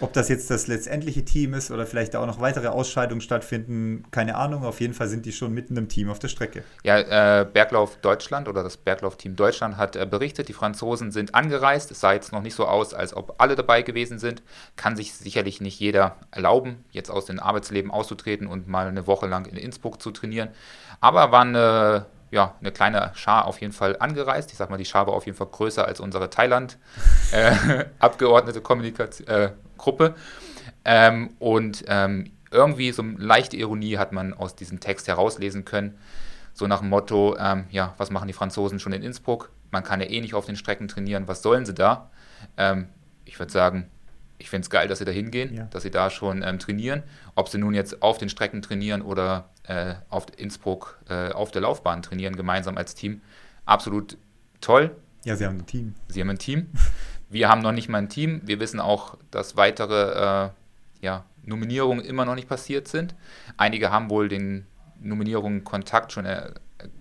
[0.00, 4.36] Ob das jetzt das letztendliche Team ist oder vielleicht auch noch weitere Ausscheidungen stattfinden, keine
[4.36, 4.64] Ahnung.
[4.64, 6.62] Auf jeden Fall sind die schon mitten im Team auf der Strecke.
[6.84, 11.90] Ja, äh, Berglauf Deutschland oder das Berglaufteam Deutschland hat äh, berichtet, die Franzosen sind angereist.
[11.90, 14.42] Es sah jetzt noch nicht so aus, als ob alle dabei gewesen sind.
[14.76, 19.26] Kann sich sicherlich nicht jeder erlauben, jetzt aus dem Arbeitsleben auszutreten und mal eine Woche
[19.26, 20.50] lang in Innsbruck zu trainieren.
[21.00, 24.52] Aber war eine ja, eine kleine Schar auf jeden Fall angereist.
[24.52, 28.60] Ich sag mal, die Schar war auf jeden Fall größer als unsere Thailand-Abgeordnete
[29.28, 30.14] äh, äh, Gruppe.
[30.84, 35.98] Ähm, und ähm, irgendwie so eine leichte Ironie hat man aus diesem Text herauslesen können.
[36.52, 39.52] So nach dem Motto, ähm, ja, was machen die Franzosen schon in Innsbruck?
[39.70, 42.10] Man kann ja eh nicht auf den Strecken trainieren, was sollen sie da?
[42.56, 42.88] Ähm,
[43.24, 43.88] ich würde sagen,
[44.38, 45.64] ich finde es geil, dass sie da hingehen, ja.
[45.64, 47.02] dass sie da schon ähm, trainieren.
[47.34, 51.62] Ob sie nun jetzt auf den Strecken trainieren oder äh, auf Innsbruck äh, auf der
[51.62, 53.20] Laufbahn trainieren, gemeinsam als Team,
[53.64, 54.16] absolut
[54.60, 54.94] toll.
[55.24, 55.94] Ja, sie haben ein Team.
[56.08, 56.68] Sie haben ein Team.
[57.30, 58.40] Wir haben noch nicht mal ein Team.
[58.44, 60.50] Wir wissen auch, dass weitere äh,
[61.02, 63.14] ja, Nominierungen immer noch nicht passiert sind.
[63.58, 64.66] Einige haben wohl den
[64.98, 66.52] Nominierungen Kontakt schon äh,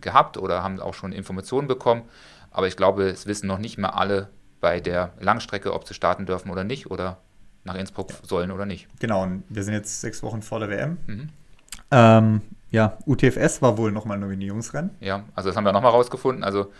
[0.01, 2.03] gehabt oder haben auch schon Informationen bekommen.
[2.51, 4.29] Aber ich glaube, es wissen noch nicht mehr alle
[4.59, 7.19] bei der Langstrecke, ob sie starten dürfen oder nicht oder
[7.67, 8.87] nach Innsbruck sollen oder nicht.
[8.99, 10.97] Genau, und wir sind jetzt sechs Wochen vor der WM.
[11.05, 11.29] Mhm.
[11.91, 12.41] Ähm,
[12.71, 14.91] ja, UTFS war wohl nochmal ein Nominierungsrennen.
[14.99, 16.43] Ja, also das haben wir nochmal rausgefunden.
[16.43, 16.71] Also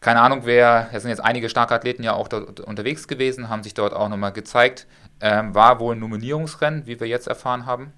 [0.00, 3.62] keine Ahnung, wer, es sind jetzt einige starke Athleten ja auch dort unterwegs gewesen, haben
[3.62, 4.86] sich dort auch nochmal gezeigt.
[5.20, 7.92] Ähm, war wohl ein Nominierungsrennen, wie wir jetzt erfahren haben.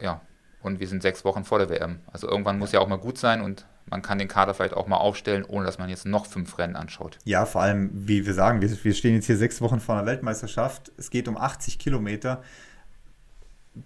[0.00, 0.20] Ja,
[0.62, 2.00] und wir sind sechs Wochen vor der WM.
[2.12, 4.86] Also irgendwann muss ja auch mal gut sein und man kann den Kader vielleicht auch
[4.86, 7.18] mal aufstellen, ohne dass man jetzt noch fünf Rennen anschaut.
[7.24, 10.06] Ja, vor allem, wie wir sagen, wir, wir stehen jetzt hier sechs Wochen vor einer
[10.06, 10.92] Weltmeisterschaft.
[10.96, 12.42] Es geht um 80 Kilometer.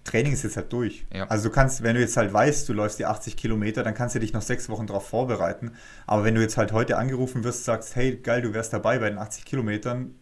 [0.05, 1.07] Training ist jetzt halt durch.
[1.13, 1.27] Ja.
[1.29, 4.17] Also du kannst, wenn du jetzt halt weißt, du läufst die 80 Kilometer, dann kannst
[4.17, 5.73] du dich noch sechs Wochen darauf vorbereiten.
[6.07, 9.09] Aber wenn du jetzt halt heute angerufen wirst, sagst, hey, geil, du wärst dabei bei
[9.09, 10.15] den 80 Kilometern,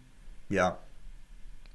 [0.50, 0.78] ja.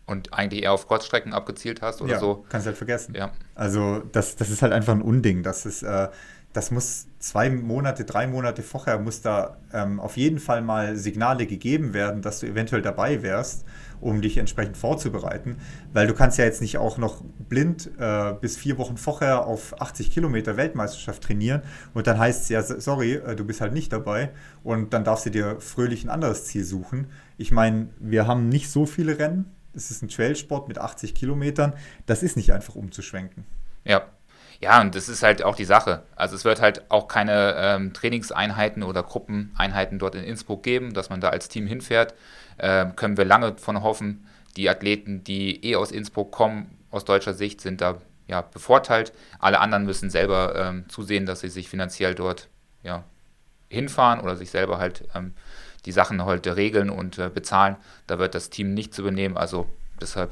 [0.05, 2.45] Und eigentlich eher auf Kurzstrecken abgezielt hast oder ja, so.
[2.49, 3.15] Kannst halt vergessen.
[3.15, 3.31] Ja.
[3.55, 5.43] Also das, das ist halt einfach ein Unding.
[5.43, 6.09] Das ist, äh,
[6.53, 11.45] das muss zwei Monate, drei Monate vorher muss da ähm, auf jeden Fall mal Signale
[11.45, 13.65] gegeben werden, dass du eventuell dabei wärst,
[14.01, 15.57] um dich entsprechend vorzubereiten.
[15.93, 19.79] Weil du kannst ja jetzt nicht auch noch blind äh, bis vier Wochen vorher auf
[19.79, 21.61] 80 Kilometer Weltmeisterschaft trainieren
[21.93, 24.31] und dann heißt es ja, sorry, äh, du bist halt nicht dabei
[24.63, 27.07] und dann darfst du dir fröhlich ein anderes Ziel suchen.
[27.37, 29.53] Ich meine, wir haben nicht so viele Rennen.
[29.75, 31.73] Es ist ein Trailsport mit 80 Kilometern.
[32.07, 33.45] Das ist nicht einfach umzuschwenken.
[33.85, 34.07] Ja,
[34.61, 36.03] ja, und das ist halt auch die Sache.
[36.15, 41.09] Also es wird halt auch keine ähm, Trainingseinheiten oder Gruppeneinheiten dort in Innsbruck geben, dass
[41.09, 42.13] man da als Team hinfährt.
[42.59, 44.27] Ähm, können wir lange von hoffen.
[44.57, 49.13] Die Athleten, die eh aus Innsbruck kommen, aus deutscher Sicht, sind da ja, bevorteilt.
[49.39, 52.49] Alle anderen müssen selber ähm, zusehen, dass sie sich finanziell dort
[52.83, 53.05] ja,
[53.69, 55.35] hinfahren oder sich selber halt ähm,
[55.85, 57.77] die Sachen heute regeln und äh, bezahlen.
[58.07, 59.37] Da wird das Team nichts übernehmen.
[59.37, 59.69] Also
[60.01, 60.31] deshalb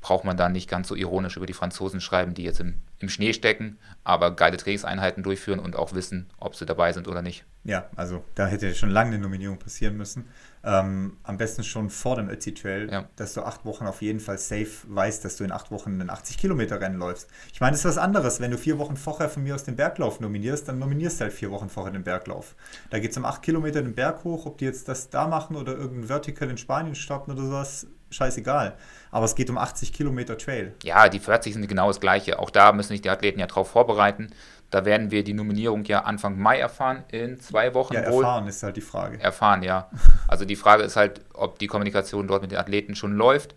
[0.00, 3.08] braucht man da nicht ganz so ironisch über die Franzosen schreiben, die jetzt im, im
[3.08, 7.44] Schnee stecken, aber geile Trainingseinheiten durchführen und auch wissen, ob sie dabei sind oder nicht.
[7.64, 10.28] Ja, also da hätte schon lange eine Nominierung passieren müssen.
[10.62, 13.08] Ähm, am besten schon vor dem Ötzi Trail, ja.
[13.16, 16.10] dass du acht Wochen auf jeden Fall safe weißt, dass du in acht Wochen einen
[16.10, 17.28] 80 Kilometer Rennen läufst.
[17.52, 18.40] Ich meine, das ist was anderes.
[18.40, 21.34] Wenn du vier Wochen vorher von mir aus den Berglauf nominierst, dann nominierst du halt
[21.34, 22.56] vier Wochen vorher den Berglauf.
[22.88, 25.56] Da geht es um acht Kilometer den Berg hoch, ob die jetzt das da machen
[25.56, 28.74] oder irgendein Vertical in Spanien starten oder sowas, scheißegal.
[29.10, 30.74] Aber es geht um 80 Kilometer Trail.
[30.84, 32.38] Ja, die 40 sind genau das Gleiche.
[32.38, 34.30] Auch da müssen sich die Athleten ja drauf vorbereiten.
[34.70, 38.22] Da werden wir die Nominierung ja Anfang Mai erfahren, in zwei Wochen Ja, wohl.
[38.22, 39.20] erfahren ist halt die Frage.
[39.20, 39.90] Erfahren, ja.
[40.28, 43.56] Also die Frage ist halt, ob die Kommunikation dort mit den Athleten schon läuft.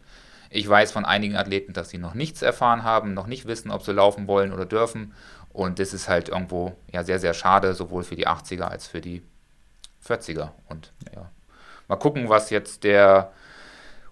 [0.49, 3.84] Ich weiß von einigen Athleten, dass sie noch nichts erfahren haben, noch nicht wissen, ob
[3.84, 5.14] sie laufen wollen oder dürfen.
[5.51, 9.01] Und das ist halt irgendwo ja sehr, sehr schade, sowohl für die 80er als für
[9.01, 9.22] die
[10.08, 10.49] 40er.
[10.68, 11.30] Und ja,
[11.88, 13.32] mal gucken, was jetzt der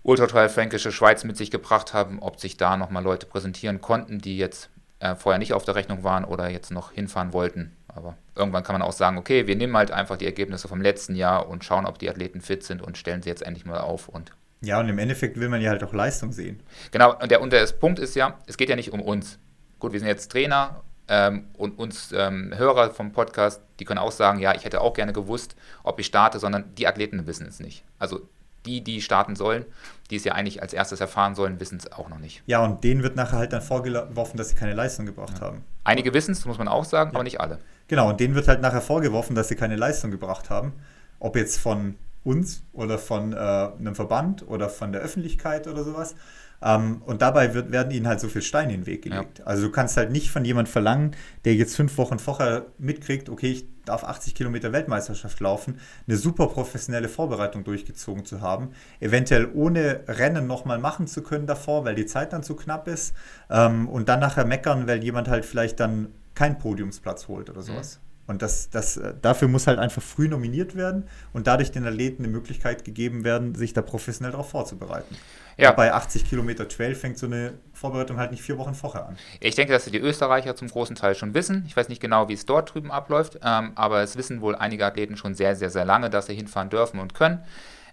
[0.03, 4.19] Ultra Trail Fränkische Schweiz mit sich gebracht haben, ob sich da nochmal Leute präsentieren konnten,
[4.19, 7.75] die jetzt äh, vorher nicht auf der Rechnung waren oder jetzt noch hinfahren wollten.
[7.87, 11.15] Aber irgendwann kann man auch sagen, okay, wir nehmen halt einfach die Ergebnisse vom letzten
[11.15, 14.07] Jahr und schauen, ob die Athleten fit sind und stellen sie jetzt endlich mal auf.
[14.07, 14.31] Und
[14.61, 16.61] Ja, und im Endeffekt will man ja halt auch Leistung sehen.
[16.91, 19.37] genau, und der, und der Punkt ist ja, es geht ja nicht um uns.
[19.79, 24.11] Gut, wir sind jetzt Trainer ähm, und uns ähm, Hörer vom Podcast, die können auch
[24.11, 27.59] sagen, ja, ich hätte auch gerne gewusst, ob ich starte, sondern die Athleten wissen es
[27.59, 27.83] nicht.
[27.99, 28.29] Also
[28.66, 29.66] die, die starten sollen,
[30.09, 32.43] die es ja eigentlich als erstes erfahren sollen, wissen es auch noch nicht.
[32.45, 35.64] Ja, und denen wird nachher halt dann vorgeworfen, dass sie keine Leistung gebracht haben.
[35.84, 37.59] Einige wissen es, muss man auch sagen, aber nicht alle.
[37.88, 40.74] Genau, und denen wird halt nachher vorgeworfen, dass sie keine Leistung gebracht haben.
[41.20, 46.16] Ob jetzt von uns oder von äh, einem Verband oder von der Öffentlichkeit oder sowas.
[46.62, 49.41] Ähm, und dabei wird, werden ihnen halt so viel Steine in den Weg gelegt.
[49.47, 53.51] Also du kannst halt nicht von jemand verlangen, der jetzt fünf Wochen vorher mitkriegt, okay,
[53.51, 60.01] ich darf 80 Kilometer Weltmeisterschaft laufen, eine super professionelle Vorbereitung durchgezogen zu haben, eventuell ohne
[60.07, 63.16] Rennen nochmal machen zu können davor, weil die Zeit dann zu knapp ist
[63.49, 67.99] ähm, und dann nachher meckern, weil jemand halt vielleicht dann keinen Podiumsplatz holt oder sowas.
[68.32, 71.03] Und das, das, äh, dafür muss halt einfach früh nominiert werden
[71.34, 75.17] und dadurch den Athleten eine Möglichkeit gegeben werden, sich da professionell darauf vorzubereiten.
[75.57, 75.71] Ja.
[75.71, 79.17] Und bei 80 Kilometer Trail fängt so eine Vorbereitung halt nicht vier Wochen vorher an.
[79.41, 81.65] Ich denke, dass die Österreicher zum großen Teil schon wissen.
[81.67, 84.86] Ich weiß nicht genau, wie es dort drüben abläuft, ähm, aber es wissen wohl einige
[84.86, 87.43] Athleten schon sehr, sehr, sehr lange, dass sie hinfahren dürfen und können.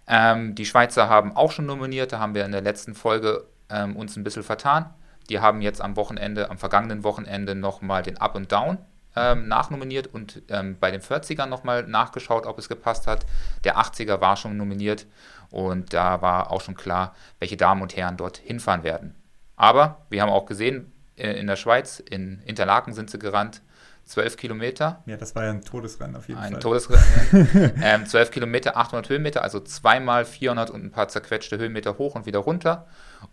[0.07, 3.97] Ähm, die Schweizer haben auch schon nominiert, da haben wir in der letzten Folge ähm,
[3.97, 4.89] uns ein bisschen vertan.
[5.30, 8.78] Die haben jetzt am Wochenende, am vergangenen Wochenende nochmal den Up und Down
[9.19, 13.27] ähm, nachnominiert und ähm, bei den 40ern nochmal nachgeschaut, ob es gepasst hat.
[13.64, 15.07] Der 80er war schon nominiert
[15.51, 19.14] und da war auch schon klar, welche Damen und Herren dort hinfahren werden.
[19.57, 23.62] Aber wir haben auch gesehen, äh, in der Schweiz, in Interlaken sind sie gerannt,
[24.05, 26.61] 12 Kilometer, Ja, das war ja ein Todesrennen auf jeden ein Fall.
[26.62, 27.73] Todesrennen.
[27.83, 32.25] ähm, 12 Kilometer, 800 Höhenmeter, also zweimal 400 und ein paar zerquetschte Höhenmeter hoch und
[32.25, 32.87] wieder runter.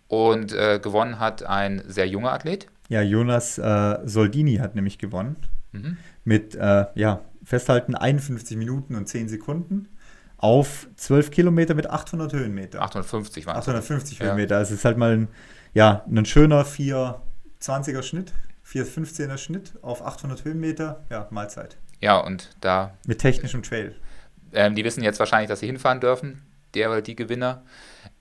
[0.08, 2.68] Und äh, gewonnen hat ein sehr junger Athlet.
[2.90, 5.38] Ja, Jonas äh, Soldini hat nämlich gewonnen.
[5.76, 5.98] Mhm.
[6.24, 9.88] Mit, äh, ja, festhalten 51 Minuten und 10 Sekunden
[10.38, 12.82] auf 12 Kilometer mit 800 Höhenmeter.
[12.82, 13.64] 850 waren es.
[13.68, 14.26] 850 Ja.
[14.28, 14.58] Höhenmeter.
[14.58, 15.28] Also es ist halt mal ein,
[15.74, 18.34] ja, ein schöner 420er Schnitt,
[18.68, 21.04] 415er Schnitt auf 800 Höhenmeter.
[21.10, 21.78] Ja, Mahlzeit.
[22.02, 23.96] Ja, und da, Mit technischem Trail.
[24.54, 26.42] ähm, die wissen jetzt wahrscheinlich, dass sie hinfahren dürfen,
[26.74, 27.64] der oder die Gewinner.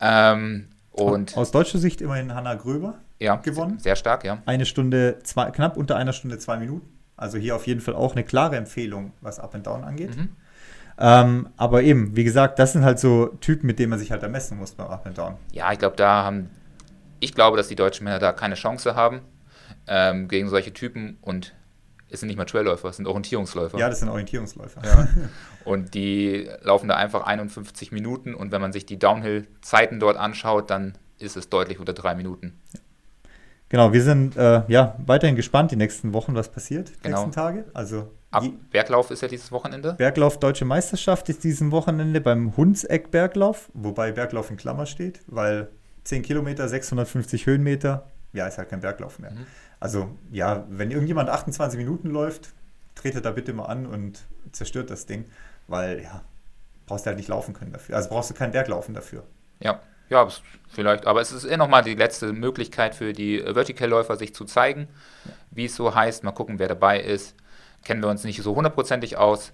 [0.00, 2.94] Ähm, und Aus deutscher Sicht immerhin Hanna Gröber.
[3.18, 3.78] ja, gewonnen?
[3.80, 4.38] sehr stark, ja.
[4.46, 6.88] Eine Stunde, zwei, knapp unter einer Stunde, zwei Minuten.
[7.16, 10.16] Also hier auf jeden Fall auch eine klare Empfehlung, was Up and Down angeht.
[10.16, 10.30] Mhm.
[10.96, 14.22] Ähm, aber eben, wie gesagt, das sind halt so Typen, mit denen man sich halt
[14.22, 15.36] ermessen muss beim Up and Down.
[15.52, 16.50] Ja, ich glaube, da haben,
[17.20, 19.20] ich glaube, dass die deutschen Männer da keine Chance haben
[19.86, 21.54] ähm, gegen solche Typen und
[22.08, 23.76] es sind nicht mal Trailläufer, es sind Orientierungsläufer.
[23.76, 24.82] Ja, das sind Orientierungsläufer.
[24.84, 25.08] Ja.
[25.64, 30.68] Und die laufen da einfach 51 Minuten und wenn man sich die Downhill-Zeiten dort anschaut,
[30.68, 32.60] dann ist es deutlich unter drei Minuten.
[33.68, 37.16] Genau, wir sind äh, ja weiterhin gespannt die nächsten Wochen, was passiert, die Genau.
[37.18, 37.64] nächsten Tage.
[37.74, 39.94] Also Ab Berglauf ist ja dieses Wochenende.
[39.94, 45.68] Berglauf Deutsche Meisterschaft ist diesen Wochenende beim Hundseck Berglauf, wobei Berglauf in Klammer steht, weil
[46.04, 49.30] 10 Kilometer, 650 Höhenmeter, ja, ist halt kein Berglauf mehr.
[49.30, 49.46] Mhm.
[49.80, 52.52] Also ja, wenn irgendjemand 28 Minuten läuft,
[52.96, 54.20] tretet da bitte mal an und
[54.52, 55.24] zerstört das Ding,
[55.68, 56.22] weil ja,
[56.86, 57.96] brauchst du halt nicht laufen können dafür.
[57.96, 59.22] Also brauchst du kein Berglaufen dafür.
[59.60, 60.26] Ja, ja,
[60.68, 61.06] vielleicht.
[61.06, 64.88] Aber es ist eh nochmal die letzte Möglichkeit für die äh, Vertical-Läufer, sich zu zeigen,
[65.50, 66.24] wie es so heißt.
[66.24, 67.34] Mal gucken, wer dabei ist.
[67.84, 69.52] Kennen wir uns nicht so hundertprozentig aus.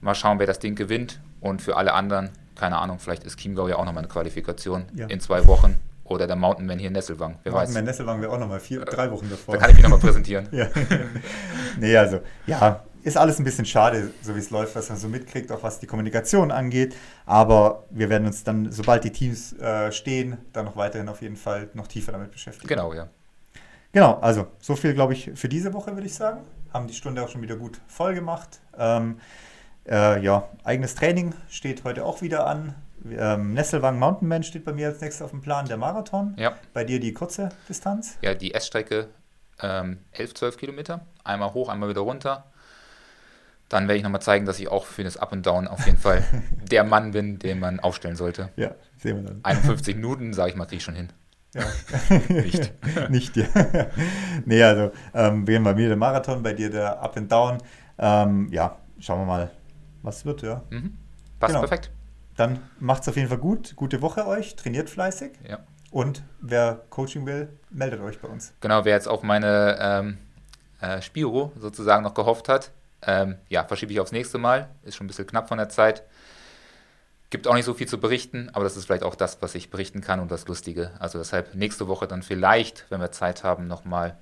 [0.00, 1.20] Mal schauen, wer das Ding gewinnt.
[1.40, 5.06] Und für alle anderen, keine Ahnung, vielleicht ist Chiemgau ja auch nochmal eine Qualifikation Ja.
[5.06, 5.76] in zwei Wochen.
[6.04, 7.38] Oder der Mountainman hier in Nesselwang.
[7.42, 7.72] Wer weiß.
[7.72, 9.54] Mein Nesselwagen wäre auch nochmal vier, drei Wochen davor.
[9.54, 10.48] Da kann ich mich nochmal präsentieren.
[10.52, 10.68] Ja.
[11.78, 15.08] nee, also, ja, ist alles ein bisschen schade, so wie es läuft, was man so
[15.08, 16.94] mitkriegt, auch was die Kommunikation angeht.
[17.26, 21.36] Aber wir werden uns dann, sobald die Teams äh, stehen, dann noch weiterhin auf jeden
[21.36, 22.68] Fall noch tiefer damit beschäftigen.
[22.68, 23.08] Genau, ja.
[23.92, 26.40] Genau, also so viel, glaube ich, für diese Woche, würde ich sagen.
[26.72, 28.60] Haben die Stunde auch schon wieder gut voll gemacht.
[28.78, 29.18] Ähm,
[29.86, 32.74] äh, ja, eigenes Training steht heute auch wieder an.
[33.10, 36.34] Ähm, Nesselwang Mountainman steht bei mir als nächstes auf dem Plan, der Marathon.
[36.38, 38.16] Ja, Bei dir die kurze Distanz.
[38.22, 39.08] ja die S-Strecke
[39.60, 41.04] ähm, 11, 12 Kilometer.
[41.24, 42.51] Einmal hoch, einmal wieder runter.
[43.72, 45.98] Dann werde ich nochmal zeigen, dass ich auch für das Up and Down auf jeden
[45.98, 46.22] Fall
[46.70, 48.50] der Mann bin, den man aufstellen sollte.
[48.56, 49.40] Ja, sehen wir dann.
[49.42, 51.08] 51 Minuten, sage ich mal, kriege ich schon hin.
[51.54, 51.62] Ja.
[52.28, 52.72] Nicht.
[53.10, 53.46] Nicht, ja.
[54.44, 57.58] nee, also ähm, bei mir der Marathon, bei dir der Up and Down.
[57.98, 59.50] Ähm, ja, schauen wir mal,
[60.02, 60.62] was wird, ja.
[60.70, 60.96] Mhm.
[61.38, 61.60] Passt Genau.
[61.60, 61.90] perfekt.
[62.36, 63.76] Dann macht's auf jeden Fall gut.
[63.76, 65.32] Gute Woche euch, trainiert fleißig.
[65.48, 65.58] Ja.
[65.90, 68.54] Und wer Coaching will, meldet euch bei uns.
[68.60, 70.18] Genau, wer jetzt auf meine ähm,
[70.80, 72.72] äh, Spiro sozusagen noch gehofft hat,
[73.02, 74.68] ähm, ja, verschiebe ich aufs nächste Mal.
[74.82, 76.04] Ist schon ein bisschen knapp von der Zeit.
[77.30, 79.70] Gibt auch nicht so viel zu berichten, aber das ist vielleicht auch das, was ich
[79.70, 80.90] berichten kann und das Lustige.
[80.98, 84.18] Also deshalb nächste Woche dann vielleicht, wenn wir Zeit haben, nochmal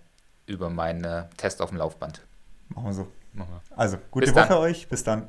[0.47, 2.23] über meinen äh, Test auf dem Laufband.
[2.69, 3.09] Machen wir so.
[3.33, 3.79] Machen wir.
[3.79, 4.49] Also, gute Bis dann.
[4.49, 4.89] Woche euch.
[4.89, 5.29] Bis dann.